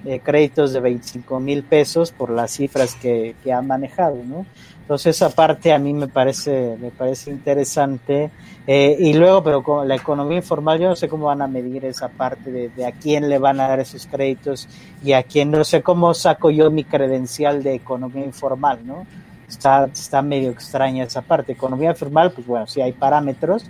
eh, 0.04 0.20
créditos 0.22 0.72
de 0.72 0.80
25 0.80 1.40
mil 1.40 1.62
pesos 1.62 2.12
por 2.12 2.30
las 2.30 2.52
cifras 2.52 2.94
que, 2.94 3.34
que, 3.42 3.52
ha 3.52 3.62
manejado, 3.62 4.16
¿no? 4.24 4.46
Entonces 4.80 5.16
esa 5.16 5.30
parte 5.30 5.72
a 5.72 5.78
mí 5.78 5.92
me 5.92 6.08
parece, 6.08 6.76
me 6.80 6.90
parece 6.90 7.30
interesante. 7.30 8.30
Eh, 8.66 8.96
y 8.98 9.14
luego, 9.14 9.42
pero 9.42 9.62
con 9.62 9.86
la 9.86 9.94
economía 9.94 10.38
informal, 10.38 10.80
yo 10.80 10.88
no 10.88 10.96
sé 10.96 11.08
cómo 11.08 11.26
van 11.26 11.40
a 11.40 11.46
medir 11.46 11.84
esa 11.84 12.08
parte 12.08 12.50
de, 12.50 12.68
de, 12.68 12.86
a 12.86 12.92
quién 12.92 13.28
le 13.28 13.38
van 13.38 13.60
a 13.60 13.68
dar 13.68 13.80
esos 13.80 14.06
créditos 14.06 14.68
y 15.04 15.12
a 15.12 15.22
quién, 15.22 15.50
no 15.50 15.64
sé 15.64 15.82
cómo 15.82 16.14
saco 16.14 16.50
yo 16.50 16.70
mi 16.70 16.84
credencial 16.84 17.62
de 17.62 17.74
economía 17.74 18.24
informal, 18.24 18.80
¿no? 18.84 19.06
Está, 19.48 19.84
está 19.84 20.22
medio 20.22 20.50
extraña 20.50 21.04
esa 21.04 21.22
parte. 21.22 21.52
Economía 21.52 21.90
informal, 21.90 22.32
pues 22.32 22.46
bueno, 22.46 22.66
sí 22.66 22.80
hay 22.80 22.92
parámetros, 22.92 23.64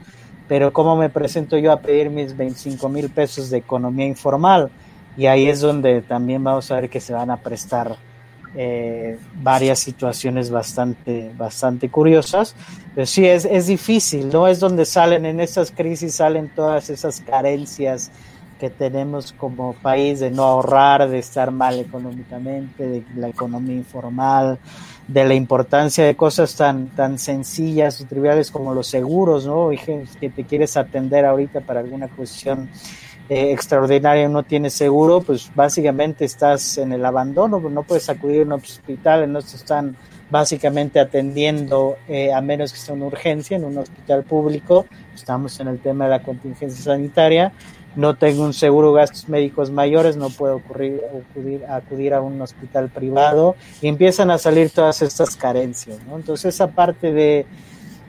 pero 0.49 0.73
¿cómo 0.73 0.97
me 0.97 1.11
presento 1.11 1.59
yo 1.59 1.73
a 1.73 1.81
pedir 1.81 2.09
mis 2.09 2.37
25 2.37 2.89
mil 2.89 3.11
pesos 3.11 3.51
de 3.51 3.59
economía 3.59 4.07
informal? 4.07 4.71
Y 5.17 5.27
ahí 5.27 5.49
es 5.49 5.61
donde 5.61 6.03
también 6.03 6.43
vamos 6.43 6.71
a 6.71 6.77
ver 6.77 6.91
que 6.91 7.01
se 7.01 7.13
van 7.13 7.31
a 7.31 7.37
prestar 7.37 7.97
eh, 8.55 9.19
varias 9.35 9.79
situaciones 9.79 10.51
bastante, 10.51 11.33
bastante 11.37 11.89
curiosas. 11.89 12.55
Pero 12.95 13.07
sí, 13.07 13.27
es, 13.27 13.45
es 13.45 13.67
difícil, 13.67 14.29
¿no? 14.31 14.47
Es 14.47 14.61
donde 14.61 14.85
salen, 14.85 15.25
en 15.25 15.41
estas 15.41 15.71
crisis 15.71 16.15
salen 16.15 16.51
todas 16.55 16.91
esas 16.91 17.21
carencias 17.21 18.11
que 18.61 18.71
tenemos 18.71 19.33
como 19.33 19.73
país 19.73 20.21
de 20.21 20.31
no 20.31 20.45
ahorrar, 20.45 21.09
de 21.09 21.19
estar 21.19 21.51
mal 21.51 21.81
económicamente, 21.81 22.87
de 22.87 23.05
la 23.17 23.29
economía 23.29 23.75
informal, 23.75 24.59
de 25.09 25.25
la 25.25 25.35
importancia 25.35 26.05
de 26.05 26.15
cosas 26.15 26.55
tan, 26.55 26.87
tan 26.89 27.19
sencillas 27.19 28.01
y 28.01 28.05
triviales 28.05 28.51
como 28.51 28.73
los 28.73 28.87
seguros, 28.87 29.47
¿no? 29.47 29.71
Que 30.21 30.31
te 30.31 30.45
quieres 30.45 30.77
atender 30.77 31.25
ahorita 31.25 31.61
para 31.63 31.81
alguna 31.81 32.07
cuestión 32.07 32.69
eh, 33.33 33.51
extraordinaria 33.51 34.29
no 34.29 34.43
tienes 34.43 34.75
seguro, 34.75 35.23
pues 35.23 35.51
básicamente 35.55 36.27
estás 36.27 36.77
en 36.77 36.93
el 36.93 37.03
abandono, 37.03 37.61
no 37.61 37.83
puedes 37.83 38.11
acudir 38.11 38.43
a 38.43 38.45
un 38.45 38.53
hospital, 38.53 39.33
no 39.33 39.41
te 39.41 39.57
están 39.57 39.97
básicamente 40.31 41.01
atendiendo, 41.01 41.97
eh, 42.09 42.31
a 42.31 42.43
menos 42.43 42.75
que 42.75 42.79
sea 42.79 42.95
una 42.95 43.07
urgencia, 43.07 43.57
en 43.57 43.65
un 43.65 43.79
hospital 43.79 44.25
público, 44.25 44.85
estamos 45.15 45.59
en 45.61 45.69
el 45.69 45.79
tema 45.79 46.05
de 46.05 46.11
la 46.11 46.23
contingencia 46.23 46.85
sanitaria, 46.85 47.53
no 47.97 48.17
tengo 48.17 48.45
un 48.45 48.53
seguro 48.53 48.93
de 48.93 49.01
gastos 49.01 49.27
médicos 49.31 49.71
mayores, 49.71 50.15
no 50.19 50.29
puedo 50.29 50.57
ocurrir, 50.57 51.01
acudir 51.71 52.13
a 52.13 52.21
un 52.21 52.39
hospital 52.43 52.91
privado. 52.91 53.55
Y 53.81 53.89
empiezan 53.89 54.31
a 54.31 54.39
salir 54.39 54.71
todas 54.71 55.03
estas 55.03 55.37
carencias. 55.37 55.99
Entonces, 56.15 56.55
esa 56.55 56.69
parte 56.69 57.13
de, 57.13 57.47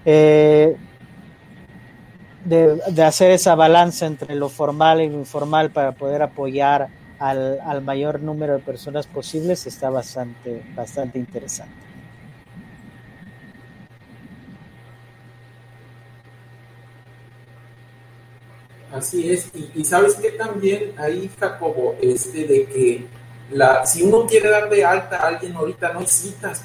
eh, 0.05 0.77
de, 2.45 2.81
de, 2.87 3.03
hacer 3.03 3.31
esa 3.31 3.55
balanza 3.55 4.05
entre 4.05 4.35
lo 4.35 4.49
formal 4.49 5.01
y 5.01 5.09
lo 5.09 5.15
informal 5.15 5.71
para 5.71 5.93
poder 5.93 6.21
apoyar 6.21 6.89
al, 7.19 7.59
al 7.61 7.81
mayor 7.81 8.19
número 8.19 8.53
de 8.53 8.59
personas 8.59 9.07
posibles 9.07 9.65
está 9.65 9.89
bastante, 9.89 10.63
bastante 10.75 11.19
interesante. 11.19 11.73
Así 18.93 19.31
es, 19.31 19.49
y, 19.73 19.83
sabes 19.85 20.13
que 20.15 20.31
también 20.31 20.93
ahí, 20.97 21.27
Jacobo, 21.39 21.95
este 21.99 22.45
de 22.45 22.65
que 22.65 23.07
la, 23.49 23.83
si 23.87 24.03
uno 24.03 24.27
quiere 24.27 24.49
dar 24.49 24.69
de 24.69 24.85
alta 24.85 25.17
a 25.17 25.27
alguien 25.29 25.55
ahorita 25.55 25.93
no 25.93 26.01
hay 26.01 26.05
citas, 26.05 26.63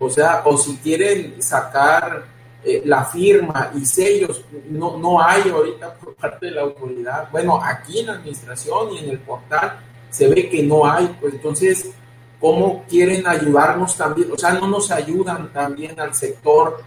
o 0.00 0.10
sea, 0.10 0.42
o 0.44 0.56
si 0.56 0.76
quieren 0.78 1.40
sacar 1.40 2.24
eh, 2.62 2.82
la 2.84 3.04
firma 3.04 3.70
y 3.74 3.84
sellos, 3.86 4.44
no, 4.68 4.98
no 4.98 5.22
hay 5.22 5.48
ahorita 5.48 5.94
por 5.94 6.14
parte 6.14 6.46
de 6.46 6.52
la 6.52 6.62
autoridad. 6.62 7.30
Bueno, 7.30 7.58
aquí 7.62 8.00
en 8.00 8.06
la 8.06 8.12
administración 8.14 8.92
y 8.92 8.98
en 8.98 9.10
el 9.10 9.18
portal 9.20 9.78
se 10.10 10.28
ve 10.28 10.48
que 10.48 10.62
no 10.62 10.84
hay, 10.84 11.16
pues 11.20 11.34
entonces, 11.34 11.90
¿cómo 12.38 12.84
quieren 12.88 13.26
ayudarnos 13.26 13.96
también? 13.96 14.30
O 14.32 14.36
sea, 14.36 14.52
no 14.52 14.66
nos 14.66 14.90
ayudan 14.90 15.52
también 15.52 15.98
al 15.98 16.14
sector 16.14 16.82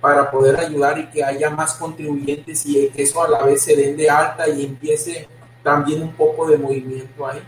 para 0.00 0.30
poder 0.30 0.58
ayudar 0.60 0.98
y 0.98 1.06
que 1.10 1.22
haya 1.22 1.50
más 1.50 1.74
contribuyentes 1.74 2.64
y 2.64 2.88
que 2.88 3.02
eso 3.02 3.22
a 3.22 3.28
la 3.28 3.42
vez 3.42 3.62
se 3.62 3.76
den 3.76 3.96
de 3.96 4.08
alta 4.08 4.48
y 4.48 4.64
empiece 4.64 5.28
también 5.62 6.02
un 6.02 6.12
poco 6.12 6.46
de 6.46 6.56
movimiento 6.56 7.26
ahí. 7.26 7.42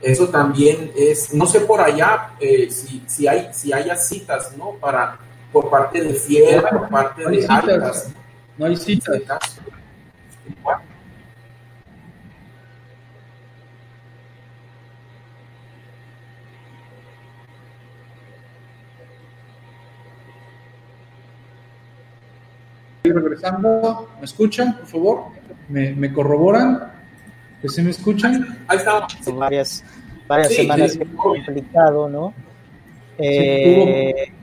Eso 0.00 0.28
también 0.28 0.92
es, 0.94 1.32
no 1.32 1.46
sé 1.46 1.60
por 1.60 1.80
allá 1.80 2.34
eh, 2.38 2.70
si, 2.70 3.02
si, 3.06 3.26
hay, 3.26 3.48
si 3.52 3.72
haya 3.72 3.96
citas, 3.96 4.54
¿no? 4.56 4.72
Para, 4.72 5.18
por 5.54 5.70
parte 5.70 6.02
de 6.02 6.14
Fiel, 6.14 6.60
por 6.62 6.88
parte 6.88 7.30
de 7.30 7.42
citas, 7.42 8.12
No 8.58 8.66
hay 8.66 8.76
citas. 8.76 9.60
regresando. 23.04 24.08
¿Me 24.18 24.24
escuchan, 24.24 24.76
por 24.78 24.86
favor? 24.86 25.24
¿Me, 25.68 26.12
corroboran? 26.12 26.92
¿Que 27.62 27.68
se 27.68 27.80
me 27.80 27.90
escuchan? 27.90 28.64
Ahí 28.66 28.78
está. 28.78 29.06
Varias, 29.34 29.84
varias 30.26 30.52
semanas 30.52 30.98
complicado, 31.16 32.08
¿no? 32.08 32.34
Eh, 33.18 34.33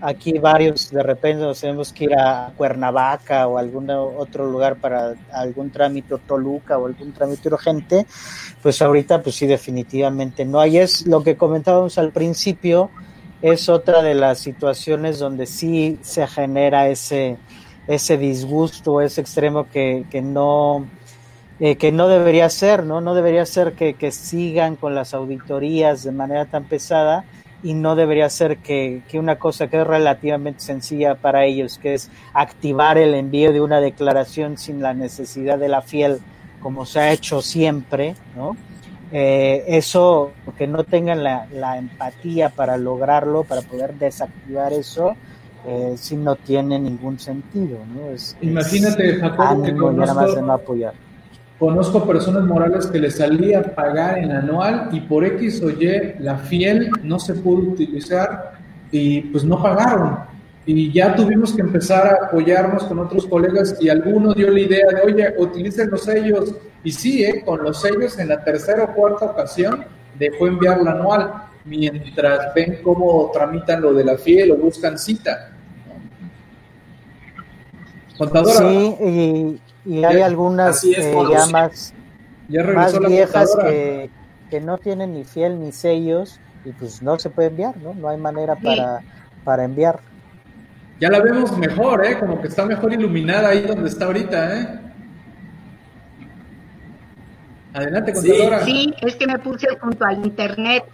aquí 0.00 0.38
varios 0.38 0.90
de 0.90 1.02
repente 1.02 1.42
nos 1.42 1.60
tenemos 1.60 1.92
que 1.92 2.04
ir 2.04 2.14
a 2.14 2.52
Cuernavaca 2.56 3.46
o 3.48 3.58
algún 3.58 3.90
otro 3.90 4.46
lugar 4.46 4.76
para 4.76 5.14
algún 5.32 5.70
trámite 5.70 6.16
Toluca 6.26 6.78
o 6.78 6.86
algún 6.86 7.12
trámite 7.12 7.48
urgente, 7.48 8.06
pues 8.62 8.80
ahorita 8.80 9.22
pues 9.22 9.36
sí 9.36 9.46
definitivamente 9.46 10.44
no 10.44 10.60
hay 10.60 10.78
es 10.78 11.06
lo 11.06 11.22
que 11.22 11.36
comentábamos 11.36 11.98
al 11.98 12.12
principio 12.12 12.90
es 13.42 13.68
otra 13.68 14.02
de 14.02 14.14
las 14.14 14.38
situaciones 14.38 15.18
donde 15.18 15.46
sí 15.46 15.98
se 16.02 16.26
genera 16.26 16.88
ese 16.88 17.38
ese 17.86 18.18
disgusto, 18.18 19.00
ese 19.00 19.22
extremo 19.22 19.66
que, 19.68 20.04
que 20.10 20.20
no 20.20 20.86
eh, 21.58 21.76
que 21.76 21.90
no 21.90 22.06
debería 22.06 22.48
ser, 22.50 22.84
¿no? 22.84 23.00
No 23.00 23.14
debería 23.14 23.44
ser 23.44 23.72
que, 23.72 23.94
que, 23.94 24.12
sigan 24.12 24.76
con 24.76 24.94
las 24.94 25.12
auditorías 25.12 26.04
de 26.04 26.12
manera 26.12 26.44
tan 26.44 26.64
pesada 26.64 27.24
y 27.62 27.74
no 27.74 27.96
debería 27.96 28.28
ser 28.30 28.58
que, 28.58 29.02
que, 29.08 29.18
una 29.18 29.36
cosa 29.36 29.68
que 29.68 29.80
es 29.80 29.86
relativamente 29.86 30.60
sencilla 30.60 31.16
para 31.16 31.44
ellos, 31.44 31.78
que 31.78 31.94
es 31.94 32.10
activar 32.32 32.98
el 32.98 33.14
envío 33.14 33.52
de 33.52 33.60
una 33.60 33.80
declaración 33.80 34.58
sin 34.58 34.80
la 34.80 34.94
necesidad 34.94 35.58
de 35.58 35.68
la 35.68 35.82
fiel, 35.82 36.18
como 36.60 36.86
se 36.86 37.00
ha 37.00 37.12
hecho 37.12 37.42
siempre, 37.42 38.14
¿no? 38.36 38.56
Eh, 39.10 39.64
eso, 39.68 40.32
que 40.56 40.66
no 40.66 40.84
tengan 40.84 41.24
la, 41.24 41.46
la 41.50 41.78
empatía 41.78 42.50
para 42.50 42.76
lograrlo, 42.76 43.42
para 43.42 43.62
poder 43.62 43.94
desactivar 43.94 44.72
eso, 44.72 45.16
eh, 45.66 45.94
si 45.96 46.16
no 46.16 46.36
tiene 46.36 46.78
ningún 46.78 47.18
sentido. 47.18 47.78
¿no? 47.86 48.14
Imagínate, 48.40 49.16
Jacobo, 49.16 49.62
que 49.62 49.74
conozco, 49.74 50.42
no 50.42 50.52
apoyar. 50.52 50.94
Conozco 51.58 52.06
personas 52.06 52.44
morales 52.44 52.86
que 52.86 52.98
les 52.98 53.16
salía 53.16 53.62
pagar 53.74 54.18
en 54.18 54.30
anual 54.30 54.88
y 54.92 55.00
por 55.00 55.24
X 55.24 55.62
o 55.62 55.70
Y 55.70 56.14
la 56.20 56.38
fiel 56.38 56.90
no 57.02 57.18
se 57.18 57.34
pudo 57.34 57.70
utilizar 57.72 58.52
y 58.90 59.22
pues 59.22 59.44
no 59.44 59.62
pagaron. 59.62 60.18
Y 60.64 60.92
ya 60.92 61.14
tuvimos 61.14 61.54
que 61.54 61.62
empezar 61.62 62.06
a 62.06 62.26
apoyarnos 62.26 62.84
con 62.84 62.98
otros 62.98 63.26
colegas 63.26 63.76
y 63.80 63.88
alguno 63.88 64.34
dio 64.34 64.50
la 64.50 64.60
idea 64.60 64.86
de, 64.88 65.12
oye, 65.12 65.34
utilicen 65.38 65.90
los 65.90 66.02
sellos. 66.04 66.54
Y 66.84 66.92
sí, 66.92 67.24
¿eh? 67.24 67.42
con 67.44 67.62
los 67.62 67.80
sellos 67.80 68.18
en 68.18 68.28
la 68.28 68.44
tercera 68.44 68.84
o 68.84 68.94
cuarta 68.94 69.26
ocasión 69.26 69.84
dejó 70.18 70.46
enviar 70.46 70.82
la 70.82 70.92
anual 70.92 71.32
mientras 71.64 72.54
ven 72.54 72.80
cómo 72.82 73.30
tramitan 73.32 73.80
lo 73.80 73.94
de 73.94 74.04
la 74.04 74.16
fiel 74.16 74.52
o 74.52 74.56
buscan 74.56 74.98
cita. 74.98 75.52
Sí, 78.18 78.96
y, 79.00 79.60
hay 79.86 80.20
algunas 80.22 80.84
eh, 80.84 81.14
ya 81.30 81.46
más, 81.46 81.94
viejas 83.06 83.56
que, 83.60 84.10
que, 84.50 84.60
no 84.60 84.78
tienen 84.78 85.14
ni 85.14 85.24
fiel 85.24 85.60
ni 85.60 85.72
sellos 85.72 86.40
y 86.64 86.72
pues 86.72 87.02
no 87.02 87.18
se 87.18 87.30
puede 87.30 87.48
enviar, 87.48 87.76
¿no? 87.76 87.94
No 87.94 88.08
hay 88.08 88.18
manera 88.18 88.56
para, 88.56 89.00
para 89.44 89.64
enviar. 89.64 90.00
Ya 91.00 91.10
la 91.10 91.20
vemos 91.20 91.56
mejor, 91.56 92.04
¿eh? 92.04 92.18
Como 92.18 92.40
que 92.40 92.48
está 92.48 92.66
mejor 92.66 92.92
iluminada 92.92 93.50
ahí 93.50 93.62
donde 93.62 93.88
está 93.88 94.06
ahorita, 94.06 94.60
¿eh? 94.60 94.80
Adelante, 97.72 98.12
contadora. 98.12 98.64
Sí, 98.64 98.94
es 99.02 99.16
que 99.16 99.26
me 99.26 99.38
puse 99.38 99.68
junto 99.80 100.04
al 100.04 100.24
internet. 100.24 100.84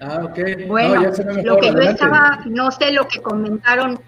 Ah, 0.00 0.20
ok. 0.22 0.38
Bueno, 0.68 1.10
lo 1.42 1.56
que 1.58 1.72
yo 1.72 1.80
estaba, 1.80 2.40
no 2.46 2.70
sé 2.70 2.92
lo 2.92 3.08
que 3.08 3.20
comentaron 3.20 3.98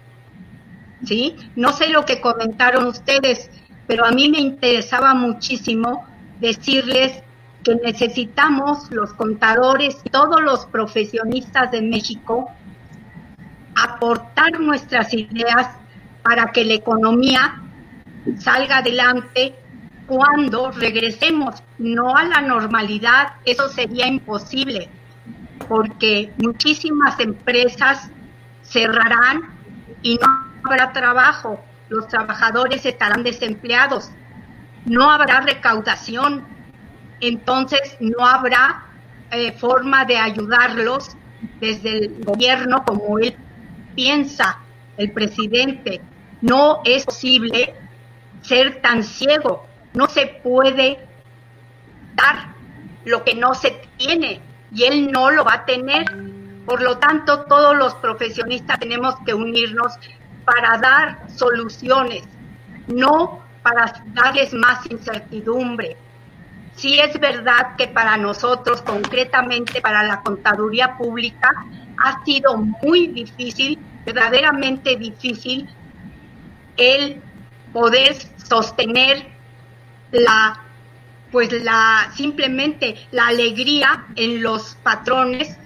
¿sí? 1.05 1.35
No 1.55 1.73
sé 1.73 1.89
lo 1.89 2.05
que 2.05 2.21
comentaron 2.21 2.87
ustedes, 2.87 3.49
pero 3.87 4.05
a 4.05 4.11
mí 4.11 4.29
me 4.29 4.39
interesaba 4.39 5.13
muchísimo 5.13 6.05
decirles 6.39 7.23
que 7.63 7.75
necesitamos 7.75 8.91
los 8.91 9.13
contadores, 9.13 9.97
todos 10.11 10.41
los 10.41 10.65
profesionistas 10.67 11.71
de 11.71 11.81
México, 11.81 12.51
aportar 13.75 14.59
nuestras 14.59 15.13
ideas 15.13 15.69
para 16.23 16.51
que 16.51 16.65
la 16.65 16.73
economía 16.73 17.61
salga 18.37 18.79
adelante 18.79 19.55
cuando 20.05 20.71
regresemos, 20.71 21.61
no 21.77 22.15
a 22.15 22.23
la 22.23 22.41
normalidad, 22.41 23.33
eso 23.45 23.67
sería 23.69 24.07
imposible, 24.07 24.89
porque 25.67 26.33
muchísimas 26.37 27.19
empresas 27.19 28.09
cerrarán 28.63 29.41
y 30.01 30.15
no 30.15 30.27
habrá 30.63 30.93
trabajo, 30.93 31.59
los 31.89 32.07
trabajadores 32.07 32.85
estarán 32.85 33.23
desempleados, 33.23 34.09
no 34.85 35.11
habrá 35.11 35.41
recaudación, 35.41 36.45
entonces 37.19 37.97
no 37.99 38.25
habrá 38.25 38.85
eh, 39.31 39.51
forma 39.53 40.05
de 40.05 40.17
ayudarlos 40.17 41.15
desde 41.59 42.05
el 42.05 42.23
gobierno 42.23 42.83
como 42.85 43.19
él 43.19 43.35
piensa, 43.95 44.59
el 44.97 45.11
presidente. 45.11 46.01
No 46.41 46.81
es 46.85 47.05
posible 47.05 47.75
ser 48.41 48.81
tan 48.81 49.03
ciego, 49.03 49.65
no 49.93 50.07
se 50.07 50.27
puede 50.27 50.99
dar 52.15 52.55
lo 53.05 53.23
que 53.23 53.35
no 53.35 53.53
se 53.53 53.81
tiene 53.97 54.41
y 54.71 54.83
él 54.83 55.11
no 55.11 55.31
lo 55.31 55.43
va 55.43 55.53
a 55.53 55.65
tener. 55.65 56.05
Por 56.65 56.81
lo 56.81 56.97
tanto, 56.97 57.45
todos 57.45 57.75
los 57.75 57.95
profesionistas 57.95 58.79
tenemos 58.79 59.15
que 59.25 59.33
unirnos 59.33 59.93
para 60.47 60.77
dar 60.77 61.29
soluciones, 61.35 62.23
no 62.87 63.41
para 63.61 64.01
darles 64.13 64.53
más 64.53 64.89
incertidumbre. 64.89 65.97
Sí 66.77 66.99
es 66.99 67.19
verdad 67.19 67.75
que 67.75 67.89
para 67.89 68.15
nosotros, 68.15 68.81
concretamente 68.81 69.81
para 69.81 70.03
la 70.03 70.21
contaduría 70.21 70.95
pública, 70.95 71.49
ha 72.01 72.23
sido 72.23 72.55
muy 72.55 73.07
difícil, 73.07 73.77
verdaderamente 74.05 74.95
difícil, 74.95 75.67
el 76.77 77.21
poder 77.73 78.15
sostener 78.37 79.27
la 80.11 80.61
pues 81.29 81.51
la 81.51 82.09
simplemente 82.15 83.05
la 83.11 83.27
alegría 83.27 84.05
en 84.15 84.41
los 84.41 84.75
patrones 84.81 85.57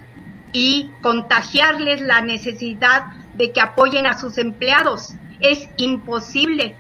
y 0.53 0.89
contagiarles 1.03 2.01
la 2.01 2.21
necesidad 2.21 3.20
de 3.41 3.51
que 3.51 3.59
apoyen 3.59 4.05
a 4.05 4.19
sus 4.19 4.37
empleados. 4.37 5.15
Es 5.39 5.67
imposible. 5.77 6.75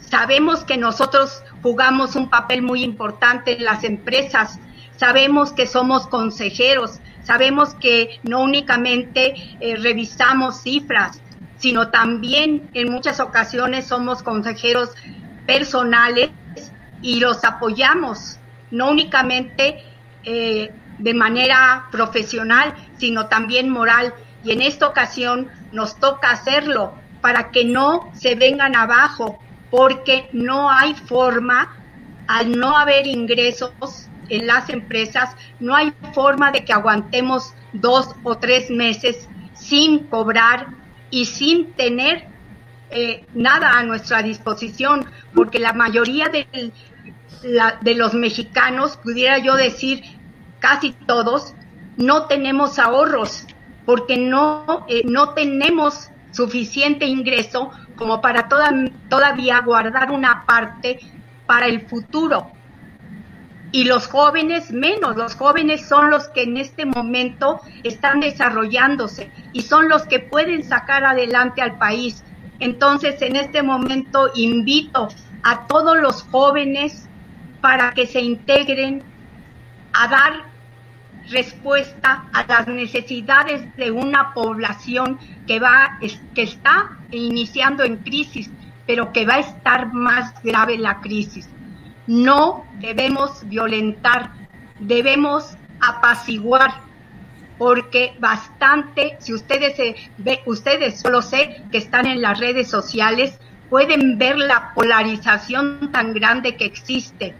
Sabemos 0.00 0.64
que 0.64 0.78
nosotros 0.78 1.42
jugamos 1.62 2.16
un 2.16 2.30
papel 2.30 2.62
muy 2.62 2.82
importante 2.82 3.58
en 3.58 3.64
las 3.66 3.84
empresas, 3.84 4.58
sabemos 4.96 5.52
que 5.52 5.66
somos 5.66 6.06
consejeros, 6.06 7.00
sabemos 7.22 7.74
que 7.74 8.18
no 8.22 8.42
únicamente 8.42 9.34
eh, 9.60 9.76
revisamos 9.76 10.62
cifras, 10.62 11.20
sino 11.58 11.90
también 11.90 12.70
en 12.72 12.90
muchas 12.90 13.20
ocasiones 13.20 13.86
somos 13.86 14.22
consejeros 14.22 14.88
personales 15.46 16.30
y 17.02 17.20
los 17.20 17.44
apoyamos, 17.44 18.38
no 18.70 18.90
únicamente 18.90 19.84
eh, 20.24 20.72
de 20.98 21.14
manera 21.14 21.88
profesional, 21.92 22.74
sino 22.96 23.26
también 23.26 23.68
moral. 23.68 24.14
Y 24.42 24.52
en 24.52 24.62
esta 24.62 24.88
ocasión 24.88 25.50
nos 25.72 25.96
toca 25.96 26.30
hacerlo 26.30 26.94
para 27.20 27.50
que 27.50 27.64
no 27.64 28.10
se 28.14 28.34
vengan 28.34 28.74
abajo, 28.76 29.38
porque 29.70 30.28
no 30.32 30.70
hay 30.70 30.94
forma, 30.94 31.76
al 32.26 32.58
no 32.58 32.76
haber 32.76 33.06
ingresos 33.06 33.72
en 34.28 34.46
las 34.46 34.68
empresas, 34.70 35.36
no 35.58 35.74
hay 35.74 35.92
forma 36.12 36.50
de 36.52 36.64
que 36.64 36.72
aguantemos 36.72 37.54
dos 37.72 38.14
o 38.22 38.38
tres 38.38 38.70
meses 38.70 39.28
sin 39.54 40.06
cobrar 40.06 40.68
y 41.10 41.26
sin 41.26 41.72
tener 41.72 42.28
eh, 42.90 43.26
nada 43.34 43.78
a 43.78 43.82
nuestra 43.82 44.22
disposición, 44.22 45.06
porque 45.34 45.58
la 45.58 45.72
mayoría 45.72 46.28
de, 46.28 46.72
de 47.80 47.94
los 47.94 48.14
mexicanos, 48.14 48.96
pudiera 48.96 49.38
yo 49.38 49.54
decir 49.56 50.02
casi 50.58 50.92
todos, 50.92 51.54
no 51.96 52.26
tenemos 52.26 52.78
ahorros, 52.78 53.46
porque 53.84 54.16
no, 54.16 54.86
eh, 54.88 55.02
no 55.04 55.30
tenemos 55.30 56.10
suficiente 56.32 57.06
ingreso 57.06 57.70
como 57.96 58.20
para 58.20 58.48
toda, 58.48 58.70
todavía 59.08 59.60
guardar 59.60 60.10
una 60.10 60.46
parte 60.46 61.00
para 61.46 61.66
el 61.66 61.86
futuro. 61.86 62.50
Y 63.72 63.84
los 63.84 64.08
jóvenes 64.08 64.72
menos, 64.72 65.16
los 65.16 65.34
jóvenes 65.34 65.86
son 65.86 66.10
los 66.10 66.28
que 66.28 66.42
en 66.42 66.56
este 66.56 66.86
momento 66.86 67.60
están 67.84 68.20
desarrollándose 68.20 69.30
y 69.52 69.62
son 69.62 69.88
los 69.88 70.02
que 70.06 70.18
pueden 70.18 70.64
sacar 70.64 71.04
adelante 71.04 71.62
al 71.62 71.78
país. 71.78 72.24
Entonces, 72.58 73.22
en 73.22 73.36
este 73.36 73.62
momento 73.62 74.30
invito 74.34 75.08
a 75.44 75.66
todos 75.66 75.98
los 75.98 76.22
jóvenes 76.24 77.08
para 77.60 77.92
que 77.92 78.06
se 78.06 78.20
integren 78.20 79.02
a 79.92 80.08
dar 80.08 80.49
respuesta 81.30 82.24
a 82.32 82.44
las 82.46 82.66
necesidades 82.66 83.74
de 83.76 83.90
una 83.90 84.34
población 84.34 85.18
que 85.46 85.60
va 85.60 85.98
que 86.34 86.42
está 86.42 86.98
iniciando 87.10 87.84
en 87.84 87.96
crisis, 87.98 88.50
pero 88.86 89.12
que 89.12 89.24
va 89.24 89.34
a 89.34 89.40
estar 89.40 89.92
más 89.92 90.34
grave 90.42 90.78
la 90.78 91.00
crisis. 91.00 91.48
No 92.06 92.64
debemos 92.80 93.48
violentar, 93.48 94.32
debemos 94.80 95.56
apaciguar, 95.80 96.74
porque 97.58 98.14
bastante, 98.18 99.16
si 99.20 99.32
ustedes 99.32 99.76
se 99.76 99.94
ve, 100.18 100.40
ustedes 100.46 101.00
solo 101.00 101.22
sé 101.22 101.62
que 101.70 101.78
están 101.78 102.06
en 102.06 102.22
las 102.22 102.38
redes 102.40 102.68
sociales, 102.68 103.38
pueden 103.68 104.18
ver 104.18 104.36
la 104.38 104.72
polarización 104.74 105.92
tan 105.92 106.12
grande 106.12 106.56
que 106.56 106.64
existe, 106.64 107.34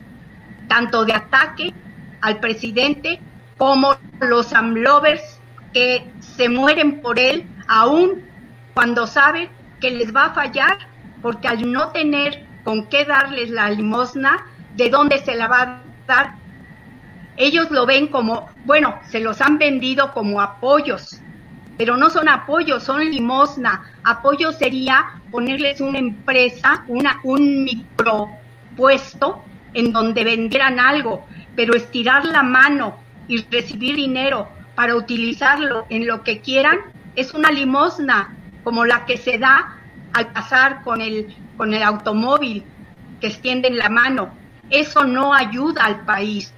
tanto 0.69 1.05
de 1.05 1.15
ataque 1.15 1.75
al 2.21 2.39
presidente 2.39 3.19
como 3.61 3.95
los 4.21 4.55
amlovers 4.55 5.39
que 5.75 6.11
se 6.21 6.49
mueren 6.49 7.03
por 7.03 7.19
él, 7.19 7.47
aún 7.69 8.27
cuando 8.73 9.07
saben 9.07 9.51
que 9.83 9.91
les 9.91 10.17
va 10.17 10.25
a 10.25 10.33
fallar, 10.33 10.79
porque 11.21 11.47
al 11.47 11.71
no 11.71 11.91
tener 11.91 12.47
con 12.65 12.87
qué 12.87 13.05
darles 13.05 13.51
la 13.51 13.69
limosna, 13.69 14.47
¿de 14.77 14.89
dónde 14.89 15.19
se 15.19 15.35
la 15.35 15.47
va 15.47 15.61
a 15.61 15.83
dar? 16.07 16.37
Ellos 17.37 17.71
lo 17.71 17.85
ven 17.85 18.07
como, 18.07 18.49
bueno, 18.65 18.99
se 19.11 19.21
los 19.21 19.43
han 19.43 19.59
vendido 19.59 20.15
como 20.15 20.41
apoyos, 20.41 21.21
pero 21.77 21.99
no 21.99 22.09
son 22.09 22.31
apoyos, 22.31 22.83
son 22.83 23.05
limosna. 23.11 23.93
Apoyo 24.05 24.53
sería 24.53 25.21
ponerles 25.31 25.83
una 25.83 25.99
empresa, 25.99 26.85
una, 26.89 27.21
un 27.25 27.65
micropuesto 27.65 29.45
en 29.75 29.93
donde 29.93 30.25
vendieran 30.25 30.81
algo, 30.81 31.27
pero 31.55 31.75
estirar 31.75 32.25
la 32.25 32.43
mano 32.43 33.10
y 33.31 33.47
recibir 33.49 33.95
dinero 33.95 34.49
para 34.75 34.97
utilizarlo 34.97 35.87
en 35.89 36.05
lo 36.07 36.25
que 36.25 36.41
quieran 36.41 36.79
es 37.15 37.33
una 37.33 37.53
limosna 37.53 38.37
como 38.65 38.85
la 38.85 39.07
que 39.07 39.19
se 39.19 39.39
da 39.39 39.79
al 40.13 40.33
pasar 40.33 40.83
con 40.83 41.01
el, 41.01 41.37
con 41.57 41.73
el 41.73 41.85
automóvil 41.85 42.65
que 43.21 43.29
extienden 43.29 43.79
la 43.79 43.89
mano. 43.89 44.35
Eso 44.69 45.05
no 45.05 45.33
ayuda 45.33 45.85
al 45.85 46.05
país, 46.05 46.53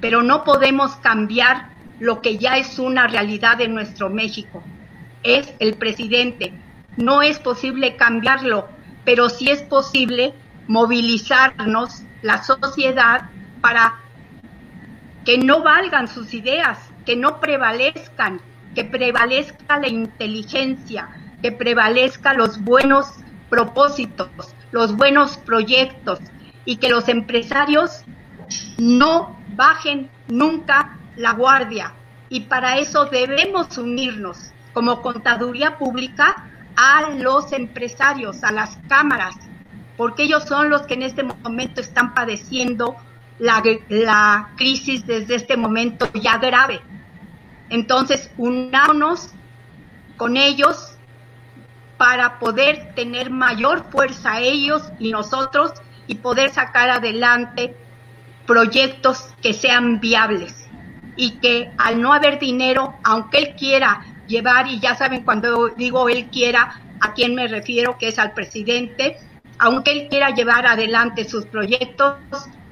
pero 0.00 0.22
no 0.22 0.42
podemos 0.42 0.96
cambiar 0.96 1.68
lo 2.00 2.20
que 2.20 2.38
ya 2.38 2.56
es 2.56 2.80
una 2.80 3.06
realidad 3.06 3.60
en 3.60 3.74
nuestro 3.74 4.10
México. 4.10 4.64
Es 5.22 5.54
el 5.60 5.74
presidente. 5.74 6.52
No 6.96 7.22
es 7.22 7.38
posible 7.38 7.94
cambiarlo, 7.94 8.68
pero 9.04 9.28
sí 9.28 9.48
es 9.48 9.62
posible 9.62 10.34
movilizarnos, 10.66 12.02
la 12.22 12.42
sociedad, 12.42 13.30
para 13.60 14.00
que 15.26 15.38
no 15.38 15.62
valgan 15.62 16.06
sus 16.06 16.32
ideas, 16.32 16.78
que 17.04 17.16
no 17.16 17.40
prevalezcan, 17.40 18.40
que 18.76 18.84
prevalezca 18.84 19.78
la 19.78 19.88
inteligencia, 19.88 21.10
que 21.42 21.50
prevalezca 21.50 22.32
los 22.32 22.62
buenos 22.62 23.08
propósitos, 23.50 24.30
los 24.70 24.96
buenos 24.96 25.36
proyectos 25.38 26.20
y 26.64 26.76
que 26.76 26.88
los 26.88 27.08
empresarios 27.08 28.02
no 28.78 29.36
bajen 29.56 30.08
nunca 30.28 30.96
la 31.16 31.32
guardia. 31.32 31.92
Y 32.28 32.42
para 32.42 32.78
eso 32.78 33.06
debemos 33.06 33.76
unirnos 33.78 34.52
como 34.72 35.02
contaduría 35.02 35.76
pública 35.76 36.44
a 36.76 37.10
los 37.10 37.52
empresarios, 37.52 38.44
a 38.44 38.52
las 38.52 38.78
cámaras, 38.88 39.34
porque 39.96 40.22
ellos 40.22 40.44
son 40.44 40.70
los 40.70 40.82
que 40.82 40.94
en 40.94 41.02
este 41.02 41.24
momento 41.24 41.80
están 41.80 42.14
padeciendo 42.14 42.94
la, 43.38 44.52
crisis 44.56 45.06
desde 45.06 45.34
este 45.36 45.56
momento 45.56 46.10
ya 46.14 46.38
grave. 46.38 46.80
Entonces, 47.68 48.30
unámonos 48.36 49.30
con 50.16 50.36
ellos 50.36 50.96
para 51.96 52.38
poder 52.38 52.94
tener 52.94 53.30
mayor 53.30 53.90
fuerza 53.90 54.40
ellos 54.40 54.82
y 54.98 55.10
nosotros 55.10 55.72
y 56.06 56.16
poder 56.16 56.50
sacar 56.50 56.90
adelante 56.90 57.74
proyectos 58.46 59.34
que 59.42 59.52
sean 59.52 59.98
viables 60.00 60.68
y 61.16 61.38
que 61.38 61.72
al 61.78 62.00
no 62.00 62.12
haber 62.12 62.38
dinero, 62.38 62.94
aunque 63.02 63.38
él 63.38 63.54
quiera 63.56 64.04
llevar, 64.26 64.68
y 64.68 64.80
ya 64.80 64.94
saben 64.94 65.24
cuando 65.24 65.68
digo 65.68 66.08
él 66.08 66.26
quiera, 66.26 66.80
a 67.00 67.12
quién 67.14 67.34
me 67.34 67.48
refiero, 67.48 67.96
que 67.98 68.08
es 68.08 68.18
al 68.18 68.32
presidente, 68.32 69.16
aunque 69.58 69.92
él 69.92 70.08
quiera 70.08 70.30
llevar 70.30 70.66
adelante 70.66 71.24
sus 71.24 71.46
proyectos, 71.46 72.16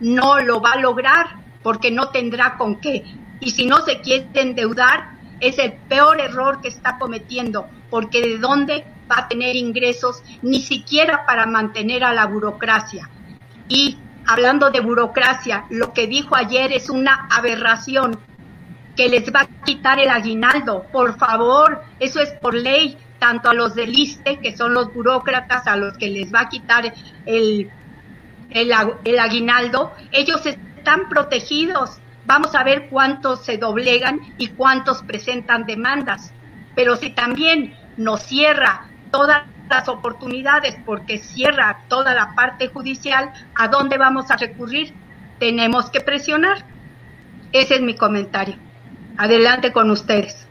no 0.05 0.39
lo 0.41 0.61
va 0.61 0.73
a 0.73 0.81
lograr 0.81 1.27
porque 1.63 1.91
no 1.91 2.11
tendrá 2.11 2.57
con 2.57 2.77
qué. 2.77 3.05
Y 3.41 3.51
si 3.51 3.67
no 3.67 3.79
se 3.85 4.01
quiere 4.01 4.29
endeudar, 4.35 5.15
es 5.41 5.59
el 5.59 5.73
peor 5.73 6.21
error 6.21 6.61
que 6.61 6.69
está 6.69 6.99
cometiendo, 6.99 7.67
porque 7.91 8.21
de 8.21 8.39
dónde 8.39 8.85
va 9.11 9.21
a 9.21 9.29
tener 9.29 9.57
ingresos 9.57 10.23
ni 10.43 10.61
siquiera 10.61 11.25
para 11.27 11.47
mantener 11.47 12.05
a 12.05 12.13
la 12.13 12.27
burocracia. 12.27 13.09
Y 13.69 13.99
hablando 14.27 14.71
de 14.71 14.81
burocracia, 14.81 15.65
lo 15.71 15.93
que 15.93 16.07
dijo 16.07 16.37
ayer 16.37 16.73
es 16.73 16.91
una 16.91 17.27
aberración 17.31 18.19
que 18.97 19.09
les 19.09 19.33
va 19.35 19.41
a 19.41 19.65
quitar 19.65 19.99
el 19.99 20.11
aguinaldo. 20.11 20.85
Por 20.93 21.19
favor, 21.19 21.83
eso 21.99 22.21
es 22.21 22.31
por 22.33 22.55
ley, 22.55 22.99
tanto 23.19 23.49
a 23.49 23.55
los 23.55 23.75
del 23.75 23.99
ISTE, 23.99 24.39
que 24.39 24.57
son 24.57 24.75
los 24.75 24.93
burócratas, 24.93 25.67
a 25.67 25.77
los 25.77 25.97
que 25.97 26.09
les 26.09 26.33
va 26.33 26.41
a 26.41 26.49
quitar 26.49 26.93
el 27.25 27.71
el, 28.51 29.19
aguinaldo, 29.19 29.93
ellos 30.13 30.45
están 30.47 31.09
protegidos. 31.09 31.99
Vamos 32.27 32.55
a 32.55 32.65
ver 32.65 32.89
cuántos 32.89 33.45
se 33.45 33.59
doblegan 33.59 34.21
y 34.39 34.49
cuántos 34.49 35.03
presentan 35.03 35.67
demandas. 35.67 36.33
Pero 36.75 36.97
si 36.97 37.11
también 37.11 37.77
nos 37.97 38.23
cierra 38.23 38.89
todas 39.11 39.43
las 39.69 39.89
oportunidades 39.89 40.77
porque 40.85 41.19
cierra 41.19 41.81
toda 41.89 42.15
la 42.15 42.35
parte 42.35 42.69
judicial, 42.69 43.33
¿a 43.55 43.69
dónde 43.69 43.99
vamos 43.99 44.31
a 44.31 44.37
recurrir? 44.37 44.95
Tenemos 45.39 45.91
que 45.91 46.01
presionar. 46.01 46.65
Ese 47.53 47.77
es 47.77 47.81
mi 47.83 47.95
comentario. 47.95 48.57
Adelante 49.17 49.73
con 49.73 49.91
ustedes. 49.91 50.44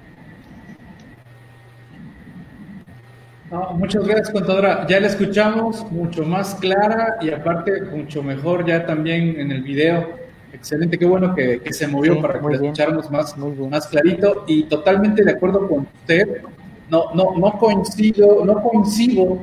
Muchas 3.76 4.06
gracias, 4.06 4.32
contadora. 4.32 4.86
Ya 4.88 5.00
la 5.00 5.08
escuchamos 5.08 5.90
mucho 5.92 6.24
más 6.24 6.56
clara 6.56 7.18
y 7.22 7.30
aparte 7.30 7.82
mucho 7.84 8.24
mejor 8.24 8.66
ya 8.66 8.86
también 8.86 9.40
en 9.40 9.52
el 9.52 9.62
video. 9.62 10.24
Excelente, 10.52 10.98
qué 10.98 11.06
bueno 11.06 11.34
que, 11.34 11.62
se 11.72 11.88
movió 11.88 12.22
para 12.22 12.40
que 12.40 12.54
escucháramos 12.54 13.10
más, 13.10 13.36
más 13.38 13.88
clarito 13.88 14.46
y 14.48 14.64
totalmente 14.64 15.24
de 15.24 15.32
acuerdo 15.32 15.68
con 15.68 15.88
usted. 16.02 16.42
No, 16.90 17.14
no, 17.14 17.36
no 17.38 17.58
coincido, 17.58 18.46
no 18.46 18.62
coincido 18.62 19.40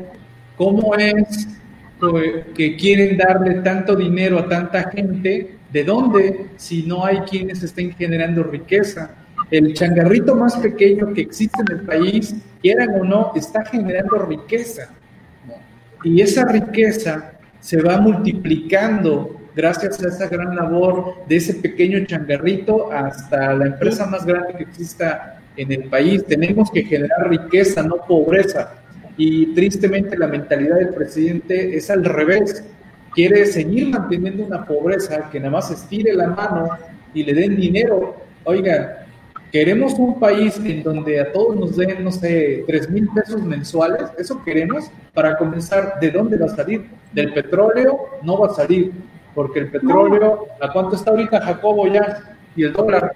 cómo 0.57 0.95
es 0.95 1.49
que 2.55 2.77
quieren 2.77 3.17
darle 3.17 3.57
tanto 3.57 3.95
dinero 3.95 4.39
a 4.39 4.49
tanta 4.49 4.91
gente, 4.91 5.57
¿de 5.71 5.85
dónde 5.85 6.47
si 6.57 6.85
no 6.85 7.05
hay 7.05 7.19
quienes 7.21 7.63
estén 7.63 7.93
generando 7.93 8.43
riqueza? 8.43 9.17
El 9.51 9.75
changarrito 9.75 10.35
más 10.37 10.57
pequeño 10.57 11.13
que 11.13 11.23
existe 11.23 11.61
en 11.69 11.79
el 11.79 11.85
país, 11.85 12.35
quieran 12.63 13.01
o 13.01 13.05
no, 13.05 13.33
está 13.35 13.65
generando 13.65 14.19
riqueza. 14.19 14.91
Y 16.05 16.21
esa 16.21 16.47
riqueza 16.47 17.33
se 17.59 17.83
va 17.83 18.01
multiplicando 18.01 19.41
gracias 19.55 20.03
a 20.03 20.09
esa 20.09 20.29
gran 20.29 20.55
labor 20.55 21.27
de 21.29 21.37
ese 21.37 21.55
pequeño 21.55 22.05
changarrito 22.07 22.91
hasta 22.93 23.53
la 23.55 23.67
empresa 23.67 24.07
más 24.07 24.25
grande 24.25 24.55
que 24.57 24.63
exista 24.63 25.41
en 25.57 25.73
el 25.73 25.85
país. 25.85 26.25
Tenemos 26.27 26.71
que 26.71 26.85
generar 26.85 27.29
riqueza, 27.29 27.83
no 27.83 27.97
pobreza. 28.07 28.75
Y 29.17 29.53
tristemente 29.55 30.17
la 30.17 30.29
mentalidad 30.29 30.77
del 30.77 30.91
presidente 30.91 31.77
es 31.77 31.91
al 31.91 32.05
revés. 32.05 32.65
Quiere 33.13 33.45
seguir 33.47 33.89
manteniendo 33.89 34.45
una 34.45 34.65
pobreza 34.65 35.29
que 35.31 35.41
nada 35.41 35.51
más 35.51 35.71
estire 35.71 36.15
la 36.15 36.29
mano 36.29 36.71
y 37.13 37.25
le 37.25 37.35
den 37.35 37.57
dinero. 37.57 38.17
Oiga, 38.45 39.00
queremos 39.51 39.95
un 39.95 40.19
país 40.19 40.57
en 40.59 40.83
donde 40.83 41.21
a 41.21 41.33
todos 41.33 41.57
nos 41.57 41.77
den, 41.77 42.03
no 42.05 42.13
sé, 42.13 42.65
tres 42.67 42.89
mil 42.89 43.09
pesos 43.09 43.43
mensuales. 43.43 44.11
Eso 44.19 44.43
queremos 44.45 44.91
para 45.13 45.37
comenzar. 45.37 45.99
¿De 46.01 46.11
dónde 46.11 46.37
va 46.39 46.47
a 46.47 46.57
salir? 46.57 46.89
Del 47.13 47.33
petróleo 47.33 47.99
no 48.23 48.39
va 48.39 48.49
a 48.49 48.55
salir 48.55 48.93
porque 49.35 49.61
el 49.61 49.71
petróleo, 49.71 50.47
¿a 50.61 50.73
cuánto 50.73 50.97
está 50.97 51.11
ahorita 51.11 51.41
Jacobo 51.41 51.87
ya? 51.87 52.37
Y 52.57 52.65
el 52.65 52.73
dólar. 52.73 53.15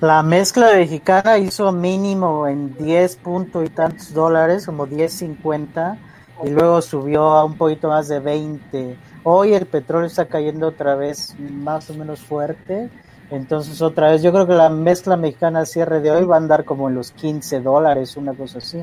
La 0.00 0.22
mezcla 0.22 0.74
mexicana 0.74 1.38
hizo 1.38 1.72
mínimo 1.72 2.46
en 2.46 2.76
10 2.76 3.16
puntos 3.16 3.64
y 3.64 3.70
tantos 3.70 4.12
dólares, 4.12 4.66
como 4.66 4.86
10.50, 4.86 5.96
y 6.44 6.50
luego 6.50 6.82
subió 6.82 7.22
a 7.28 7.44
un 7.44 7.56
poquito 7.56 7.88
más 7.88 8.08
de 8.08 8.20
20. 8.20 8.96
Hoy 9.22 9.54
el 9.54 9.64
petróleo 9.64 10.06
está 10.06 10.26
cayendo 10.26 10.68
otra 10.68 10.96
vez 10.96 11.34
más 11.38 11.88
o 11.88 11.94
menos 11.94 12.20
fuerte. 12.20 12.90
Entonces 13.30 13.82
otra 13.82 14.10
vez, 14.10 14.22
yo 14.22 14.32
creo 14.32 14.46
que 14.46 14.54
la 14.54 14.68
mezcla 14.68 15.16
mexicana 15.16 15.66
cierre 15.66 16.00
de 16.00 16.10
hoy 16.10 16.24
va 16.24 16.36
a 16.36 16.38
andar 16.38 16.64
como 16.64 16.88
en 16.88 16.94
los 16.94 17.10
15 17.12 17.60
dólares, 17.60 18.16
una 18.16 18.34
cosa 18.34 18.58
así. 18.58 18.78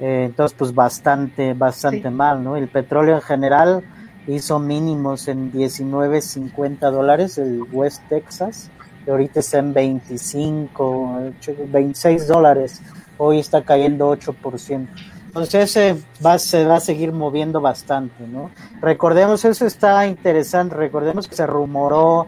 Eh, 0.00 0.24
entonces, 0.26 0.56
pues 0.58 0.74
bastante, 0.74 1.52
bastante 1.54 2.10
mal, 2.10 2.42
¿no? 2.42 2.56
El 2.56 2.68
petróleo 2.68 3.16
en 3.16 3.22
general 3.22 3.84
hizo 4.26 4.58
mínimos 4.58 5.28
en 5.28 5.52
19.50 5.52 6.90
dólares 6.90 7.38
el 7.38 7.62
West 7.72 8.02
Texas, 8.08 8.70
y 9.06 9.10
ahorita 9.10 9.40
está 9.40 9.58
en 9.58 9.74
25, 9.74 11.32
26 11.68 12.28
dólares, 12.28 12.80
hoy 13.18 13.40
está 13.40 13.62
cayendo 13.62 14.10
8%. 14.12 14.88
Entonces 15.26 15.54
ese 15.54 15.96
va, 16.24 16.38
se 16.38 16.64
va 16.64 16.76
a 16.76 16.80
seguir 16.80 17.12
moviendo 17.12 17.60
bastante, 17.60 18.26
¿no? 18.26 18.50
Recordemos, 18.80 19.44
eso 19.44 19.66
está 19.66 20.06
interesante, 20.06 20.74
recordemos 20.74 21.28
que 21.28 21.36
se 21.36 21.46
rumoró, 21.46 22.26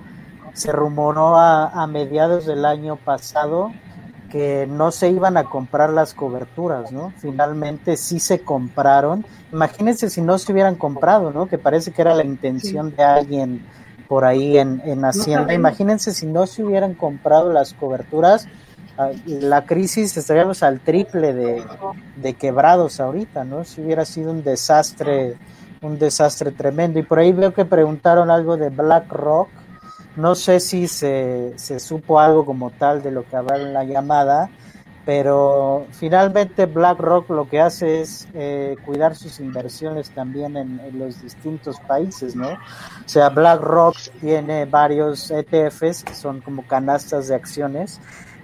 se 0.53 0.73
rumoró 0.73 1.37
a, 1.37 1.69
a 1.69 1.87
mediados 1.87 2.47
del 2.47 2.65
año 2.65 2.97
pasado 2.97 3.73
que 4.33 4.67
no 4.67 4.91
se 4.93 5.11
iban 5.11 5.37
a 5.37 5.45
comprar 5.45 5.91
las 5.91 6.15
coberturas, 6.15 6.91
¿no? 6.91 7.13
Finalmente 7.19 7.99
sí 7.99 8.19
se 8.19 8.41
compraron. 8.41 9.27
Imagínense 9.53 10.09
si 10.09 10.23
no 10.23 10.39
se 10.39 10.53
hubieran 10.53 10.75
comprado, 10.75 11.33
¿no? 11.33 11.47
Que 11.47 11.59
parece 11.59 11.93
que 11.93 12.01
era 12.01 12.15
la 12.15 12.25
intención 12.25 12.97
de 12.97 13.05
alguien 13.05 13.67
por 14.09 14.25
ahí 14.25 14.57
en, 14.57 14.81
en 14.87 15.05
Hacienda. 15.05 15.53
Imagínense 15.53 16.13
si 16.13 16.25
no 16.25 16.47
se 16.47 16.65
hubieran 16.65 16.95
comprado 16.95 17.53
las 17.53 17.75
coberturas, 17.75 18.49
ah, 18.97 19.11
la 19.27 19.67
crisis 19.67 20.17
estaríamos 20.17 20.63
al 20.63 20.81
triple 20.81 21.35
de, 21.35 21.63
de 22.17 22.33
quebrados 22.33 23.01
ahorita, 23.01 23.45
¿no? 23.45 23.65
Si 23.65 23.83
hubiera 23.83 24.07
sido 24.07 24.31
un 24.31 24.43
desastre, 24.43 25.37
un 25.83 25.99
desastre 25.99 26.53
tremendo. 26.53 26.99
Y 26.99 27.03
por 27.03 27.19
ahí 27.19 27.33
veo 27.33 27.53
que 27.53 27.67
preguntaron 27.67 28.31
algo 28.31 28.57
de 28.57 28.71
BlackRock 28.71 29.49
no 30.17 30.35
sé 30.35 30.61
si 30.61 30.89
se, 30.89 31.53
se 31.57 31.81
supo 31.81 32.21
algo 32.21 32.45
como 32.45 32.71
tal 32.71 33.03
de 33.03 33.11
lo 33.11 33.27
que 33.27 33.37
habrá 33.37 33.57
en 33.57 33.73
la 33.73 33.85
llamada, 33.85 34.51
pero 35.05 35.87
finalmente 35.93 36.67
BlackRock 36.67 37.29
lo 37.31 37.49
que 37.49 37.61
hace 37.61 38.03
es 38.03 38.29
eh, 38.35 38.77
cuidar 38.85 39.17
sus 39.17 39.41
inversiones 39.41 40.11
también 40.11 40.57
en, 40.57 40.81
los 40.99 41.23
distintos 41.23 41.81
países, 41.81 42.37
¿no? 42.37 42.51
O 42.51 43.09
sea, 43.09 43.29
BlackRock 43.31 43.97
tiene 44.21 44.65
varios 44.67 45.31
ETFs 45.31 46.05
que 46.05 46.15
son 46.15 46.41
como 46.41 46.65
canastas 46.67 47.29
de 47.29 47.35
acciones. 47.35 48.01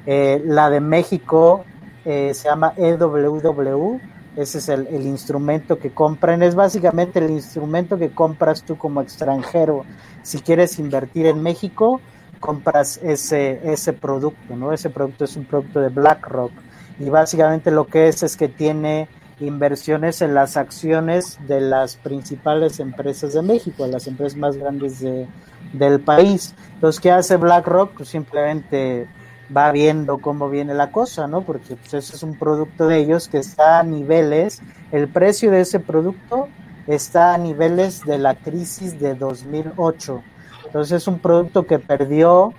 Eh, 0.07 0.43
la 0.45 0.71
de 0.71 0.81
México 0.81 1.64
eh, 2.05 2.33
se 2.35 2.49
llama 2.49 2.73
EWW, 2.77 4.01
ese 4.37 4.59
es 4.59 4.69
el, 4.69 4.87
el, 4.89 5.03
instrumento 5.03 5.79
que 5.79 5.91
compran, 5.91 6.43
es 6.43 6.55
básicamente 6.55 7.19
el 7.19 7.31
instrumento 7.31 7.99
que 7.99 8.11
compras 8.11 8.62
tú 8.62 8.77
como 8.77 9.01
extranjero 9.01 9.85
si 10.29 10.41
quieres 10.41 10.79
invertir 10.79 11.24
en 11.24 11.43
México, 11.43 12.03
compras 12.39 13.01
ese, 13.03 13.61
ese 13.64 13.95
producto, 13.95 14.57
¿no? 14.57 14.74
Ese 14.74 14.91
producto 14.91 15.24
es 15.24 15.35
un 15.37 15.47
producto 15.47 15.81
de 15.81 15.89
BlackRock 15.89 16.53
y 17.01 17.09
básicamente 17.09 17.70
lo 17.70 17.87
que 17.87 18.09
es 18.09 18.22
es 18.22 18.37
que 18.37 18.47
tiene 18.47 19.09
inversiones 19.41 20.20
en 20.20 20.35
las 20.35 20.59
acciones 20.59 21.39
de 21.49 21.62
las 21.62 21.97
principales 21.97 22.79
empresas 22.79 23.33
de 23.33 23.41
México, 23.41 23.87
las 23.87 24.07
empresas 24.07 24.37
más 24.37 24.59
grandes 24.59 25.01
de, 25.01 25.26
del 25.72 25.99
país. 25.99 26.55
Entonces, 26.74 27.01
¿qué 27.01 27.11
hace 27.11 27.39
BlackRock? 27.39 27.93
Pues 27.97 28.11
simplemente 28.11 29.09
va 29.57 29.72
viendo 29.72 30.18
cómo 30.18 30.51
viene 30.51 30.74
la 30.74 30.93
cosa, 30.93 31.26
¿no? 31.26 31.41
Porque 31.41 31.74
pues, 31.76 31.95
ese 31.95 32.16
es 32.16 32.22
un 32.22 32.39
producto 32.39 32.87
de 32.87 32.99
ellos 32.99 33.29
que 33.29 33.39
está 33.39 33.79
a 33.79 33.83
niveles, 33.83 34.61
el 34.93 35.09
precio 35.09 35.51
de 35.51 35.62
ese 35.62 35.81
producto 35.81 36.49
está 36.89 37.34
a 37.34 37.39
niveles 37.39 38.05
de 38.05 38.18
la 38.18 38.34
crisis 38.34 38.99
de 38.99 39.14
2008. 39.14 40.22
Entonces 40.66 41.03
es 41.03 41.07
un 41.07 41.18
producto 41.18 41.66
que 41.66 41.78
perdió 41.78 42.55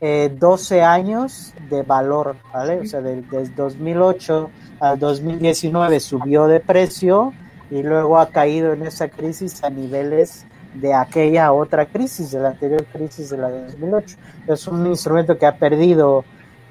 12 0.00 0.78
eh, 0.78 0.82
años 0.82 1.54
de 1.68 1.82
valor, 1.82 2.36
¿vale? 2.52 2.80
O 2.80 2.86
sea, 2.86 3.00
desde 3.00 3.54
2008 3.54 4.50
al 4.80 4.98
2019 4.98 6.00
subió 6.00 6.46
de 6.46 6.60
precio 6.60 7.32
y 7.70 7.82
luego 7.82 8.18
ha 8.18 8.30
caído 8.30 8.72
en 8.72 8.82
esa 8.82 9.08
crisis 9.08 9.62
a 9.62 9.70
niveles 9.70 10.46
de 10.74 10.94
aquella 10.94 11.52
otra 11.52 11.86
crisis, 11.86 12.30
de 12.30 12.40
la 12.40 12.50
anterior 12.50 12.84
crisis 12.86 13.30
de 13.30 13.38
la 13.38 13.50
de 13.50 13.64
2008. 13.64 14.16
Es 14.48 14.66
un 14.66 14.86
instrumento 14.86 15.38
que 15.38 15.46
ha 15.46 15.56
perdido 15.56 16.24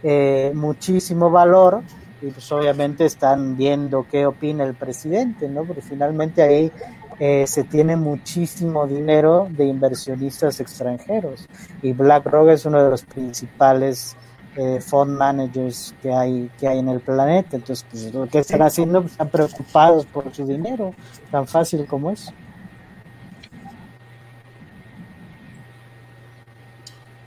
eh, 0.03 0.51
muchísimo 0.53 1.29
valor 1.29 1.81
y 2.21 2.27
pues 2.31 2.51
obviamente 2.51 3.05
están 3.05 3.55
viendo 3.55 4.05
qué 4.09 4.25
opina 4.25 4.63
el 4.63 4.75
presidente, 4.75 5.47
¿no? 5.47 5.63
Porque 5.63 5.81
finalmente 5.81 6.41
ahí 6.41 6.71
eh, 7.19 7.45
se 7.47 7.63
tiene 7.63 7.95
muchísimo 7.95 8.87
dinero 8.87 9.47
de 9.49 9.65
inversionistas 9.65 10.59
extranjeros 10.59 11.47
y 11.81 11.93
BlackRock 11.93 12.49
es 12.49 12.65
uno 12.65 12.83
de 12.83 12.89
los 12.89 13.03
principales 13.03 14.15
eh, 14.55 14.79
fund 14.81 15.17
managers 15.17 15.93
que 16.01 16.11
hay 16.11 16.49
que 16.59 16.67
hay 16.67 16.79
en 16.79 16.89
el 16.89 16.99
planeta. 16.99 17.55
Entonces, 17.55 17.85
pues, 17.89 18.13
lo 18.13 18.27
que 18.27 18.39
están 18.39 18.61
haciendo, 18.61 19.01
pues, 19.01 19.13
están 19.13 19.29
preocupados 19.29 20.05
por 20.05 20.33
su 20.33 20.45
dinero, 20.45 20.93
tan 21.31 21.47
fácil 21.47 21.85
como 21.85 22.11
es. 22.11 22.33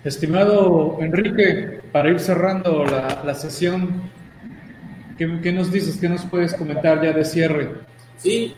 Estimado 0.04 0.98
Enrique, 1.00 1.80
para 1.92 2.10
ir 2.10 2.18
cerrando 2.18 2.84
la, 2.84 3.22
la 3.24 3.34
sesión, 3.34 4.10
¿Qué, 5.16 5.52
nos 5.52 5.70
dices? 5.70 5.96
¿Qué 5.98 6.08
nos 6.08 6.24
puedes 6.26 6.54
comentar 6.54 7.02
ya 7.02 7.12
de 7.12 7.24
cierre? 7.24 7.70
Sí. 8.18 8.54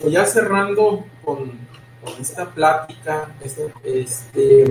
Pues 0.00 0.12
ya 0.12 0.24
cerrando 0.24 1.04
con, 1.24 1.52
esta 2.20 2.48
plática, 2.48 3.34
este, 3.42 3.72
este, 3.82 4.64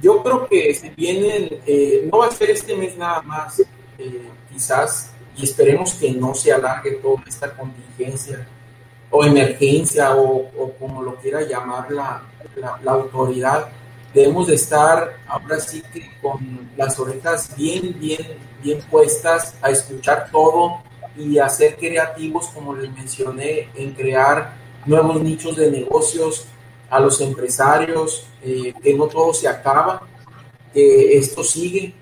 yo 0.00 0.22
creo 0.22 0.46
que 0.46 0.72
se 0.74 0.90
vienen, 0.90 1.48
eh, 1.66 2.08
no 2.10 2.18
va 2.18 2.28
a 2.28 2.30
ser 2.30 2.50
este 2.50 2.76
mes 2.76 2.96
nada 2.96 3.22
más, 3.22 3.60
eh, 3.98 4.28
quizás, 4.52 5.12
y 5.36 5.44
esperemos 5.44 5.94
que 5.94 6.12
no 6.12 6.32
se 6.34 6.52
alargue 6.52 6.92
toda 6.92 7.24
esta 7.26 7.50
contingencia 7.56 8.46
o 9.10 9.24
emergencia 9.24 10.14
o, 10.14 10.72
como 10.78 11.02
lo 11.02 11.16
quiera 11.16 11.42
llamar 11.42 11.90
la, 11.90 12.22
la 12.56 12.92
autoridad 12.92 13.68
debemos 14.14 14.46
de 14.46 14.54
estar 14.54 15.18
ahora 15.26 15.58
sí 15.58 15.82
que 15.92 16.08
con 16.22 16.70
las 16.76 16.98
orejas 16.98 17.54
bien, 17.56 17.98
bien, 17.98 18.38
bien 18.62 18.80
puestas 18.90 19.54
a 19.60 19.70
escuchar 19.70 20.30
todo 20.30 20.82
y 21.16 21.38
a 21.38 21.48
ser 21.48 21.76
creativos, 21.76 22.48
como 22.48 22.74
les 22.74 22.90
mencioné, 22.92 23.68
en 23.74 23.92
crear 23.92 24.54
nuevos 24.86 25.20
nichos 25.20 25.56
de 25.56 25.70
negocios 25.70 26.46
a 26.88 27.00
los 27.00 27.20
empresarios, 27.20 28.26
eh, 28.42 28.72
que 28.82 28.94
no 28.94 29.06
todo 29.06 29.34
se 29.34 29.48
acaba, 29.48 30.02
que 30.72 31.18
esto 31.18 31.42
sigue 31.42 31.94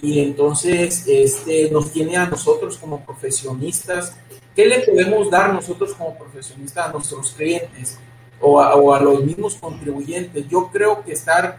y 0.00 0.18
entonces 0.18 1.04
este, 1.06 1.70
nos 1.70 1.92
tiene 1.92 2.16
a 2.16 2.26
nosotros 2.26 2.76
como 2.76 3.04
profesionistas. 3.04 4.16
¿Qué 4.54 4.66
le 4.66 4.80
podemos 4.80 5.30
dar 5.30 5.54
nosotros 5.54 5.94
como 5.94 6.18
profesionistas 6.18 6.88
a 6.88 6.92
nuestros 6.92 7.30
clientes 7.32 7.98
o 8.42 8.92
a, 8.92 9.00
los 9.00 9.24
mismos 9.24 9.54
contribuyentes? 9.54 10.46
Yo 10.48 10.68
creo 10.70 11.02
que 11.02 11.12
estar 11.12 11.58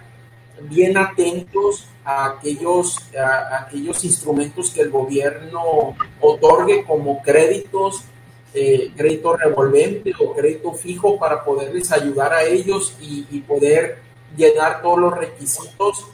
bien 0.62 0.98
atentos 0.98 1.88
a 2.06 2.26
aquellos, 2.26 2.98
a, 3.18 3.64
aquellos 3.64 4.04
instrumentos 4.04 4.70
que 4.70 4.82
el 4.82 4.92
gobierno 4.92 5.96
otorgue 6.22 6.84
como 6.84 7.22
créditos, 7.24 8.04
eh, 8.54 8.92
crédito 8.96 9.36
revolvente 9.36 10.14
o 10.20 10.34
crédito 10.36 10.74
fijo 10.74 11.18
para 11.18 11.44
poderles 11.44 11.92
ayudar 11.92 12.34
a 12.34 12.44
ellos 12.44 12.96
y, 13.02 13.26
y 13.32 13.40
poder 13.40 13.98
llenar 14.38 14.82
todos 14.82 15.00
los 15.00 15.18
requisitos 15.18 16.06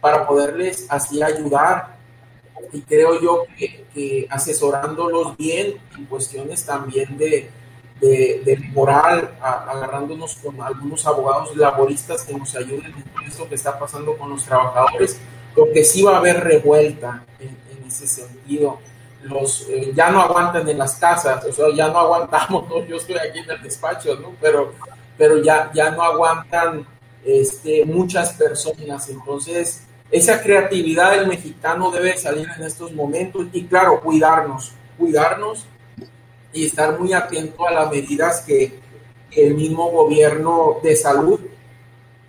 para 0.00 0.26
poderles 0.26 0.86
así 0.88 1.22
ayudar. 1.22 1.96
Y 2.72 2.82
creo 2.82 3.20
yo 3.20 3.44
que, 3.56 4.26
asesorándolos 4.30 5.36
bien 5.36 5.74
en 5.96 6.04
cuestiones 6.06 6.64
también 6.64 7.16
de, 7.16 7.50
de, 8.00 8.58
moral, 8.72 9.36
agarrándonos 9.40 10.36
con 10.36 10.60
algunos 10.62 11.06
abogados 11.06 11.56
laboristas 11.56 12.22
que 12.22 12.34
nos 12.34 12.54
ayuden 12.54 12.94
en 12.94 13.26
esto 13.26 13.48
que 13.48 13.56
está 13.56 13.78
pasando 13.78 14.16
con 14.16 14.30
los 14.30 14.44
trabajadores, 14.44 15.18
porque 15.54 15.82
sí 15.84 16.02
va 16.02 16.14
a 16.14 16.18
haber 16.18 16.42
revuelta 16.42 17.24
en, 17.40 17.56
ese 17.86 18.06
sentido. 18.06 18.78
Los, 19.22 19.66
eh, 19.70 19.92
ya 19.94 20.10
no 20.10 20.20
aguantan 20.20 20.68
en 20.68 20.78
las 20.78 20.94
casas, 20.96 21.44
o 21.44 21.52
sea, 21.52 21.66
ya 21.74 21.88
no 21.88 21.98
aguantamos, 21.98 22.66
yo 22.86 22.96
estoy 22.96 23.16
aquí 23.16 23.38
en 23.38 23.50
el 23.50 23.62
despacho, 23.62 24.14
¿no? 24.16 24.32
pero, 24.40 24.74
pero 25.16 25.42
ya, 25.42 25.70
ya 25.74 25.90
no 25.90 26.02
aguantan 26.02 26.86
este, 27.24 27.84
muchas 27.84 28.34
personas, 28.34 29.08
entonces 29.08 29.84
esa 30.10 30.42
creatividad 30.42 31.12
del 31.12 31.26
mexicano 31.26 31.90
debe 31.90 32.16
salir 32.16 32.48
en 32.56 32.64
estos 32.64 32.92
momentos 32.92 33.46
y 33.52 33.64
claro, 33.64 34.00
cuidarnos, 34.00 34.72
cuidarnos 34.96 35.66
y 36.52 36.66
estar 36.66 36.98
muy 36.98 37.12
atento 37.12 37.66
a 37.66 37.72
las 37.72 37.90
medidas 37.90 38.40
que, 38.42 38.86
el 39.30 39.54
mismo 39.54 39.90
gobierno 39.90 40.78
de 40.82 40.96
salud 40.96 41.38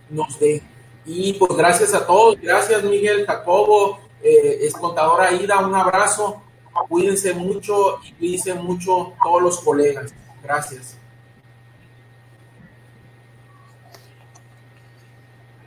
nos 0.09 0.37
dé. 0.37 0.61
Y 1.05 1.31
pues 1.33 1.55
gracias 1.55 1.93
a 1.93 2.05
todos, 2.05 2.35
gracias 2.41 2.83
Miguel 2.83 3.25
Jacobo, 3.25 3.99
eh, 4.21 4.59
es 4.61 4.73
contadora 4.73 5.31
Ida, 5.31 5.65
un 5.65 5.73
abrazo, 5.73 6.41
cuídense 6.89 7.33
mucho 7.33 7.99
y 8.03 8.11
cuídense 8.11 8.53
mucho 8.53 9.13
todos 9.23 9.41
los 9.41 9.59
colegas. 9.61 10.13
Gracias. 10.43 10.97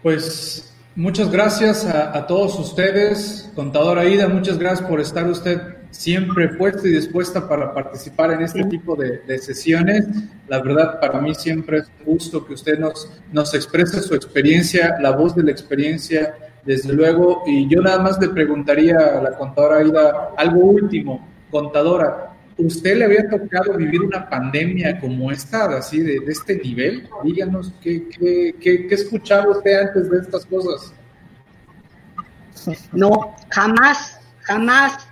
Pues 0.03 0.73
Muchas 0.95 1.31
gracias 1.31 1.87
a, 1.87 2.27
todos 2.27 2.59
ustedes, 2.59 3.51
contadora 3.55 4.05
Ida, 4.05 4.29
muchas 4.29 4.59
gracias 4.59 4.87
por 4.87 5.01
estar 5.01 5.27
usted 5.27 5.72
siempre 5.93 6.49
puesta 6.49 6.89
y 6.89 6.91
dispuesta 6.91 7.49
para 7.49 7.73
participar 7.73 8.33
en 8.33 8.43
este 8.43 8.65
tipo 8.65 8.97
de, 8.97 9.39
sesiones. 9.39 10.07
La 10.49 10.61
verdad, 10.61 10.99
para 11.01 11.21
mí 11.21 11.35
siempre 11.35 11.79
es 11.79 11.91
gusto 12.05 12.45
que 12.45 12.55
usted 12.55 12.79
nos, 12.79 13.09
nos 13.33 13.55
exprese 13.55 14.01
su 14.01 14.15
experiencia, 14.15 14.97
la 15.01 15.13
voz 15.13 15.37
de 15.37 15.45
la 15.45 15.53
experiencia, 15.53 16.35
desde 16.65 16.93
luego. 16.93 17.45
Y 17.47 17.69
yo 17.69 17.81
nada 17.81 18.03
más 18.03 18.21
le 18.21 18.29
preguntaría 18.29 18.97
a 18.97 19.23
la 19.23 19.37
contadora 19.37 19.77
Aida 19.77 20.31
algo 20.37 20.61
último. 20.61 21.29
Contadora, 21.51 22.31
¿Usted 22.59 22.99
le 22.99 23.07
había 23.07 23.29
tocado 23.31 23.77
vivir 23.77 24.03
una 24.03 24.29
pandemia 24.29 25.01
como 25.01 25.33
esta, 25.33 25.65
así 25.79 26.01
de, 26.01 26.19
este 26.29 26.57
nivel? 26.57 27.09
Díganos, 27.25 27.73
¿qué, 27.83 28.07
qué, 28.09 28.55
qué, 28.61 28.87
qué 28.87 28.95
escuchaba 28.95 29.51
usted 29.51 29.89
antes 29.89 30.11
de 30.11 30.19
estas 30.19 30.45
cosas? 30.47 30.93
No, 32.93 33.35
jamás, 33.51 34.21
jamás, 34.43 35.09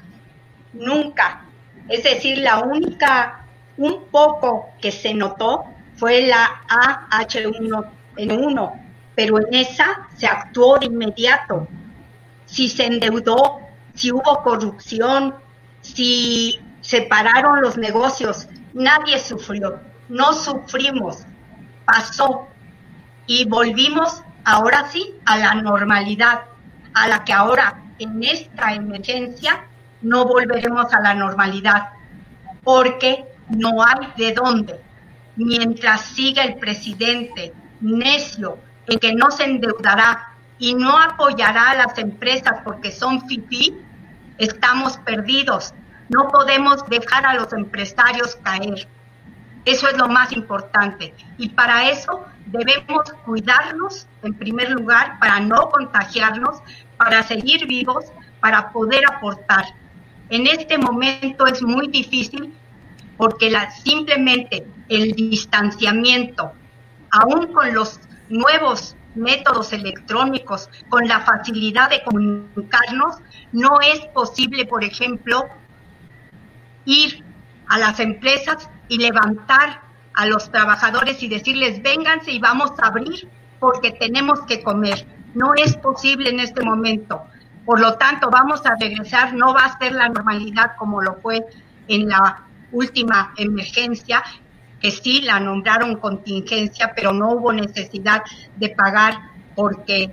nunca. 0.72 1.44
Es 1.88 2.04
decir, 2.04 2.38
la 2.38 2.60
única, 2.60 3.44
un 3.76 4.04
poco 4.10 4.70
que 4.80 4.92
se 4.92 5.14
notó 5.14 5.64
fue 5.96 6.26
la 6.26 6.62
AH1N1, 7.10 8.82
pero 9.14 9.38
en 9.38 9.54
esa 9.54 10.08
se 10.16 10.26
actuó 10.26 10.78
de 10.78 10.86
inmediato. 10.86 11.68
Si 12.46 12.68
se 12.68 12.86
endeudó, 12.86 13.60
si 13.94 14.12
hubo 14.12 14.42
corrupción, 14.42 15.34
si 15.80 16.60
separaron 16.80 17.60
los 17.60 17.76
negocios, 17.76 18.48
nadie 18.72 19.18
sufrió, 19.18 19.80
no 20.08 20.32
sufrimos, 20.32 21.26
pasó 21.84 22.46
y 23.26 23.44
volvimos 23.44 24.22
ahora 24.44 24.88
sí 24.90 25.14
a 25.26 25.36
la 25.38 25.54
normalidad, 25.54 26.42
a 26.94 27.08
la 27.08 27.24
que 27.24 27.32
ahora 27.32 27.82
en 27.98 28.22
esta 28.22 28.74
emergencia 28.74 29.66
no 30.02 30.24
volveremos 30.24 30.92
a 30.92 31.00
la 31.00 31.14
normalidad, 31.14 31.90
porque 32.62 33.24
no 33.48 33.82
hay 33.82 34.12
de 34.16 34.32
dónde. 34.32 34.80
Mientras 35.36 36.02
siga 36.02 36.44
el 36.44 36.56
presidente 36.56 37.52
necio 37.80 38.58
en 38.86 38.98
que 38.98 39.14
no 39.14 39.30
se 39.30 39.44
endeudará 39.44 40.34
y 40.58 40.74
no 40.74 40.98
apoyará 40.98 41.70
a 41.70 41.74
las 41.74 41.98
empresas 41.98 42.60
porque 42.64 42.90
son 42.90 43.26
FIFI, 43.26 43.74
estamos 44.38 44.98
perdidos 44.98 45.74
no 46.10 46.28
podemos 46.28 46.84
dejar 46.88 47.24
a 47.24 47.34
los 47.34 47.52
empresarios 47.52 48.36
caer. 48.42 48.88
Eso 49.64 49.88
es 49.88 49.96
lo 49.96 50.08
más 50.08 50.32
importante. 50.32 51.14
Y 51.38 51.50
para 51.50 51.88
eso 51.88 52.26
debemos 52.46 53.12
cuidarnos, 53.24 54.08
en 54.22 54.34
primer 54.34 54.70
lugar, 54.70 55.20
para 55.20 55.38
no 55.38 55.70
contagiarnos, 55.70 56.62
para 56.96 57.22
seguir 57.22 57.64
vivos, 57.66 58.06
para 58.40 58.72
poder 58.72 59.04
aportar. 59.06 59.66
En 60.30 60.46
este 60.46 60.78
momento 60.78 61.46
es 61.46 61.60
muy 61.60 61.88
difícil 61.88 62.54
porque 63.16 63.50
la, 63.50 63.70
simplemente 63.70 64.66
el 64.88 65.12
distanciamiento, 65.12 66.52
aún 67.10 67.52
con 67.52 67.74
los 67.74 68.00
nuevos 68.28 68.96
métodos 69.14 69.72
electrónicos, 69.72 70.70
con 70.88 71.06
la 71.08 71.20
facilidad 71.20 71.90
de 71.90 72.02
comunicarnos, 72.04 73.16
no 73.52 73.80
es 73.80 74.00
posible, 74.14 74.66
por 74.66 74.84
ejemplo, 74.84 75.44
ir 76.84 77.24
a 77.68 77.78
las 77.78 77.98
empresas 78.00 78.70
y 78.88 78.98
levantar 78.98 79.82
a 80.14 80.26
los 80.26 80.50
trabajadores 80.50 81.22
y 81.22 81.28
decirles, 81.28 81.82
vénganse 81.82 82.30
y 82.30 82.38
vamos 82.38 82.72
a 82.78 82.86
abrir 82.86 83.28
porque 83.58 83.90
tenemos 83.92 84.40
que 84.42 84.62
comer. 84.62 85.06
No 85.34 85.54
es 85.54 85.76
posible 85.76 86.30
en 86.30 86.40
este 86.40 86.62
momento. 86.62 87.22
Por 87.64 87.80
lo 87.80 87.94
tanto, 87.94 88.30
vamos 88.30 88.64
a 88.66 88.74
regresar, 88.80 89.34
no 89.34 89.54
va 89.54 89.64
a 89.66 89.78
ser 89.78 89.92
la 89.92 90.08
normalidad 90.08 90.72
como 90.76 91.00
lo 91.00 91.16
fue 91.16 91.44
en 91.88 92.08
la 92.08 92.44
última 92.72 93.32
emergencia, 93.36 94.22
que 94.80 94.90
sí 94.90 95.20
la 95.22 95.40
nombraron 95.40 95.96
contingencia, 95.96 96.92
pero 96.94 97.12
no 97.12 97.32
hubo 97.32 97.52
necesidad 97.52 98.22
de 98.56 98.70
pagar 98.70 99.14
porque 99.54 100.10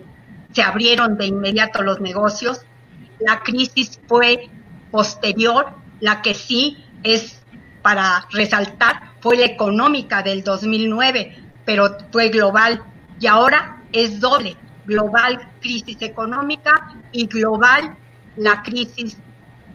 se 0.51 0.61
abrieron 0.61 1.17
de 1.17 1.27
inmediato 1.27 1.83
los 1.83 2.01
negocios. 2.01 2.61
La 3.19 3.39
crisis 3.39 3.99
fue 4.07 4.49
posterior 4.91 5.73
la 5.99 6.21
que 6.21 6.33
sí 6.33 6.83
es 7.03 7.41
para 7.81 8.27
resaltar 8.31 9.13
fue 9.21 9.37
la 9.37 9.45
económica 9.45 10.21
del 10.21 10.43
2009, 10.43 11.37
pero 11.65 11.97
fue 12.11 12.29
global 12.29 12.83
y 13.19 13.27
ahora 13.27 13.81
es 13.91 14.19
doble, 14.19 14.57
global 14.87 15.37
crisis 15.61 16.01
económica 16.01 16.95
y 17.11 17.27
global 17.27 17.95
la 18.37 18.63
crisis 18.63 19.17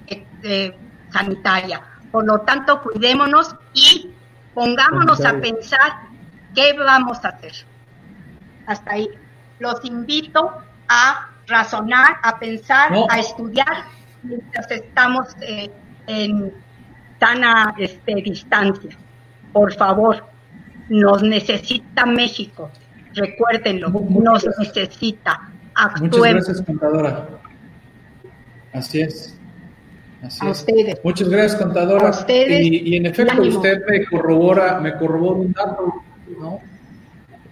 eh, 0.09 0.27
eh, 0.43 0.77
sanitaria. 1.13 1.83
Por 2.11 2.25
lo 2.27 2.41
tanto, 2.41 2.81
cuidémonos 2.83 3.55
y 3.75 4.11
pongámonos 4.55 5.25
a 5.25 5.35
pensar 5.35 6.09
qué 6.55 6.73
vamos 6.73 7.25
a 7.25 7.29
hacer. 7.29 7.53
Hasta 8.67 8.93
ahí. 8.93 9.09
Los 9.59 9.85
invito 9.85 10.53
a 10.89 11.29
razonar, 11.47 12.17
a 12.23 12.39
pensar, 12.39 12.93
a 13.09 13.19
estudiar 13.19 13.85
mientras 14.23 14.71
estamos 14.71 15.29
eh, 15.41 15.71
en 16.07 16.53
sana 17.21 17.75
este, 17.79 18.15
distancia. 18.17 18.97
Por 19.53 19.75
favor, 19.75 20.25
nos 20.89 21.23
necesita 21.23 22.07
México. 22.07 22.71
Recuérdenlo, 23.15 23.91
nos 23.91 24.47
necesita. 24.59 25.41
Muchas 26.01 26.21
gracias, 26.21 26.63
contadora. 26.63 27.29
Así 28.73 29.01
es. 29.01 29.37
a 30.41 30.51
ustedes. 30.51 30.99
Muchas 31.03 31.29
gracias, 31.29 31.61
contadora. 31.61 32.11
y, 32.29 32.97
en 32.97 33.07
efecto, 33.07 33.43
usted 33.43 33.83
me 33.89 34.05
corrobora, 34.07 34.81
me 34.81 34.97
corrobora 34.97 35.41
un 35.41 35.53
dato, 35.53 35.95
¿no? 36.41 36.61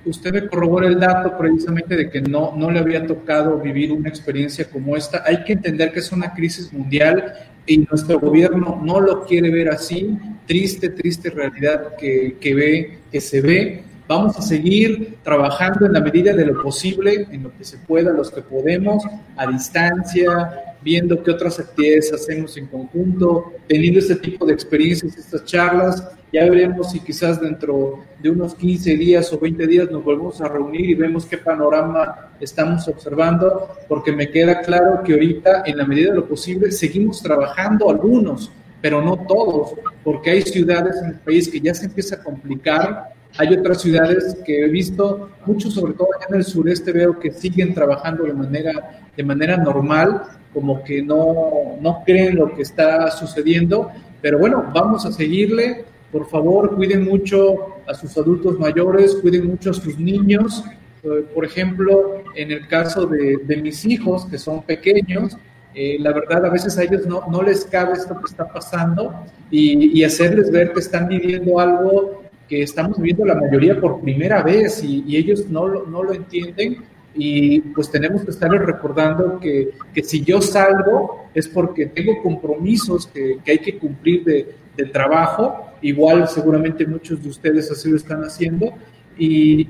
Usted 0.05 0.33
me 0.33 0.49
corrobora 0.49 0.89
el 0.89 0.99
dato 0.99 1.37
precisamente 1.37 1.95
de 1.95 2.09
que 2.09 2.23
no, 2.23 2.55
no 2.57 2.71
le 2.71 2.79
había 2.79 3.07
tocado 3.07 3.59
vivir 3.59 3.93
una 3.93 4.09
experiencia 4.09 4.69
como 4.71 4.97
esta. 4.97 5.23
Hay 5.27 5.45
que 5.45 5.53
entender 5.53 5.93
que 5.93 5.99
es 5.99 6.11
una 6.11 6.33
crisis 6.33 6.73
mundial 6.73 7.35
y 7.67 7.79
nuestro 7.79 8.19
gobierno 8.19 8.81
no 8.83 8.99
lo 8.99 9.27
quiere 9.27 9.51
ver 9.51 9.69
así, 9.69 10.19
triste, 10.47 10.89
triste 10.89 11.29
realidad 11.29 11.97
que, 11.97 12.39
que 12.41 12.55
ve, 12.55 12.99
que 13.13 13.21
se 13.21 13.43
ve, 13.43 13.85
vamos 14.11 14.37
a 14.37 14.43
seguir 14.43 15.19
trabajando 15.23 15.87
en 15.87 15.93
la 15.93 16.01
medida 16.01 16.33
de 16.33 16.45
lo 16.45 16.61
posible, 16.61 17.29
en 17.31 17.45
lo 17.45 17.57
que 17.57 17.63
se 17.63 17.79
pueda, 17.79 18.13
los 18.13 18.33
que 18.33 18.43
podemos, 18.43 19.05
a 19.37 19.47
distancia, 19.47 20.75
viendo 20.83 21.23
qué 21.23 21.31
otras 21.31 21.61
actividades 21.61 22.13
hacemos 22.13 22.57
en 22.57 22.67
conjunto, 22.67 23.53
teniendo 23.69 24.01
este 24.01 24.17
tipo 24.17 24.45
de 24.45 24.53
experiencias, 24.53 25.17
estas 25.17 25.45
charlas. 25.45 26.09
Ya 26.33 26.45
veremos 26.51 26.91
si 26.91 26.99
quizás 26.99 27.41
dentro 27.41 28.01
de 28.21 28.31
unos 28.31 28.57
15 28.57 28.97
días 28.97 29.33
o 29.33 29.39
20 29.39 29.65
días 29.69 29.89
nos 29.93 30.03
volvemos 30.03 30.41
a 30.41 30.49
reunir 30.49 30.91
y 30.91 30.95
vemos 30.95 31.25
qué 31.25 31.39
panorama 31.39 32.33
estamos 32.41 32.89
observando, 32.89 33.69
porque 33.89 34.11
me 34.11 34.29
queda 34.29 34.61
claro 34.61 35.05
que 35.05 35.13
ahorita, 35.13 35.63
en 35.67 35.79
la 35.79 35.87
medida 35.87 36.11
de 36.11 36.17
lo 36.17 36.27
posible, 36.27 36.73
seguimos 36.73 37.23
trabajando 37.23 37.89
algunos, 37.89 38.51
pero 38.81 39.01
no 39.03 39.25
todos, 39.29 39.75
porque 40.03 40.31
hay 40.31 40.43
ciudades 40.43 40.97
en 41.01 41.11
el 41.11 41.19
país 41.21 41.49
que 41.49 41.61
ya 41.61 41.75
se 41.75 41.87
empieza 41.87 42.17
a 42.17 42.25
complicar. 42.25 43.20
Hay 43.41 43.55
otras 43.55 43.81
ciudades 43.81 44.37
que 44.45 44.67
he 44.67 44.69
visto, 44.69 45.31
mucho 45.47 45.71
sobre 45.71 45.95
todo 45.95 46.09
en 46.29 46.35
el 46.35 46.45
sureste 46.45 46.93
veo 46.93 47.19
que 47.19 47.31
siguen 47.33 47.73
trabajando 47.73 48.25
de 48.25 48.35
manera, 48.35 49.01
de 49.17 49.25
manera 49.25 49.57
normal, 49.57 50.25
como 50.53 50.85
que 50.85 51.03
no, 51.03 51.79
no 51.81 52.03
creen 52.05 52.37
lo 52.37 52.55
que 52.55 52.61
está 52.61 53.11
sucediendo, 53.11 53.91
pero 54.21 54.39
bueno, 54.39 54.71
vamos 54.75 55.07
a 55.07 55.13
seguirle. 55.13 55.87
Por 56.13 56.29
favor, 56.29 56.77
cuiden 56.77 57.03
mucho 57.03 57.77
a 57.89 57.95
sus 57.95 58.15
adultos 58.19 58.59
mayores, 58.59 59.15
cuiden 59.23 59.47
mucho 59.47 59.71
a 59.71 59.73
sus 59.75 59.99
niños. 59.99 60.63
Eh, 61.03 61.25
por 61.35 61.47
ejemplo, 61.47 62.23
en 62.37 62.51
el 62.51 62.69
caso 62.69 63.07
de, 63.07 63.39
de 63.43 63.57
mis 63.57 63.87
hijos, 63.87 64.27
que 64.27 64.37
son 64.37 64.65
pequeños, 64.65 65.39
eh, 65.75 65.97
la 65.99 66.13
verdad, 66.13 66.45
a 66.45 66.51
veces 66.51 66.77
a 66.77 66.83
ellos 66.83 67.07
no, 67.07 67.25
no 67.31 67.41
les 67.41 67.65
cabe 67.65 67.95
esto 67.95 68.19
que 68.19 68.27
está 68.27 68.47
pasando 68.53 69.15
y, 69.51 69.99
y, 69.99 70.05
hacerles 70.05 70.51
ver 70.51 70.75
que 70.75 70.81
están 70.81 71.09
viviendo 71.09 71.59
algo 71.59 72.21
que 72.51 72.63
estamos 72.65 72.99
viviendo 72.99 73.25
la 73.25 73.37
mayoría 73.37 73.81
por 73.81 74.01
primera 74.01 74.43
vez 74.43 74.83
y, 74.83 75.05
y 75.07 75.17
ellos 75.17 75.49
no, 75.49 75.87
no 75.87 76.03
lo 76.03 76.13
entienden 76.13 76.83
y 77.15 77.61
pues 77.61 77.89
tenemos 77.89 78.25
que 78.25 78.33
estarles 78.33 78.63
recordando 78.63 79.39
que, 79.39 79.71
que, 79.95 80.03
si 80.03 80.25
yo 80.25 80.43
salgo 80.43 81.27
es 81.33 81.47
porque 81.47 81.87
tengo 81.87 82.21
compromisos 82.21 83.07
que, 83.07 83.39
que 83.45 83.53
hay 83.53 83.59
que 83.61 83.79
cumplir 83.79 84.25
de, 84.25 84.55
de, 84.77 84.85
trabajo, 84.87 85.67
igual 85.81 86.29
seguramente 86.29 86.85
muchos 86.87 87.23
de 87.23 87.29
ustedes 87.29 87.71
así 87.71 87.89
lo 87.89 87.97
están 87.97 88.23
haciendo, 88.23 88.73
y, 89.17 89.69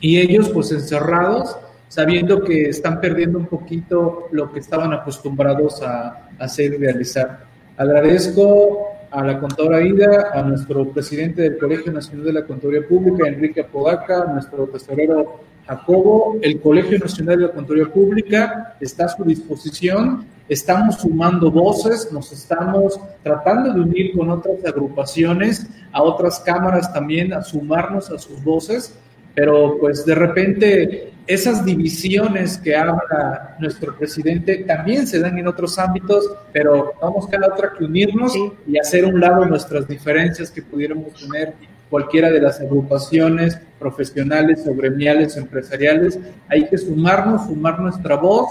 y 0.00 0.18
ellos 0.18 0.50
pues 0.50 0.70
encerrados, 0.70 1.56
sabiendo 1.88 2.44
que 2.44 2.68
están 2.68 3.00
perdiendo 3.00 3.38
un 3.38 3.46
poquito 3.46 4.28
lo 4.30 4.52
que 4.52 4.60
estaban 4.60 4.92
acostumbrados 4.92 5.82
a, 5.82 6.28
hacer 6.38 6.74
y 6.74 6.76
realizar. 6.76 7.46
Agradezco 7.76 8.97
a 9.10 9.24
la 9.24 9.38
contadora 9.38 9.82
Ida, 9.82 10.30
a 10.32 10.42
nuestro 10.42 10.88
presidente 10.90 11.42
del 11.42 11.58
Colegio 11.58 11.92
Nacional 11.92 12.26
de 12.26 12.32
la 12.32 12.46
Contaduría 12.46 12.86
Pública, 12.86 13.28
Enrique 13.28 13.62
Apodaca, 13.62 14.24
nuestro 14.26 14.66
tesorero 14.66 15.40
Jacobo, 15.66 16.38
el 16.42 16.60
Colegio 16.60 16.98
Nacional 16.98 17.38
de 17.38 17.46
la 17.46 17.52
Contaduría 17.52 17.92
Pública 17.92 18.76
está 18.80 19.06
a 19.06 19.08
su 19.08 19.24
disposición, 19.24 20.26
estamos 20.48 20.96
sumando 20.96 21.50
voces, 21.50 22.10
nos 22.12 22.32
estamos 22.32 22.98
tratando 23.22 23.72
de 23.72 23.80
unir 23.80 24.16
con 24.16 24.30
otras 24.30 24.64
agrupaciones, 24.64 25.66
a 25.92 26.02
otras 26.02 26.40
cámaras 26.40 26.92
también, 26.92 27.32
a 27.32 27.42
sumarnos 27.42 28.10
a 28.10 28.18
sus 28.18 28.42
voces, 28.42 28.94
pero 29.38 29.78
pues 29.78 30.04
de 30.04 30.16
repente 30.16 31.12
esas 31.24 31.64
divisiones 31.64 32.58
que 32.58 32.74
habla 32.74 33.56
nuestro 33.60 33.96
presidente 33.96 34.64
también 34.66 35.06
se 35.06 35.20
dan 35.20 35.38
en 35.38 35.46
otros 35.46 35.78
ámbitos, 35.78 36.28
pero 36.52 36.94
vamos 37.00 37.28
cada 37.28 37.46
otra 37.46 37.72
que 37.78 37.84
unirnos 37.84 38.32
y 38.66 38.78
hacer 38.80 39.04
un 39.04 39.20
lado 39.20 39.44
nuestras 39.44 39.86
diferencias 39.86 40.50
que 40.50 40.60
pudiéramos 40.60 41.14
tener 41.14 41.54
cualquiera 41.88 42.32
de 42.32 42.40
las 42.40 42.60
agrupaciones 42.60 43.60
profesionales 43.78 44.66
o 44.66 44.74
gremiales 44.74 45.36
o 45.36 45.38
empresariales. 45.38 46.18
Hay 46.48 46.68
que 46.68 46.76
sumarnos, 46.76 47.46
sumar 47.46 47.78
nuestra 47.78 48.16
voz 48.16 48.48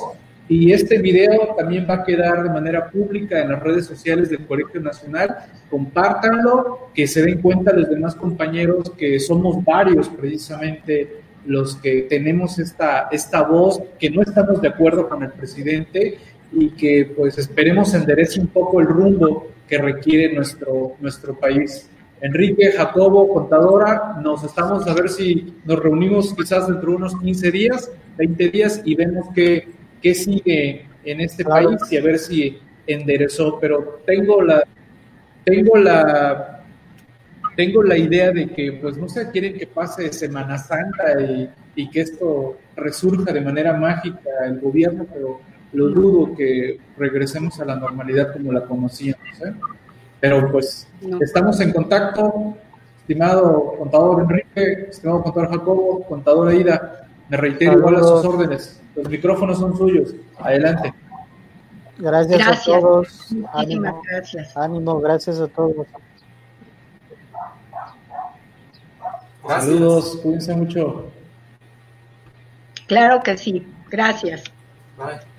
y 0.50 0.72
este 0.72 1.00
video 1.00 1.56
también 1.58 1.86
va 1.90 1.96
a 1.96 2.04
quedar 2.04 2.44
de 2.44 2.50
manera 2.50 2.90
pública 2.90 3.42
en 3.42 3.52
las 3.52 3.62
redes 3.62 3.86
sociales 3.86 4.30
del 4.30 4.46
Colegio 4.46 4.80
Nacional. 4.80 5.36
Compártanlo, 5.70 6.90
que 6.94 7.06
se 7.06 7.22
den 7.22 7.42
cuenta 7.42 7.74
los 7.74 7.90
demás 7.90 8.16
compañeros 8.16 8.92
que 8.92 9.20
somos 9.20 9.64
varios 9.64 10.08
precisamente 10.08 11.22
los 11.46 11.78
que 11.78 12.04
tenemos 12.04 12.60
esta, 12.60 13.08
esta 13.12 13.42
voz, 13.44 13.82
que 13.98 14.10
no 14.10 14.22
estamos 14.22 14.62
de 14.62 14.68
acuerdo 14.68 15.08
con 15.08 15.24
el 15.24 15.32
presidente 15.32 16.18
y 16.52 16.70
que 16.72 17.14
pues 17.16 17.38
esperemos 17.38 17.94
enderece 17.94 18.40
un 18.40 18.48
poco 18.48 18.82
el 18.82 18.88
rumbo 18.88 19.48
que 19.68 19.78
requiere 19.78 20.34
nuestro, 20.34 20.94
nuestro 21.00 21.38
país. 21.38 21.90
Enrique, 22.22 22.72
Jacobo, 22.72 23.30
contadora, 23.30 24.18
nos 24.24 24.44
estamos 24.44 24.88
a 24.88 24.94
ver 24.94 25.10
si 25.10 25.56
nos 25.66 25.80
reunimos 25.80 26.34
quizás 26.34 26.68
dentro 26.68 26.92
de 26.92 26.98
unos 26.98 27.20
15 27.20 27.52
días, 27.52 27.92
20 28.18 28.50
días 28.50 28.82
y 28.84 28.96
vemos 28.96 29.28
qué, 29.36 29.70
qué 30.08 30.14
sigue 30.16 30.86
en 31.04 31.22
este 31.22 31.44
país 31.44 31.80
y 31.92 31.98
a 31.98 32.02
ver 32.02 32.18
si 32.18 32.58
enderezó. 32.86 33.60
Pero 33.60 34.02
tengo 34.06 34.42
la, 34.42 34.64
tengo 35.44 35.78
la, 35.78 36.64
tengo 37.56 37.84
la 37.84 37.98
idea 37.98 38.32
de 38.32 38.48
que, 38.50 38.74
pues 38.82 38.98
no 38.98 39.10
sé, 39.10 39.30
quieren 39.32 39.58
que 39.58 39.68
pase 39.68 40.14
Semana 40.14 40.58
Santa 40.58 41.22
y, 41.22 41.50
y 41.76 41.90
que 41.90 42.02
esto 42.02 42.58
resurja 42.76 43.34
de 43.34 43.42
manera 43.42 43.74
mágica 43.74 44.30
el 44.46 44.60
gobierno, 44.60 45.06
pero 45.14 45.42
lo 45.74 45.90
dudo 45.90 46.36
que 46.36 46.80
regresemos 46.98 47.60
a 47.60 47.66
la 47.66 47.76
normalidad 47.76 48.32
como 48.32 48.54
la 48.54 48.62
conocíamos. 48.62 49.42
¿eh? 49.46 49.54
Pero 50.22 50.50
pues 50.52 50.88
estamos 51.20 51.60
en 51.60 51.74
contacto, 51.74 52.56
estimado 53.00 53.76
contador 53.78 54.22
Enrique, 54.22 54.88
estimado 54.90 55.22
contador 55.22 55.50
Jacobo, 55.52 56.04
contador 56.04 56.48
Aida, 56.48 57.07
me 57.30 57.38
reitero 57.38 57.78
igual 57.78 57.96
a 57.98 58.00
sus 58.00 58.26
órdenes. 58.26 58.82
Los 58.96 59.10
micrófonos 59.10 59.60
son 59.60 59.78
suyos. 59.78 60.14
Adelante. 60.40 60.94
Gracias, 61.98 62.38
gracias. 62.38 62.78
a 62.78 62.80
todos. 62.80 63.28
Ánimo, 63.54 64.02
gracias. 64.10 64.58
Ánimo, 64.58 65.00
gracias 65.00 65.40
a 65.40 65.48
todos. 65.48 65.88
Gracias. 69.44 69.66
Saludos, 69.66 70.20
cuídense 70.22 70.56
mucho. 70.56 71.12
Claro 72.88 73.22
que 73.24 73.38
sí, 73.38 73.68
gracias. 73.90 74.44
Bye. 74.98 75.37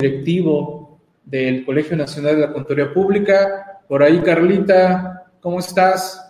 Directivo 0.00 1.00
del 1.24 1.64
Colegio 1.64 1.96
Nacional 1.96 2.34
de 2.34 2.40
la 2.40 2.52
Contaduría 2.52 2.92
Pública. 2.92 3.80
Por 3.88 4.02
ahí, 4.02 4.20
Carlita, 4.20 5.30
¿cómo 5.40 5.60
estás? 5.60 6.23